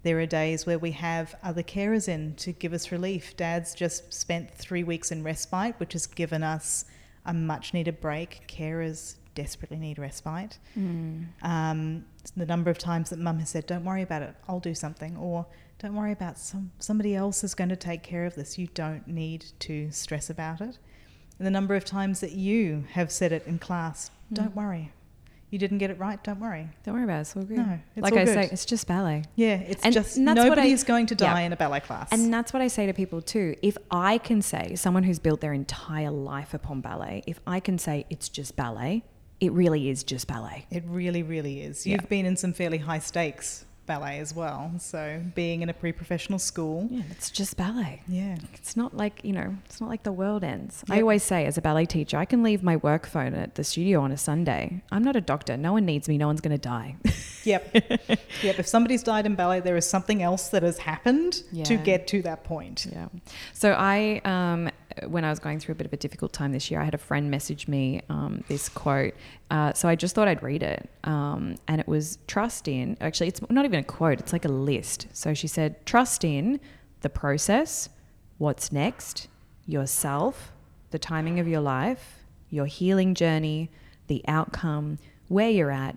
There 0.03 0.19
are 0.19 0.25
days 0.25 0.65
where 0.65 0.79
we 0.79 0.91
have 0.91 1.35
other 1.43 1.63
carers 1.63 2.07
in 2.07 2.35
to 2.35 2.53
give 2.53 2.71
us 2.73 2.91
relief. 2.91 3.35
Dad's 3.35 3.75
just 3.75 4.13
spent 4.13 4.49
three 4.53 4.83
weeks 4.83 5.11
in 5.11 5.23
respite, 5.23 5.75
which 5.77 5.93
has 5.93 6.07
given 6.07 6.41
us 6.43 6.85
a 7.25 7.33
much 7.33 7.73
needed 7.73 7.99
break. 7.99 8.47
Carers 8.47 9.15
desperately 9.35 9.77
need 9.77 9.99
respite. 9.99 10.57
Mm. 10.77 11.25
Um, 11.41 12.05
the 12.37 12.45
number 12.45 12.69
of 12.71 12.77
times 12.77 13.09
that 13.09 13.19
mum 13.19 13.39
has 13.39 13.49
said, 13.49 13.65
Don't 13.65 13.83
worry 13.83 14.01
about 14.01 14.21
it, 14.21 14.35
I'll 14.47 14.59
do 14.61 14.73
something, 14.73 15.17
or 15.17 15.45
don't 15.79 15.95
worry 15.95 16.11
about 16.13 16.37
some 16.37 16.71
somebody 16.79 17.15
else 17.15 17.43
is 17.43 17.53
going 17.55 17.69
to 17.69 17.75
take 17.75 18.03
care 18.03 18.25
of 18.25 18.35
this. 18.35 18.57
You 18.57 18.67
don't 18.73 19.07
need 19.07 19.45
to 19.59 19.91
stress 19.91 20.29
about 20.29 20.61
it. 20.61 20.77
And 21.37 21.45
the 21.45 21.51
number 21.51 21.75
of 21.75 21.85
times 21.85 22.19
that 22.21 22.33
you 22.33 22.85
have 22.91 23.11
said 23.11 23.31
it 23.31 23.45
in 23.47 23.59
class, 23.59 24.11
don't 24.31 24.51
Mm. 24.53 24.55
worry. 24.55 24.91
You 25.51 25.57
didn't 25.57 25.79
get 25.79 25.89
it 25.89 25.97
right, 25.97 26.23
don't 26.23 26.39
worry. 26.39 26.69
Don't 26.83 26.93
worry 26.93 27.03
about 27.05 27.17
it. 27.17 27.21
It's 27.21 27.35
all 27.35 27.43
good. 27.43 27.57
No, 27.57 27.79
it's 27.95 28.03
like 28.03 28.13
all 28.13 28.19
I 28.19 28.25
good. 28.25 28.33
say, 28.35 28.49
it's 28.51 28.65
just 28.65 28.87
ballet. 28.87 29.23
Yeah, 29.35 29.55
it's 29.55 29.83
And- 29.83 29.93
just 29.93 30.17
and 30.17 30.27
that's 30.27 30.37
what 30.37 30.45
nobody 30.49 30.69
I- 30.69 30.73
is 30.73 30.83
going 30.83 31.07
to 31.07 31.15
yeah. 31.15 31.33
die 31.33 31.41
in 31.41 31.53
a 31.53 31.55
ballet 31.55 31.79
class. 31.79 32.09
And 32.11 32.31
that's 32.31 32.53
what 32.53 32.61
I 32.61 32.67
say 32.67 32.85
to 32.85 32.93
people 32.93 33.21
too. 33.21 33.55
If 33.63 33.75
I 33.89 34.19
can 34.19 34.41
say, 34.43 34.75
someone 34.75 35.03
who's 35.03 35.17
built 35.19 35.41
their 35.41 35.53
entire 35.53 36.11
life 36.11 36.53
upon 36.53 36.81
ballet, 36.81 37.23
if 37.25 37.39
I 37.47 37.59
can 37.59 37.79
say 37.79 38.05
it's 38.11 38.29
just 38.29 38.55
ballet, 38.55 39.03
it 39.39 39.51
really 39.53 39.89
is 39.89 40.03
just 40.03 40.27
ballet. 40.27 40.65
it 40.69 40.83
really, 40.85 41.23
really 41.23 41.61
is. 41.61 41.87
You've 41.87 42.09
been 42.09 42.25
in 42.25 42.35
some 42.35 42.53
fairly 42.53 42.77
high 42.79 42.99
stakes 42.99 43.65
ballet 43.89 44.19
as 44.19 44.33
well. 44.35 44.71
So 44.77 45.21
being 45.33 45.63
in 45.63 45.69
a 45.69 45.73
pre 45.73 45.91
professional 45.91 46.37
school, 46.39 46.87
Yeah, 46.91 47.01
it's 47.09 47.29
just 47.31 47.57
ballet. 47.57 48.01
yeah. 48.07 48.37
It's 48.53 48.77
not 48.77 48.95
like, 48.95 49.19
you 49.23 49.33
know, 49.33 49.55
it's 49.65 49.81
not 49.81 49.89
like 49.89 50.03
the 50.03 50.11
world 50.11 50.43
ends. 50.43 50.83
I 50.89 51.01
always 51.01 51.23
say, 51.23 51.45
as 51.45 51.57
a 51.57 51.61
ballet 51.61 51.85
teacher, 51.87 52.17
I 52.17 52.25
can 52.25 52.43
leave 52.43 52.61
my 52.63 52.77
work 52.77 53.07
phone 53.07 53.33
at 53.33 53.55
the 53.55 53.63
studio 53.63 53.99
on 54.01 54.11
a 54.11 54.17
Sunday. 54.17 54.81
I'm 54.91 55.03
not 55.03 55.15
a 55.15 55.21
doctor. 55.21 55.57
No 55.57 55.73
one 55.73 55.85
needs 55.85 56.07
me. 56.07 56.17
No 56.19 56.27
one's 56.27 56.39
going 56.41 56.57
to 56.57 56.69
die. 56.75 56.95
Yep. 57.45 57.73
yep. 58.43 58.59
If 58.59 58.67
somebody's 58.67 59.01
died 59.01 59.25
in 59.25 59.35
ballet, 59.35 59.61
there 59.61 59.77
is 59.77 59.87
something 59.87 60.21
else 60.21 60.49
that 60.49 60.61
has 60.61 60.77
happened 60.77 61.41
to 61.63 61.77
get 61.77 62.05
to 62.07 62.21
that 62.23 62.43
point. 62.43 62.85
Yeah. 62.91 63.07
So 63.53 63.71
I, 63.71 64.19
um, 64.25 64.69
when 65.07 65.23
I 65.25 65.29
was 65.29 65.39
going 65.39 65.59
through 65.59 65.73
a 65.73 65.75
bit 65.75 65.85
of 65.87 65.93
a 65.93 65.97
difficult 65.97 66.33
time 66.33 66.51
this 66.51 66.69
year, 66.69 66.79
I 66.79 66.83
had 66.83 66.93
a 66.93 66.99
friend 66.99 67.29
message 67.29 67.67
me 67.67 68.01
um, 68.09 68.43
this 68.47 68.69
quote. 68.69 69.13
Uh, 69.49 69.73
so 69.73 69.87
I 69.87 69.95
just 69.95 70.15
thought 70.15 70.27
I'd 70.27 70.43
read 70.43 70.63
it. 70.63 70.89
Um, 71.03 71.55
and 71.67 71.79
it 71.79 71.87
was 71.87 72.17
trust 72.27 72.67
in, 72.67 72.97
actually, 73.01 73.27
it's 73.27 73.41
not 73.49 73.65
even 73.65 73.79
a 73.79 73.83
quote, 73.83 74.19
it's 74.19 74.33
like 74.33 74.45
a 74.45 74.49
list. 74.49 75.07
So 75.13 75.33
she 75.33 75.47
said, 75.47 75.85
trust 75.85 76.23
in 76.23 76.59
the 77.01 77.09
process, 77.09 77.89
what's 78.37 78.71
next, 78.71 79.27
yourself, 79.65 80.51
the 80.91 80.99
timing 80.99 81.39
of 81.39 81.47
your 81.47 81.61
life, 81.61 82.19
your 82.49 82.65
healing 82.65 83.13
journey, 83.13 83.69
the 84.07 84.23
outcome, 84.27 84.97
where 85.27 85.49
you're 85.49 85.71
at, 85.71 85.95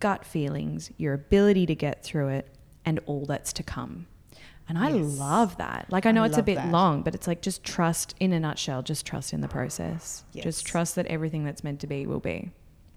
gut 0.00 0.24
feelings, 0.24 0.90
your 0.98 1.14
ability 1.14 1.64
to 1.66 1.74
get 1.74 2.04
through 2.04 2.28
it, 2.28 2.48
and 2.84 3.00
all 3.06 3.24
that's 3.24 3.52
to 3.54 3.62
come. 3.62 4.06
And 4.68 4.78
I 4.78 4.90
Yes. 4.90 5.18
love 5.18 5.56
that. 5.58 5.86
Like 5.90 6.06
I 6.06 6.08
I 6.08 6.12
know 6.12 6.24
it's 6.24 6.38
a 6.38 6.42
bit 6.42 6.56
that. 6.56 6.70
long, 6.70 7.02
but 7.02 7.14
it's 7.14 7.26
like 7.26 7.42
just 7.42 7.62
trust 7.64 8.14
in 8.18 8.32
a 8.32 8.40
nutshell, 8.40 8.82
just 8.82 9.04
trust 9.04 9.32
in 9.34 9.40
the 9.42 9.48
process. 9.48 10.24
Yes. 10.32 10.44
Just 10.44 10.66
trust 10.66 10.94
that 10.94 11.06
everything 11.06 11.44
that's 11.44 11.62
meant 11.62 11.80
to 11.80 11.86
be 11.86 12.06
will 12.06 12.20
be, 12.20 12.50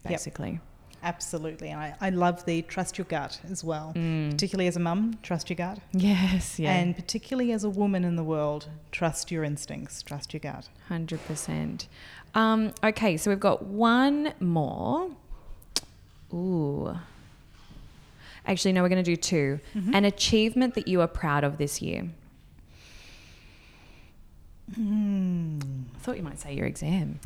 Yep. 0.04 0.12
basically. 0.14 0.60
Absolutely. 1.04 1.70
And 1.70 1.80
I, 1.80 1.96
I 2.02 2.10
love 2.10 2.44
the 2.46 2.64
trust 2.64 2.98
your 2.98 3.06
gut 3.06 3.40
as 3.52 3.64
well. 3.64 3.92
Mm. 3.96 4.32
Particularly 4.32 4.68
as 4.68 4.76
a 4.76 4.80
mum, 4.80 5.20
trust 5.22 5.50
your 5.50 5.56
gut. 5.58 5.80
Yes, 5.94 6.58
yeah. 6.58 6.74
And 6.74 6.96
particularly 6.96 7.52
as 7.52 7.64
a 7.64 7.70
woman 7.70 8.04
in 8.04 8.16
the 8.16 8.24
world, 8.24 8.68
trust 8.92 9.30
your 9.30 9.44
instincts, 9.44 10.02
trust 10.02 10.34
your 10.34 10.40
gut. 10.40 10.70
100%. 10.90 11.88
Um, 12.34 12.74
okay, 12.84 13.16
so 13.18 13.30
we've 13.30 13.40
got 13.40 13.66
one 13.66 14.34
more. 14.40 15.12
Ooh. 16.34 16.98
Actually, 18.48 18.72
no, 18.74 18.82
we're 18.82 18.90
going 18.90 19.04
to 19.04 19.16
do 19.16 19.16
2 19.16 19.60
Mm-hmm. 19.76 19.94
An 19.94 20.06
achievement 20.06 20.74
that 20.76 20.88
you 20.88 21.02
are 21.02 21.08
proud 21.08 21.44
of 21.44 21.58
this 21.58 21.82
year. 21.82 22.10
Hmm. 24.76 25.60
I 25.96 26.00
thought 26.00 26.18
you 26.18 26.24
might 26.24 26.40
say 26.40 26.54
your 26.54 26.66
exam. 26.66 27.20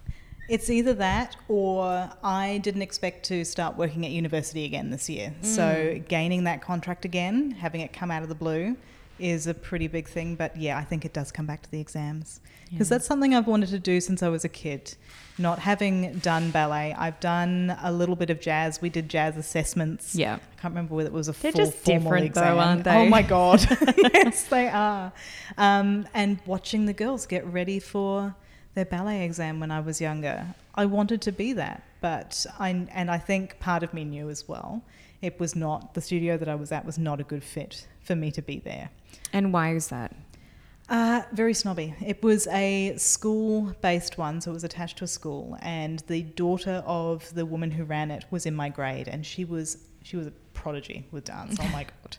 It's 0.50 0.70
either 0.70 0.94
that 0.96 1.38
or 1.48 2.10
I 2.24 2.60
didn't 2.62 2.82
expect 2.82 3.26
to 3.28 3.46
start 3.46 3.78
working 3.78 4.06
at 4.06 4.12
university 4.12 4.66
again 4.66 4.90
this 4.90 5.10
year. 5.10 5.34
So 5.42 6.02
gaining 6.08 6.44
that 6.44 6.62
contract 6.62 7.06
again, 7.06 7.52
having 7.52 7.82
it 7.82 7.94
come 7.94 8.12
out 8.12 8.22
of 8.22 8.30
the 8.30 8.36
blue, 8.36 8.76
is 9.22 9.48
a 9.48 9.54
pretty 9.54 9.88
big 9.88 10.08
thing. 10.08 10.36
But 10.36 10.58
yeah, 10.58 10.78
I 10.78 10.84
think 10.84 11.06
it 11.06 11.14
does 11.14 11.32
come 11.32 11.46
back 11.46 11.62
to 11.64 11.72
the 11.72 11.80
exams 11.80 12.42
because 12.70 12.90
Yeah. 12.90 12.96
that's 12.98 13.08
something 13.08 13.34
I've 13.36 13.48
wanted 13.48 13.70
to 13.70 13.80
do 13.80 14.00
since 14.02 14.24
I 14.24 14.30
was 14.30 14.44
a 14.44 14.50
kid. 14.50 14.96
Not 15.38 15.60
having 15.60 16.20
done 16.20 16.52
ballet, 16.52 16.94
I've 16.98 17.20
done 17.20 17.76
a 17.82 17.92
little 17.92 18.16
bit 18.16 18.30
of 18.30 18.40
jazz. 18.40 18.82
We 18.82 18.90
did 18.90 19.10
jazz 19.10 19.38
assessments. 19.38 20.14
Yeah. 20.16 20.36
I 20.36 20.62
can't 20.62 20.74
remember 20.74 20.96
whether 20.96 21.10
it 21.10 21.14
was 21.14 21.28
a 21.30 21.32
They're 21.32 21.52
full 21.52 21.66
just 21.66 21.84
different 21.84 22.34
though, 22.34 22.60
aren't 22.60 22.84
they? 22.84 22.92
Oh 22.96 23.06
my 23.08 23.22
god, 23.38 23.62
yes 23.98 24.44
they 24.44 24.68
are. 24.68 25.12
Um, 25.58 26.08
and 26.14 26.40
watching 26.46 26.86
the 26.86 26.94
girls 26.94 27.26
get 27.26 27.46
ready 27.46 27.80
for 27.80 28.36
their 28.74 28.86
ballet 28.86 29.26
exam 29.26 29.60
when 29.60 29.72
I 29.72 29.80
was 29.80 30.00
younger, 30.00 30.46
I 30.76 30.86
wanted 30.86 31.22
to 31.24 31.32
be 31.32 31.54
that, 31.54 31.84
but 32.02 32.46
I 32.60 32.70
and 32.94 33.10
I 33.12 33.18
think 33.18 33.60
part 33.60 33.84
of 33.84 33.94
me 33.94 34.04
knew 34.06 34.30
as 34.30 34.48
well. 34.48 34.82
It 35.22 35.40
was 35.40 35.56
not 35.56 35.94
the 35.94 36.02
studio 36.02 36.38
that 36.38 36.48
I 36.50 36.56
was 36.56 36.72
at 36.72 36.86
was 36.86 36.98
not 36.98 37.20
a 37.20 37.24
good 37.24 37.44
fit 37.44 37.88
for 38.04 38.16
me 38.16 38.32
to 38.32 38.42
be 38.42 38.60
there. 38.60 38.90
And 39.34 39.54
why 39.54 39.76
is 39.76 39.88
that? 39.88 40.16
Uh, 40.90 41.22
very 41.32 41.54
snobby. 41.54 41.96
It 42.06 42.22
was 42.22 42.48
a 42.48 42.96
school 42.98 43.74
based 43.82 44.18
one, 44.18 44.42
so 44.42 44.52
it 44.52 44.54
was 44.54 44.66
attached 44.66 44.98
to 44.98 45.06
a 45.06 45.08
school, 45.08 45.58
and 45.62 46.00
the 46.08 46.24
daughter 46.24 46.84
of 46.86 47.34
the 47.34 47.46
woman 47.46 47.72
who 47.72 47.86
ran 47.86 48.12
it 48.12 48.26
was 48.30 48.46
in 48.46 48.54
my 48.54 48.68
grade, 48.68 49.08
and 49.08 49.26
she 49.26 49.46
was 49.46 49.78
she 50.04 50.18
was 50.18 50.28
a 50.28 50.32
prodigy 50.54 51.08
with 51.12 51.24
dance. 51.24 51.58
Oh 51.62 51.68
my 51.70 51.84
god! 52.04 52.18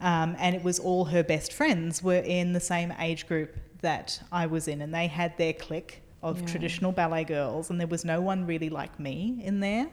Um, 0.00 0.34
and 0.40 0.56
it 0.56 0.64
was 0.64 0.80
all 0.80 1.04
her 1.04 1.22
best 1.22 1.52
friends 1.52 2.02
were 2.02 2.16
in 2.16 2.54
the 2.54 2.60
same 2.60 2.92
age 2.98 3.28
group 3.28 3.56
that 3.82 4.20
I 4.32 4.46
was 4.46 4.66
in, 4.66 4.82
and 4.82 4.92
they 4.92 5.06
had 5.06 5.38
their 5.38 5.52
clique 5.52 6.02
of 6.22 6.40
Yeah. 6.40 6.46
traditional 6.46 6.92
ballet 6.92 7.24
girls, 7.24 7.70
and 7.70 7.78
there 7.80 7.86
was 7.86 8.04
no 8.04 8.20
one 8.20 8.46
really 8.46 8.68
like 8.70 8.98
me 8.98 9.40
in 9.42 9.60
there. 9.60 9.86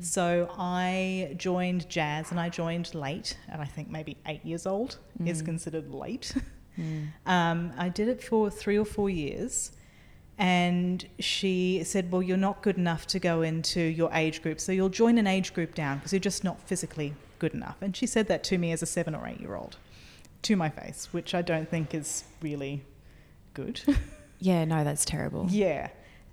So 0.00 0.48
I 0.58 1.34
joined 1.36 1.86
jazz, 1.90 2.30
and 2.30 2.40
I 2.40 2.48
joined 2.48 2.94
late, 2.94 3.36
and 3.48 3.60
I 3.60 3.66
think 3.66 3.90
maybe 3.90 4.16
eight 4.26 4.42
years 4.44 4.64
old 4.66 4.96
is 5.26 5.42
Mm. 5.42 5.46
considered 5.46 5.92
late. 5.92 6.34
Mm. 6.78 7.08
Um, 7.26 7.72
I 7.76 7.88
did 7.90 8.08
it 8.08 8.22
for 8.22 8.48
three 8.48 8.78
or 8.78 8.84
four 8.86 9.10
years. 9.10 9.72
And 10.38 11.06
she 11.18 11.82
said, 11.84 12.10
Well, 12.10 12.22
you're 12.22 12.38
not 12.38 12.62
good 12.62 12.78
enough 12.78 13.06
to 13.08 13.18
go 13.18 13.42
into 13.42 13.80
your 13.80 14.10
age 14.14 14.40
group. 14.40 14.58
So 14.60 14.72
you'll 14.72 14.88
join 14.88 15.18
an 15.18 15.26
age 15.26 15.52
group 15.52 15.74
down 15.74 15.98
because 15.98 16.12
you're 16.14 16.20
just 16.20 16.42
not 16.44 16.58
physically 16.62 17.12
good 17.38 17.52
enough. 17.52 17.76
And 17.82 17.94
she 17.94 18.06
said 18.06 18.28
that 18.28 18.42
to 18.44 18.56
me 18.56 18.72
as 18.72 18.82
a 18.82 18.86
seven 18.86 19.14
or 19.14 19.26
eight 19.26 19.40
year 19.40 19.54
old 19.56 19.76
to 20.42 20.56
my 20.56 20.70
face, 20.70 21.08
which 21.12 21.34
I 21.34 21.42
don't 21.42 21.68
think 21.68 21.92
is 21.92 22.24
really 22.40 22.82
good. 23.52 23.82
Yeah, 24.40 24.64
no, 24.64 24.84
that's 24.84 25.04
terrible. 25.04 25.46
yeah. 25.50 25.90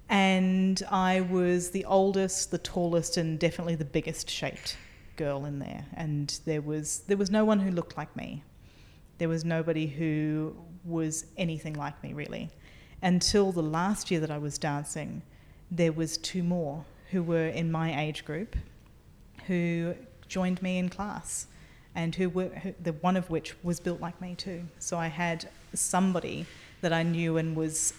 And 0.10 0.82
I 0.90 1.20
was 1.22 1.72
the 1.72 1.84
oldest, 1.84 2.52
the 2.52 2.58
tallest, 2.58 3.18
and 3.18 3.38
definitely 3.38 3.76
the 3.76 3.84
biggest 3.86 4.30
shaped 4.30 4.78
girl 5.18 5.44
in 5.44 5.60
there. 5.60 5.86
And 5.96 6.40
there 6.46 6.62
was 6.62 7.00
there 7.08 7.18
was 7.18 7.30
no 7.30 7.44
one 7.44 7.60
who 7.60 7.72
looked 7.72 7.98
like 7.98 8.16
me. 8.16 8.44
There 9.18 9.28
was 9.28 9.44
nobody 9.44 9.86
who 9.88 10.56
was 10.86 11.26
anything 11.36 11.74
like 11.74 12.02
me 12.04 12.14
really. 12.14 12.50
Until 13.02 13.52
the 13.52 13.62
last 13.62 14.10
year 14.10 14.22
that 14.22 14.32
I 14.32 14.38
was 14.38 14.58
dancing, 14.58 15.24
there 15.70 15.92
was 15.92 16.18
two 16.18 16.42
more 16.42 16.86
who 17.12 17.22
were 17.22 17.48
in 17.48 17.70
my 17.72 18.02
age 18.02 18.24
group 18.24 18.56
who 19.48 19.94
joined 20.28 20.62
me 20.62 20.78
in 20.78 20.88
class 20.90 21.48
and 21.96 22.16
who 22.16 22.30
were 22.30 22.48
who, 22.50 22.74
the 22.82 22.94
one 22.94 23.18
of 23.18 23.30
which 23.30 23.56
was 23.64 23.80
built 23.82 24.00
like 24.00 24.22
me 24.22 24.36
too. 24.36 24.64
So 24.80 24.98
I 24.98 25.08
had 25.08 25.50
somebody 25.74 26.46
that 26.82 26.94
I 26.94 27.04
knew 27.04 27.38
and 27.38 27.56
was 27.56 27.94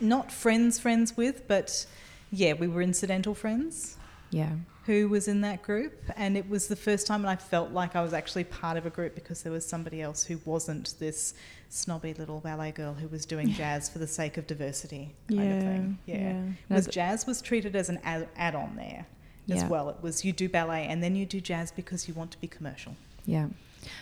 not 0.00 0.30
friends 0.30 0.78
friends 0.78 1.16
with, 1.16 1.46
but 1.48 1.86
yeah, 2.30 2.52
we 2.52 2.68
were 2.68 2.82
incidental 2.82 3.34
friends 3.34 3.96
Yeah. 4.30 4.52
who 4.86 5.08
was 5.08 5.26
in 5.28 5.40
that 5.40 5.62
group 5.62 5.94
and 6.16 6.36
it 6.36 6.48
was 6.48 6.68
the 6.68 6.76
first 6.76 7.06
time 7.06 7.24
I 7.26 7.36
felt 7.36 7.70
like 7.72 7.96
I 7.96 8.02
was 8.02 8.12
actually 8.12 8.44
part 8.44 8.76
of 8.76 8.86
a 8.86 8.90
group 8.90 9.14
because 9.14 9.42
there 9.42 9.52
was 9.52 9.66
somebody 9.66 10.00
else 10.02 10.24
who 10.24 10.40
wasn't 10.44 10.94
this 10.98 11.34
snobby 11.70 12.14
little 12.14 12.40
ballet 12.40 12.70
girl 12.72 12.94
who 12.94 13.08
was 13.08 13.26
doing 13.26 13.48
jazz 13.50 13.88
for 13.88 13.98
the 13.98 14.06
sake 14.06 14.36
of 14.36 14.46
diversity 14.46 15.14
kind 15.28 15.52
of 15.52 15.62
thing. 15.62 15.98
Yeah. 16.06 16.16
yeah. 16.16 16.32
No, 16.32 16.52
Because 16.68 16.86
jazz 16.86 17.26
was 17.26 17.40
treated 17.42 17.74
as 17.74 17.88
an 17.88 17.98
add- 18.04 18.28
add-on 18.36 18.76
there 18.76 19.06
as 19.50 19.62
Yeah. 19.62 19.68
well. 19.68 19.88
It 19.90 19.96
was 20.02 20.24
you 20.24 20.32
do 20.32 20.48
ballet 20.48 20.86
and 20.86 21.02
then 21.02 21.16
you 21.16 21.26
do 21.26 21.40
jazz 21.40 21.72
because 21.72 22.06
you 22.08 22.14
want 22.14 22.30
to 22.32 22.40
be 22.40 22.46
commercial. 22.46 22.94
Yeah. 23.26 23.48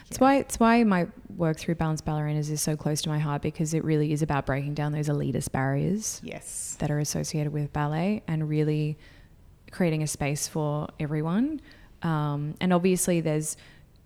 It's 0.08 0.18
Yeah. 0.18 0.24
why 0.24 0.36
it's 0.36 0.58
why 0.60 0.84
my 0.84 1.06
work 1.36 1.58
through 1.58 1.74
Balanced 1.76 2.04
Ballerinas 2.04 2.50
is 2.50 2.60
so 2.62 2.76
close 2.76 3.02
to 3.02 3.08
my 3.08 3.18
heart 3.18 3.42
because 3.42 3.74
it 3.74 3.84
really 3.84 4.12
is 4.12 4.22
about 4.22 4.46
breaking 4.46 4.74
down 4.74 4.92
those 4.92 5.08
elitist 5.08 5.52
barriers 5.52 6.20
Yes. 6.24 6.76
that 6.80 6.90
are 6.90 6.98
associated 6.98 7.52
with 7.52 7.72
ballet 7.72 8.22
and 8.26 8.48
really 8.48 8.96
creating 9.70 10.02
a 10.02 10.06
space 10.06 10.48
for 10.48 10.88
everyone. 11.00 11.60
Um, 12.02 12.54
and 12.60 12.72
obviously, 12.72 13.20
there's 13.20 13.56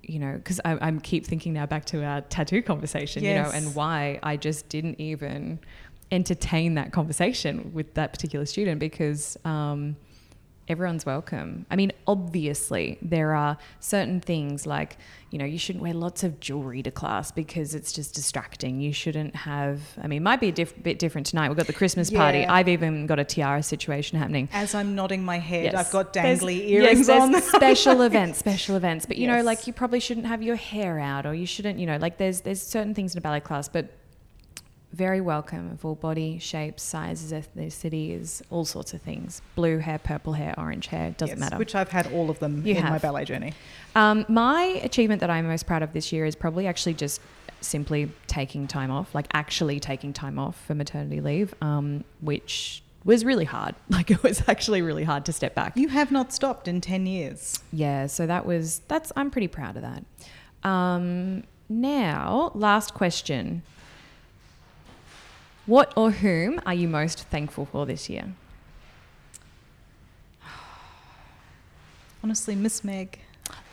you 0.03 0.19
know 0.19 0.33
because 0.37 0.61
I, 0.65 0.89
I 0.89 0.93
keep 1.03 1.27
thinking 1.27 1.53
now 1.53 1.67
back 1.67 1.85
to 1.87 2.03
our 2.05 2.23
tattoo 2.23 2.63
conversation, 2.63 3.23
you 3.25 3.35
know, 3.35 3.51
and 3.53 3.75
why 3.75 4.19
I 4.23 4.37
just 4.37 4.69
didn't 4.69 4.99
even 5.01 5.61
entertain 6.11 6.75
that 6.75 6.91
conversation 6.93 7.73
with 7.73 7.95
that 7.95 8.13
particular 8.13 8.47
student 8.47 8.81
because. 8.81 9.37
Um, 9.45 9.97
everyone's 10.71 11.05
welcome. 11.05 11.67
I 11.71 11.75
mean, 11.77 11.91
obviously, 12.07 12.97
there 13.03 13.35
are 13.35 13.59
certain 13.81 14.21
things 14.21 14.67
like, 14.67 14.97
you 15.31 15.39
know, 15.39 15.45
you 15.45 15.59
shouldn't 15.59 15.83
wear 15.83 15.93
lots 15.93 16.23
of 16.23 16.39
jewelry 16.39 16.81
to 16.85 16.91
class 16.93 17.33
because 17.33 17.75
it's 17.75 17.93
just 17.93 18.15
distracting. 18.15 18.81
You 18.81 18.93
shouldn't 18.93 19.35
have, 19.35 19.81
I 20.01 20.07
mean, 20.07 20.19
it 20.19 20.23
might 20.23 20.41
be 20.41 20.49
a 20.49 20.53
diff- 20.53 20.81
bit 20.81 21.01
different 21.01 21.27
tonight. 21.27 21.49
We've 21.49 21.57
got 21.57 21.67
the 21.67 21.73
Christmas 21.73 22.09
party. 22.11 22.47
I've 22.47 22.69
even 22.69 23.07
got 23.07 23.19
a 23.19 23.25
tiara 23.25 23.63
situation 23.65 24.17
happening. 24.19 24.49
As 24.53 24.75
I'm 24.75 24.95
nodding 24.95 25.25
my 25.25 25.39
head, 25.39 25.65
Yes. 25.65 25.75
I've 25.75 25.91
got 25.93 26.13
dangly 26.15 26.57
yes, 26.59 26.69
earrings 26.71 27.07
there's 27.09 27.23
on. 27.23 27.43
special 27.43 28.03
events, 28.03 28.39
special 28.47 28.77
events. 28.77 29.07
But 29.07 29.17
you 29.19 29.27
know, 29.27 29.43
like 29.43 29.67
you 29.67 29.73
probably 29.73 30.01
shouldn't 30.01 30.27
have 30.27 30.43
your 30.43 30.57
hair 30.57 30.99
out, 31.01 31.27
or 31.27 31.35
you 31.35 31.47
shouldn't, 31.47 31.79
you 31.81 31.87
know, 31.87 31.97
like 31.97 32.17
there's 32.17 32.43
there's 32.43 32.63
certain 32.63 32.95
things 32.95 33.15
in 33.15 33.19
a 33.19 33.21
ballet 33.21 33.41
class, 33.41 33.69
but 33.69 33.91
very 34.93 35.21
welcome 35.21 35.71
of 35.71 35.85
all 35.85 35.95
body 35.95 36.39
shapes, 36.39 36.83
sizes, 36.83 37.33
ethnicities, 37.33 38.43
all 38.51 38.65
sorts 38.65 38.93
of 38.93 39.01
things. 39.03 39.41
Blue 39.55 39.79
hair, 39.79 39.99
purple 39.99 40.33
hair, 40.33 40.55
orange 40.59 40.89
hair, 40.89 41.15
doesn't 41.17 41.37
Yes, 41.37 41.41
matter. 41.41 41.59
Which 41.59 41.75
I've 41.75 41.91
had 41.91 42.13
all 42.13 42.29
of 42.31 42.39
them 42.41 42.67
You 42.67 42.75
in 42.75 42.83
my 42.85 42.99
ballet 42.99 43.25
journey. 43.25 43.53
Um, 43.95 44.25
my 44.29 44.81
achievement 44.83 45.21
that 45.21 45.31
I'm 45.31 45.47
most 45.47 45.67
proud 45.67 45.83
of 45.83 45.93
this 45.93 46.13
year 46.13 46.27
is 46.27 46.35
probably 46.35 46.67
actually 46.67 46.95
just 46.95 47.21
simply 47.61 48.11
taking 48.27 48.67
time 48.67 48.91
off, 48.91 49.15
like 49.15 49.27
actually 49.33 49.79
taking 49.81 50.13
time 50.13 50.39
off 50.39 50.61
for 50.67 50.75
maternity 50.75 51.21
leave, 51.21 51.55
um, 51.63 52.05
which 52.21 52.83
was 53.05 53.25
really 53.25 53.45
hard. 53.45 53.75
Like 53.91 54.11
it 54.11 54.23
was 54.23 54.43
actually 54.49 54.83
really 54.83 55.05
hard 55.05 55.25
to 55.27 55.33
step 55.33 55.55
back. 55.55 55.77
You 55.77 55.89
have 55.89 56.11
not 56.11 56.33
stopped 56.33 56.67
in 56.69 56.81
10 56.81 57.07
years. 57.07 57.61
Yeah, 57.73 58.07
so 58.07 58.27
that 58.27 58.45
was 58.47 58.81
that's 58.89 59.13
I'm 59.15 59.31
pretty 59.31 59.49
proud 59.49 59.77
of 59.77 59.83
that. 59.83 60.05
Um, 60.69 61.45
now, 61.69 62.51
last 62.55 62.95
question. 62.95 63.63
What 65.67 65.93
or 65.97 66.11
whom 66.11 66.61
are 66.67 66.75
you 66.75 66.89
most 66.89 67.25
thankful 67.25 67.67
for 67.67 67.87
this 67.87 68.09
year? 68.09 68.33
Honestly, 72.25 72.55
Miss 72.55 72.83
Meg, 72.85 73.19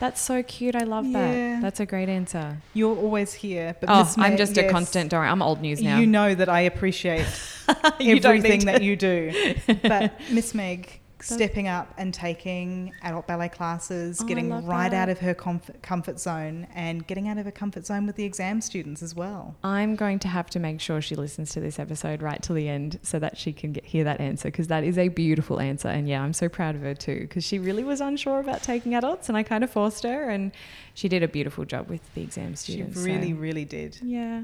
That's 0.00 0.20
so 0.20 0.42
cute. 0.42 0.74
I 0.76 0.84
love 0.84 1.06
Yeah. 1.06 1.20
that. 1.56 1.62
That's 1.62 1.80
a 1.80 1.86
great 1.86 2.08
answer. 2.08 2.58
you're 2.74 2.96
always 2.96 3.32
here. 3.34 3.74
But 3.80 3.90
Oh, 3.90 4.00
Miss 4.04 4.16
Meg, 4.16 4.32
I'm 4.32 4.36
just 4.38 4.56
a 4.58 4.68
constant. 4.68 5.10
Don't 5.10 5.20
worry, 5.20 5.28
I'm 5.28 5.42
old 5.42 5.60
news 5.60 5.80
now. 5.80 5.98
You 5.98 6.06
know 6.06 6.34
that 6.34 6.48
I 6.48 6.60
appreciate 6.62 7.26
everything 8.00 8.64
that 8.66 8.82
you 8.82 8.96
do. 8.96 9.32
But 9.82 10.12
Miss 10.30 10.54
Meg 10.54 11.00
stepping 11.20 11.66
up 11.68 11.92
and 11.98 12.12
taking 12.14 12.92
adult 13.02 13.26
ballet 13.26 13.48
classes, 13.48 14.20
Oh, 14.22 14.26
getting 14.26 14.50
right 14.66 14.90
that. 14.90 15.02
out 15.04 15.08
of 15.08 15.18
her 15.20 15.34
comfort, 15.34 15.82
comfort 15.82 16.20
zone 16.20 16.66
and 16.74 17.06
getting 17.06 17.28
out 17.28 17.38
of 17.38 17.44
her 17.44 17.50
comfort 17.50 17.86
zone 17.86 18.06
with 18.06 18.16
the 18.16 18.24
exam 18.24 18.60
students 18.60 19.02
as 19.02 19.14
well. 19.14 19.56
I'm 19.64 19.96
going 19.96 20.18
to 20.20 20.28
have 20.28 20.48
to 20.50 20.58
make 20.60 20.80
sure 20.80 21.00
she 21.00 21.14
listens 21.16 21.50
to 21.50 21.60
this 21.60 21.78
episode 21.78 22.22
right 22.22 22.40
till 22.42 22.54
the 22.56 22.68
end 22.68 22.98
so 23.02 23.18
that 23.18 23.36
she 23.36 23.52
can 23.52 23.72
get, 23.72 23.84
hear 23.84 24.04
that 24.04 24.20
answer 24.20 24.48
because 24.48 24.68
that 24.68 24.84
is 24.84 24.96
a 24.98 25.08
beautiful 25.08 25.60
answer. 25.60 25.88
And 25.88 26.08
yeah, 26.08 26.22
I'm 26.22 26.32
so 26.32 26.48
proud 26.48 26.74
of 26.74 26.82
her 26.82 26.94
too 26.94 27.20
because 27.22 27.44
she 27.44 27.58
really 27.58 27.84
was 27.84 28.00
unsure 28.00 28.38
about 28.40 28.62
taking 28.62 28.94
adults 28.94 29.28
and 29.28 29.36
I 29.36 29.42
kind 29.42 29.64
of 29.64 29.70
forced 29.70 30.04
her 30.04 30.30
and 30.30 30.52
she 30.94 31.08
did 31.08 31.22
a 31.22 31.28
beautiful 31.28 31.64
job 31.64 31.88
with 31.88 32.02
the 32.14 32.22
exam 32.22 32.54
students. 32.56 32.96
she 32.96 33.00
so- 33.00 33.06
really, 33.06 33.32
really 33.32 33.64
did. 33.64 33.98
yeah. 34.02 34.42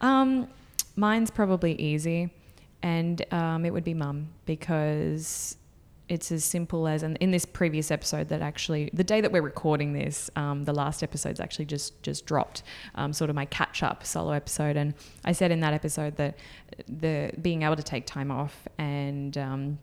Um, 0.00 0.48
mine's 0.96 1.30
probably 1.30 1.74
easy 1.80 2.30
and 2.82 3.24
um, 3.32 3.64
it 3.64 3.72
would 3.72 3.84
be 3.84 3.94
mum 3.94 4.28
because 4.44 5.56
it's 6.08 6.30
as 6.30 6.44
simple 6.44 6.86
as 6.86 7.02
and 7.02 7.16
in 7.18 7.30
this 7.30 7.44
previous 7.44 7.90
episode 7.90 8.28
that 8.28 8.40
actually 8.40 8.90
the 8.92 9.02
day 9.02 9.20
that 9.20 9.32
we're 9.32 9.42
recording 9.42 9.92
this 9.92 10.30
um, 10.36 10.64
the 10.64 10.72
last 10.72 11.02
episode's 11.02 11.40
actually 11.40 11.64
just 11.64 12.00
just 12.02 12.26
dropped 12.26 12.62
um, 12.94 13.12
sort 13.12 13.28
of 13.28 13.36
my 13.36 13.44
catch 13.46 13.82
up 13.82 14.04
solo 14.04 14.32
episode. 14.32 14.76
And 14.76 14.94
i 15.24 15.32
said 15.32 15.50
in 15.50 15.60
that 15.60 15.74
episode 15.74 16.16
that 16.16 16.36
the 16.88 17.32
being 17.40 17.62
able 17.62 17.76
to 17.76 17.82
take 17.82 18.06
time 18.06 18.30
off 18.30 18.68
and 18.78 19.36
um, 19.36 19.78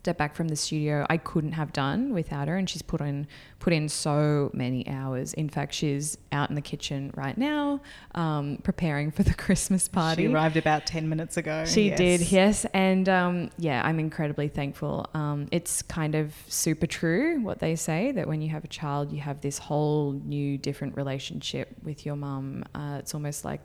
step 0.00 0.16
back 0.16 0.34
from 0.34 0.48
the 0.48 0.56
studio 0.56 1.04
I 1.10 1.18
couldn't 1.18 1.52
have 1.52 1.74
done 1.74 2.14
without 2.14 2.48
her 2.48 2.56
and 2.56 2.68
she's 2.70 2.80
put 2.80 3.02
in 3.02 3.26
put 3.58 3.74
in 3.74 3.86
so 3.90 4.50
many 4.54 4.88
hours 4.88 5.34
in 5.34 5.50
fact 5.50 5.74
she's 5.74 6.16
out 6.32 6.48
in 6.48 6.54
the 6.56 6.62
kitchen 6.62 7.12
right 7.14 7.36
now 7.36 7.82
um, 8.14 8.56
preparing 8.62 9.10
for 9.10 9.24
the 9.24 9.34
Christmas 9.44 9.88
party 9.88 10.22
She 10.22 10.32
arrived 10.32 10.56
about 10.56 10.86
10 10.86 11.06
minutes 11.06 11.36
ago. 11.36 11.66
she 11.66 11.88
yes. 11.88 11.98
did, 11.98 12.32
yes. 12.32 12.64
And 12.72 13.10
um, 13.10 13.50
yeah, 13.58 13.82
I'm 13.84 14.00
incredibly 14.00 14.48
thankful. 14.48 15.06
Um, 15.12 15.48
it's 15.52 15.82
kind 15.82 16.14
of 16.14 16.34
super 16.48 16.86
true 16.86 17.42
what 17.42 17.58
they 17.58 17.76
say 17.76 18.12
that 18.12 18.26
when 18.26 18.40
you 18.40 18.48
have 18.48 18.64
a 18.64 18.68
child, 18.68 19.12
you 19.12 19.20
have 19.20 19.42
this 19.42 19.58
whole 19.58 20.12
new, 20.12 20.56
different 20.56 20.96
relationship 20.96 21.68
with 21.82 22.06
your 22.06 22.16
mum. 22.16 22.64
Uh, 22.74 22.96
it's 23.00 23.14
almost 23.14 23.44
like 23.44 23.60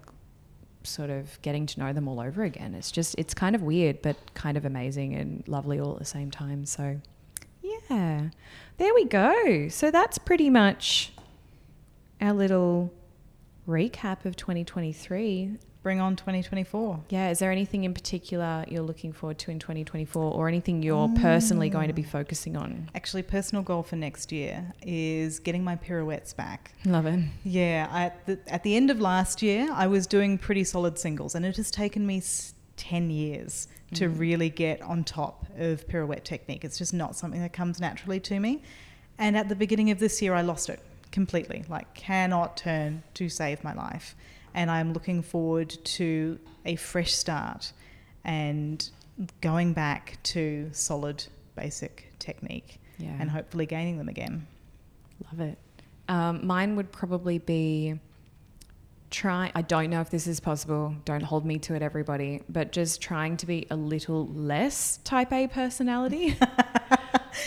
sort 0.85 1.09
of 1.09 1.41
getting 1.41 1.65
to 1.67 1.79
know 1.79 1.93
them 1.93 2.07
all 2.07 2.19
over 2.19 2.43
again. 2.43 2.73
It's 2.73 2.91
just, 2.91 3.15
it's 3.17 3.33
kind 3.33 3.55
of 3.55 3.61
weird, 3.61 4.01
but 4.01 4.15
kind 4.33 4.57
of 4.57 4.65
amazing 4.65 5.15
and 5.15 5.47
lovely 5.47 5.79
all 5.79 5.93
at 5.93 5.99
the 5.99 6.05
same 6.05 6.31
time. 6.31 6.65
So 6.65 6.99
yeah, 7.61 8.29
there 8.77 8.93
we 8.93 9.05
go. 9.05 9.67
So 9.69 9.91
that's 9.91 10.17
pretty 10.17 10.49
much 10.49 11.13
our 12.21 12.33
little 12.33 12.93
recap 13.67 14.25
of 14.25 14.35
2023. 14.35 15.57
Bring 15.85 16.01
on 16.01 16.15
2024. 16.15 16.99
Yeah, 17.09 17.29
is 17.29 17.37
there 17.37 17.51
anything 17.51 17.83
in 17.83 17.93
particular 17.93 18.65
you're 18.67 18.81
looking 18.81 19.13
forward 19.13 19.37
to 19.37 19.51
in 19.51 19.59
2024 19.59 20.33
or 20.33 20.47
anything 20.47 20.81
you're 20.81 21.09
personally 21.09 21.69
going 21.69 21.89
to 21.89 21.93
be 21.93 22.01
mm. 22.01 22.07
focusing 22.07 22.57
on? 22.57 22.89
Actually, 22.95 23.21
personal 23.21 23.61
goal 23.61 23.83
for 23.83 23.95
next 23.95 24.31
year 24.31 24.73
is 24.81 25.37
getting 25.37 25.63
my 25.63 25.75
pirouettes 25.75 26.33
back. 26.33 26.71
Love 26.85 27.05
it. 27.05 27.19
Yeah, 27.43 27.87
I, 27.91 28.05
at, 28.05 28.25
the, 28.25 28.39
at 28.47 28.63
the 28.63 28.75
end 28.75 28.89
of 28.89 28.99
last 28.99 29.43
year, 29.43 29.69
I 29.71 29.85
was 29.85 30.07
doing 30.07 30.39
pretty 30.39 30.63
solid 30.63 30.97
singles, 30.97 31.35
and 31.35 31.45
it 31.45 31.55
has 31.57 31.69
taken 31.69 32.07
me 32.07 32.17
s- 32.17 32.55
10 32.77 33.11
years 33.11 33.67
to 33.93 34.09
mm. 34.09 34.19
really 34.19 34.49
get 34.49 34.81
on 34.81 35.03
top 35.03 35.45
of 35.55 35.87
pirouette 35.87 36.23
technique. 36.23 36.65
It's 36.65 36.79
just 36.79 36.95
not 36.95 37.15
something 37.15 37.41
that 37.41 37.53
comes 37.53 37.79
naturally 37.79 38.19
to 38.21 38.39
me. 38.39 38.63
And 39.19 39.37
at 39.37 39.49
the 39.49 39.55
beginning 39.55 39.91
of 39.91 39.99
this 39.99 40.19
year, 40.19 40.33
I 40.33 40.41
lost 40.41 40.67
it 40.67 40.79
completely, 41.11 41.63
like, 41.69 41.93
cannot 41.93 42.57
turn 42.57 43.03
to 43.13 43.29
save 43.29 43.63
my 43.63 43.75
life. 43.75 44.15
And 44.55 44.71
I'm 44.71 44.93
looking 44.93 45.21
forward 45.21 45.69
to 45.69 46.39
a 46.65 46.75
fresh 46.77 47.13
start 47.13 47.73
and 48.23 48.89
going 49.41 49.73
back 49.73 50.17
to 50.23 50.69
solid 50.71 51.23
basic 51.55 52.11
technique 52.19 52.79
Yeah. 52.97 53.15
and 53.19 53.29
hopefully 53.29 53.65
gaining 53.67 53.97
them 53.97 54.09
again. 54.09 54.47
Love 55.31 55.41
it. 55.41 55.57
Um, 56.07 56.47
mine 56.47 56.75
would 56.77 56.91
probably 56.91 57.37
be 57.37 57.99
try. 59.11 59.51
I 59.55 59.61
don't 59.61 59.89
know 59.89 60.01
if 60.01 60.09
this 60.09 60.25
is 60.27 60.39
possible. 60.39 60.95
Don't 61.05 61.21
hold 61.23 61.45
me 61.45 61.59
to 61.59 61.75
it, 61.75 61.81
everybody. 61.81 62.41
But 62.49 62.71
just 62.71 63.01
trying 63.01 63.37
to 63.37 63.45
be 63.45 63.67
a 63.69 63.75
little 63.75 64.25
less 64.27 64.97
Type 65.03 65.31
A 65.31 65.47
personality. 65.47 66.37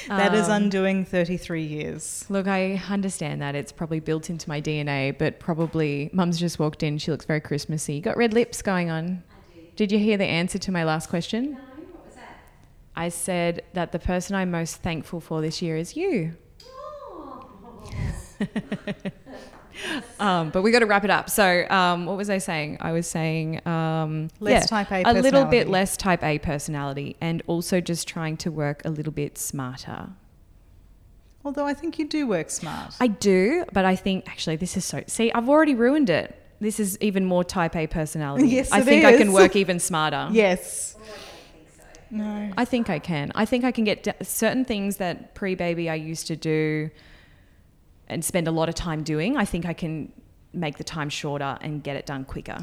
That 0.09 0.35
is 0.35 0.49
Um, 0.49 0.63
undoing 0.65 1.05
33 1.05 1.63
years. 1.65 2.25
Look, 2.29 2.47
I 2.47 2.83
understand 2.91 3.41
that 3.43 3.55
it's 3.55 3.73
probably 3.73 4.01
built 4.01 4.29
into 4.31 4.49
my 4.49 4.61
DNA, 4.61 5.17
but 5.17 5.39
probably 5.41 6.11
Mum's 6.13 6.39
just 6.39 6.59
walked 6.59 6.83
in. 6.83 6.99
She 6.99 7.11
looks 7.11 7.25
very 7.25 7.41
Christmassy. 7.41 7.95
You 7.95 8.01
got 8.01 8.17
red 8.17 8.33
lips 8.35 8.63
going 8.63 8.91
on. 8.91 9.23
Did 9.77 9.93
you 9.93 9.99
hear 9.99 10.17
the 10.17 10.25
answer 10.25 10.59
to 10.59 10.73
my 10.73 10.85
last 10.85 11.09
question? 11.09 11.53
No, 11.53 11.59
what 11.59 12.07
was 12.07 12.15
that? 12.17 12.41
I 12.97 13.09
said 13.11 13.63
that 13.75 13.93
the 13.93 13.99
person 13.99 14.35
I'm 14.35 14.51
most 14.51 14.77
thankful 14.83 15.21
for 15.21 15.41
this 15.41 15.63
year 15.63 15.77
is 15.77 15.97
you. 15.97 16.35
Oh. 16.67 17.47
Um, 20.21 20.51
but 20.51 20.63
we 20.63 20.73
got 20.73 20.81
to 20.81 20.87
wrap 20.87 21.05
it 21.05 21.11
up. 21.11 21.31
So, 21.31 21.65
um, 21.71 22.05
what 22.05 22.17
was 22.17 22.29
I 22.29 22.39
saying? 22.39 22.79
I 22.81 22.91
was 22.91 23.07
saying 23.07 23.65
um, 23.67 24.29
Less 24.41 24.65
yeah, 24.65 24.67
type 24.67 24.91
A 24.91 25.03
a 25.09 25.15
little 25.15 25.45
bit 25.45 25.69
less 25.69 25.97
type 25.97 26.25
A 26.25 26.39
personality, 26.39 27.15
and 27.21 27.41
also 27.47 27.81
just 27.81 28.09
trying 28.09 28.37
to 28.39 28.51
work 28.51 28.83
a 28.85 28.91
little 28.91 29.13
bit 29.13 29.39
smarter. 29.39 30.09
Although 31.45 31.67
I 31.67 31.75
think 31.75 31.99
you 31.99 32.07
do 32.07 32.27
work 32.27 32.51
smart. 32.51 32.95
I 33.01 33.07
do, 33.07 33.65
but 33.73 33.85
I 33.85 33.95
think 33.95 34.29
actually 34.29 34.57
this 34.57 34.77
is 34.77 34.85
so. 34.85 35.05
See, 35.07 35.31
I've 35.33 35.49
already 35.49 35.77
ruined 35.77 36.11
it. 36.11 36.35
This 36.61 36.81
is 36.81 36.99
even 37.01 37.25
more 37.25 37.45
type 37.45 37.77
A 37.77 37.87
personality. 37.87 38.49
Yes, 38.59 38.73
I 38.73 38.81
think 38.83 39.05
I 39.05 39.17
can 39.17 39.33
work 39.33 39.55
even 39.63 39.79
smarter. 39.79 40.29
yes. 40.33 40.97
I 41.01 41.05
think. 41.05 42.11
No. 42.11 42.53
I 42.57 42.65
think 42.65 42.91
I 42.91 42.99
can. 42.99 43.31
I 43.35 43.45
think 43.45 43.65
I 43.65 43.71
can 43.71 43.85
get 43.85 44.03
d- 44.03 44.13
certain 44.23 44.65
things 44.65 44.97
that 44.97 45.35
pre 45.35 45.55
baby 45.55 45.89
I 45.89 45.95
used 45.95 46.27
to 46.27 46.37
do 46.37 46.91
and 48.09 48.25
spend 48.25 48.49
a 48.49 48.51
lot 48.51 48.69
of 48.69 48.75
time 48.75 49.03
doing. 49.03 49.37
I 49.37 49.45
think 49.45 49.65
I 49.67 49.73
can 49.73 50.13
make 50.53 50.77
the 50.79 50.85
time 50.85 51.09
shorter 51.09 51.59
and 51.61 51.83
get 51.83 51.97
it 51.97 52.07
done 52.07 52.25
quicker. 52.25 52.59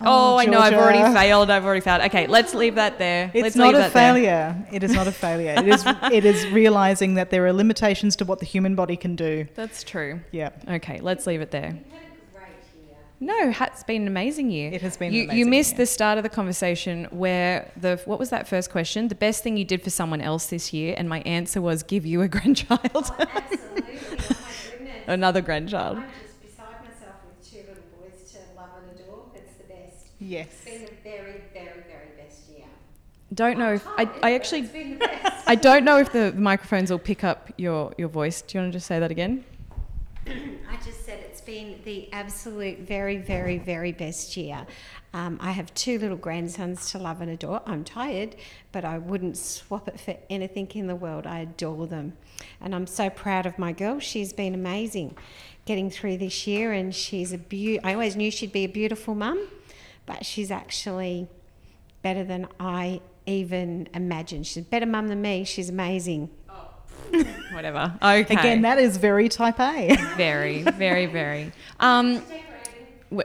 Oh, 0.00 0.34
Oh, 0.34 0.36
I 0.36 0.46
know. 0.46 0.58
I've 0.58 0.74
already 0.74 0.98
failed. 1.14 1.48
I've 1.48 1.64
already 1.64 1.80
failed. 1.80 2.02
Okay, 2.02 2.26
let's 2.26 2.54
leave 2.54 2.74
that 2.74 2.98
there. 2.98 3.30
It's 3.32 3.42
let's 3.42 3.56
not 3.56 3.74
a 3.74 3.78
that 3.78 3.92
there. 3.92 4.14
failure. 4.14 4.66
It 4.72 4.82
is 4.82 4.92
not 4.92 5.06
a 5.06 5.12
failure. 5.12 5.54
It 5.56 5.68
is 5.68 5.84
it 6.12 6.24
is 6.24 6.44
realizing 6.48 7.14
that 7.14 7.30
there 7.30 7.46
are 7.46 7.52
limitations 7.52 8.16
to 8.16 8.24
what 8.24 8.40
the 8.40 8.46
human 8.46 8.74
body 8.74 8.96
can 8.96 9.14
do. 9.14 9.46
That's 9.54 9.84
true. 9.84 10.20
Yeah. 10.32 10.50
Okay, 10.68 10.98
let's 11.00 11.24
leave 11.26 11.40
it 11.40 11.52
there. 11.52 11.70
You 11.70 11.92
had 11.92 12.02
a 12.02 12.36
great 12.36 12.48
year. 12.84 12.96
No, 13.22 13.52
it's 13.60 13.84
been 13.84 14.02
an 14.02 14.08
amazing 14.08 14.50
year. 14.50 14.72
It 14.72 14.82
has 14.82 14.96
been 14.96 15.08
an 15.08 15.14
You, 15.14 15.30
you 15.30 15.46
missed 15.46 15.72
year. 15.74 15.78
the 15.78 15.86
start 15.86 16.18
of 16.18 16.24
the 16.24 16.28
conversation 16.28 17.04
where 17.10 17.70
the 17.76 18.00
what 18.04 18.18
was 18.18 18.30
that 18.30 18.48
first 18.48 18.70
question? 18.72 19.06
The 19.06 19.14
best 19.14 19.44
thing 19.44 19.56
you 19.56 19.64
did 19.64 19.80
for 19.80 19.90
someone 19.90 20.20
else 20.20 20.46
this 20.46 20.72
year, 20.72 20.96
and 20.98 21.08
my 21.08 21.20
answer 21.20 21.62
was 21.62 21.84
give 21.84 22.04
you 22.04 22.22
a 22.22 22.28
grandchild, 22.36 22.80
Oh, 22.94 23.16
absolutely. 23.20 23.84
Oh, 23.84 24.16
my 24.18 24.76
goodness. 24.76 25.04
another 25.06 25.40
grandchild. 25.40 25.98
I'm 25.98 26.04
just 26.20 26.42
beside 26.42 26.74
myself 26.82 27.14
with 27.24 27.48
two 27.48 27.58
little 27.58 27.84
boys 28.00 28.32
to 28.32 28.38
love 28.60 28.70
and 28.90 28.98
adore. 29.00 29.26
It's 29.36 29.52
the 29.54 29.68
best. 29.72 30.06
Yes. 30.18 30.48
It's 30.50 30.64
been 30.64 30.84
the 30.86 30.90
very, 31.04 31.42
very, 31.54 31.82
very 31.86 32.08
best 32.18 32.40
year. 32.50 32.66
Don't 33.32 33.56
know 33.56 33.74
if 33.74 33.86
I, 33.98 34.10
I 34.20 34.34
actually 34.34 34.62
It's 34.62 34.72
been 34.72 34.98
the 34.98 35.06
best. 35.06 35.44
I 35.48 35.54
don't 35.54 35.84
know 35.84 35.98
if 35.98 36.10
the 36.12 36.32
microphones 36.32 36.90
will 36.90 36.98
pick 36.98 37.22
up 37.22 37.52
your 37.56 37.92
your 37.96 38.08
voice. 38.08 38.42
Do 38.42 38.58
you 38.58 38.62
want 38.62 38.72
to 38.72 38.76
just 38.78 38.88
say 38.88 38.98
that 38.98 39.12
again? 39.12 39.44
I 40.26 40.76
just 40.84 41.04
said 41.06 41.20
it's 41.20 41.31
been 41.44 41.80
the 41.84 42.12
absolute 42.12 42.80
very, 42.80 43.18
very, 43.18 43.58
very 43.58 43.92
best 43.92 44.36
year. 44.36 44.66
Um, 45.14 45.38
I 45.40 45.50
have 45.50 45.72
two 45.74 45.98
little 45.98 46.16
grandsons 46.16 46.90
to 46.92 46.98
love 46.98 47.20
and 47.20 47.30
adore. 47.30 47.62
I'm 47.66 47.84
tired, 47.84 48.36
but 48.72 48.84
I 48.84 48.98
wouldn't 48.98 49.36
swap 49.36 49.88
it 49.88 50.00
for 50.00 50.16
anything 50.30 50.68
in 50.74 50.86
the 50.86 50.96
world. 50.96 51.26
I 51.26 51.40
adore 51.40 51.86
them. 51.86 52.14
And 52.60 52.74
I'm 52.74 52.86
so 52.86 53.10
proud 53.10 53.44
of 53.44 53.58
my 53.58 53.72
girl. 53.72 53.98
She's 53.98 54.32
been 54.32 54.54
amazing 54.54 55.16
getting 55.64 55.90
through 55.90 56.16
this 56.16 56.46
year, 56.46 56.72
and 56.72 56.94
she's 56.94 57.32
a 57.32 57.38
beau- 57.38 57.78
I 57.84 57.92
always 57.92 58.16
knew 58.16 58.30
she'd 58.30 58.52
be 58.52 58.64
a 58.64 58.68
beautiful 58.68 59.14
mum, 59.14 59.48
but 60.06 60.24
she's 60.24 60.50
actually 60.50 61.28
better 62.02 62.24
than 62.24 62.48
I 62.58 63.00
even 63.26 63.88
imagined. 63.94 64.46
She's 64.46 64.64
a 64.64 64.66
better 64.66 64.86
mum 64.86 65.08
than 65.08 65.22
me. 65.22 65.44
She's 65.44 65.68
amazing. 65.68 66.30
Whatever. 67.52 67.94
Okay. 68.02 68.34
Again, 68.34 68.62
that 68.62 68.78
is 68.78 68.96
very 68.96 69.28
type 69.28 69.60
A. 69.60 69.96
very, 70.16 70.62
very, 70.62 71.06
very. 71.06 71.52
Um, 71.80 72.22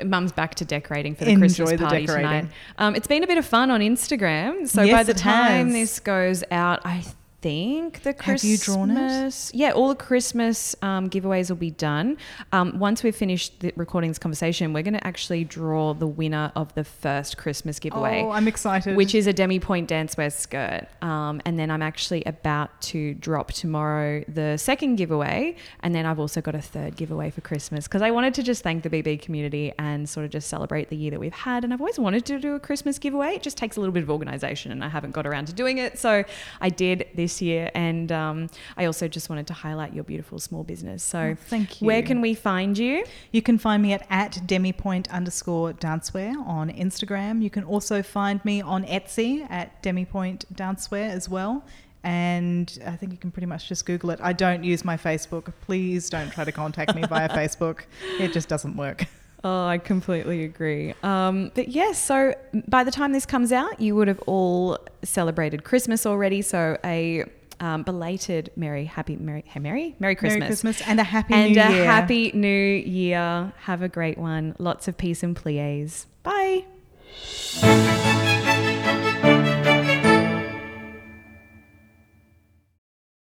Mum's 0.04 0.34
back 0.34 0.56
to 0.56 0.66
decorating 0.66 1.16
for 1.16 1.24
the 1.24 1.32
Enjoy 1.32 1.46
Christmas 1.46 1.72
the 1.72 1.78
party 1.78 2.06
decorating. 2.06 2.28
tonight. 2.30 2.46
Um, 2.78 2.96
it's 2.96 3.08
been 3.08 3.24
a 3.24 3.28
bit 3.28 3.38
of 3.38 3.46
fun 3.46 3.72
on 3.72 3.80
Instagram. 3.80 4.68
So 4.68 4.90
by 4.90 5.04
the 5.04 5.14
time 5.14 5.68
has. 5.68 5.74
this 5.74 6.00
goes 6.00 6.44
out, 6.52 6.82
I 6.86 7.06
think 7.42 8.02
the 8.02 8.10
Have 8.10 8.18
Christmas. 8.18 8.44
you 8.44 8.58
drawn 8.58 8.92
it? 8.98 9.52
Yeah, 9.54 9.72
all 9.72 9.90
the 9.90 9.96
Christmas 9.96 10.76
um, 10.82 11.10
giveaways 11.10 11.50
will 11.50 11.58
be 11.58 11.70
done. 11.72 12.18
Um, 12.52 12.80
once 12.80 13.04
we've 13.04 13.16
finished 13.16 13.60
the, 13.60 13.72
recording 13.76 14.10
this 14.10 14.18
conversation, 14.18 14.74
we're 14.74 14.82
going 14.84 14.96
to 14.96 15.06
actually 15.06 15.44
draw 15.44 15.94
the 15.94 16.08
winner 16.08 16.52
of 16.56 16.74
the 16.74 16.84
first 16.84 17.38
Christmas 17.38 17.78
giveaway 17.80 18.24
Oh, 18.24 18.32
I'm 18.32 18.48
excited. 18.48 18.96
which 18.98 19.14
is 19.14 19.28
a 19.28 19.34
Demi 19.34 19.60
Pointe 19.60 19.90
Dancewear 19.90 20.32
skirt. 20.32 20.88
Um, 21.02 21.42
and 21.46 21.60
then 21.60 21.70
I'm 21.70 21.82
actually 21.84 22.24
about 22.26 22.82
to 22.84 23.14
drop 23.16 23.54
tomorrow 23.54 24.24
the 24.28 24.58
second 24.58 24.96
giveaway. 24.96 25.56
And 25.82 25.94
then 25.94 26.06
I've 26.06 26.20
also 26.20 26.42
got 26.42 26.56
a 26.56 26.62
third 26.62 26.96
giveaway 26.96 27.30
for 27.30 27.42
Christmas 27.42 27.88
because 27.88 28.02
I 28.02 28.10
wanted 28.12 28.34
to 28.36 28.44
just 28.44 28.64
thank 28.64 28.82
the 28.84 28.90
BB 28.90 29.22
community 29.22 29.74
and 29.78 30.10
sort 30.10 30.26
of 30.26 30.32
just 30.32 30.48
celebrate 30.50 30.90
the 30.90 30.98
year 30.98 31.12
that 31.12 31.20
we've 31.20 31.34
had. 31.34 31.64
And 31.64 31.72
I've 31.74 31.82
always 31.82 32.00
wanted 32.00 32.26
to 32.26 32.40
do 32.40 32.56
a 32.56 32.60
Christmas 32.60 32.98
giveaway. 32.98 33.36
It 33.36 33.44
just 33.44 33.58
takes 33.58 33.78
a 33.78 33.80
little 33.80 33.94
bit 33.94 34.04
of 34.04 34.10
organization 34.10 34.72
and 34.72 34.84
I 34.84 34.90
haven't 34.90 35.12
got 35.12 35.28
around 35.28 35.46
to 35.48 35.54
doing 35.54 35.78
it. 35.78 36.00
So 36.00 36.24
I 36.62 36.70
did 36.70 37.06
this 37.14 37.27
year. 37.42 37.70
And 37.76 38.12
um, 38.12 38.50
I 38.78 38.86
also 38.86 39.08
just 39.08 39.30
wanted 39.30 39.48
to 39.48 39.54
highlight 39.54 39.94
your 39.94 40.04
beautiful 40.04 40.40
small 40.40 40.64
business. 40.64 41.04
So 41.04 41.20
Oh, 41.20 41.36
thank 41.36 41.82
you. 41.82 41.88
where 41.88 42.02
can 42.02 42.22
we 42.22 42.34
find 42.34 42.78
you? 42.78 43.04
You 43.32 43.42
can 43.42 43.58
find 43.58 43.82
me 43.84 43.94
at, 43.94 44.06
at 44.10 44.32
demipointe 44.46 45.10
underscore 45.12 45.74
dancewear 45.74 46.36
on 46.46 46.70
Instagram. 46.72 47.42
You 47.42 47.50
can 47.50 47.64
also 47.64 48.02
find 48.02 48.44
me 48.46 48.62
on 48.62 48.84
Etsy 48.86 49.46
at 49.50 49.82
demipointe 49.84 50.46
dancewear 50.54 51.10
as 51.10 51.28
well. 51.30 51.64
And 52.04 52.78
I 52.86 52.96
think 52.96 53.12
you 53.12 53.18
can 53.18 53.32
pretty 53.32 53.48
much 53.48 53.68
just 53.68 53.86
Google 53.86 54.12
it. 54.12 54.20
I 54.22 54.32
don't 54.32 54.64
use 54.64 54.86
my 54.86 54.96
Facebook. 54.96 55.52
Please 55.62 56.10
don't 56.10 56.32
try 56.32 56.46
to 56.46 56.52
contact 56.52 56.96
me 56.96 57.02
via 57.08 57.28
Facebook. 57.40 57.82
It 58.20 58.32
just 58.32 58.48
doesn't 58.48 58.78
work. 58.78 59.06
Oh, 59.44 59.68
I 59.68 59.78
completely 59.78 60.44
agree. 60.44 60.94
Um, 61.04 61.52
but 61.54 61.70
yes, 61.70 62.04
so 62.04 62.34
by 62.68 62.84
the 62.84 62.92
time 62.92 63.14
this 63.14 63.26
comes 63.26 63.52
out, 63.52 63.80
you 63.80 63.96
would 63.96 64.08
have 64.08 64.20
all 64.22 64.80
celebrated 65.04 65.64
Christmas 65.64 66.06
already. 66.06 66.42
So 66.42 66.78
a 66.84 67.24
um, 67.60 67.84
belated 67.84 68.52
Merry, 68.56 68.86
Happy, 68.86 69.16
Merry, 69.16 69.44
hey, 69.48 69.60
Merry, 69.60 69.96
Merry 70.00 70.16
Christmas. 70.16 70.40
Merry 70.40 70.50
Christmas 70.50 70.82
and 70.82 71.00
a 71.00 71.04
happy 71.04 71.34
and 71.34 71.54
new 71.54 71.62
a 71.62 71.70
year. 71.72 71.86
happy 71.86 72.32
new 72.34 72.50
year. 72.50 73.54
Have 73.60 73.82
a 73.82 73.90
great 73.90 74.18
one. 74.18 74.56
Lots 74.60 74.88
of 74.88 74.98
peace 74.98 75.24
and 75.24 75.36
plies. 75.36 76.08
Bye. 76.24 76.66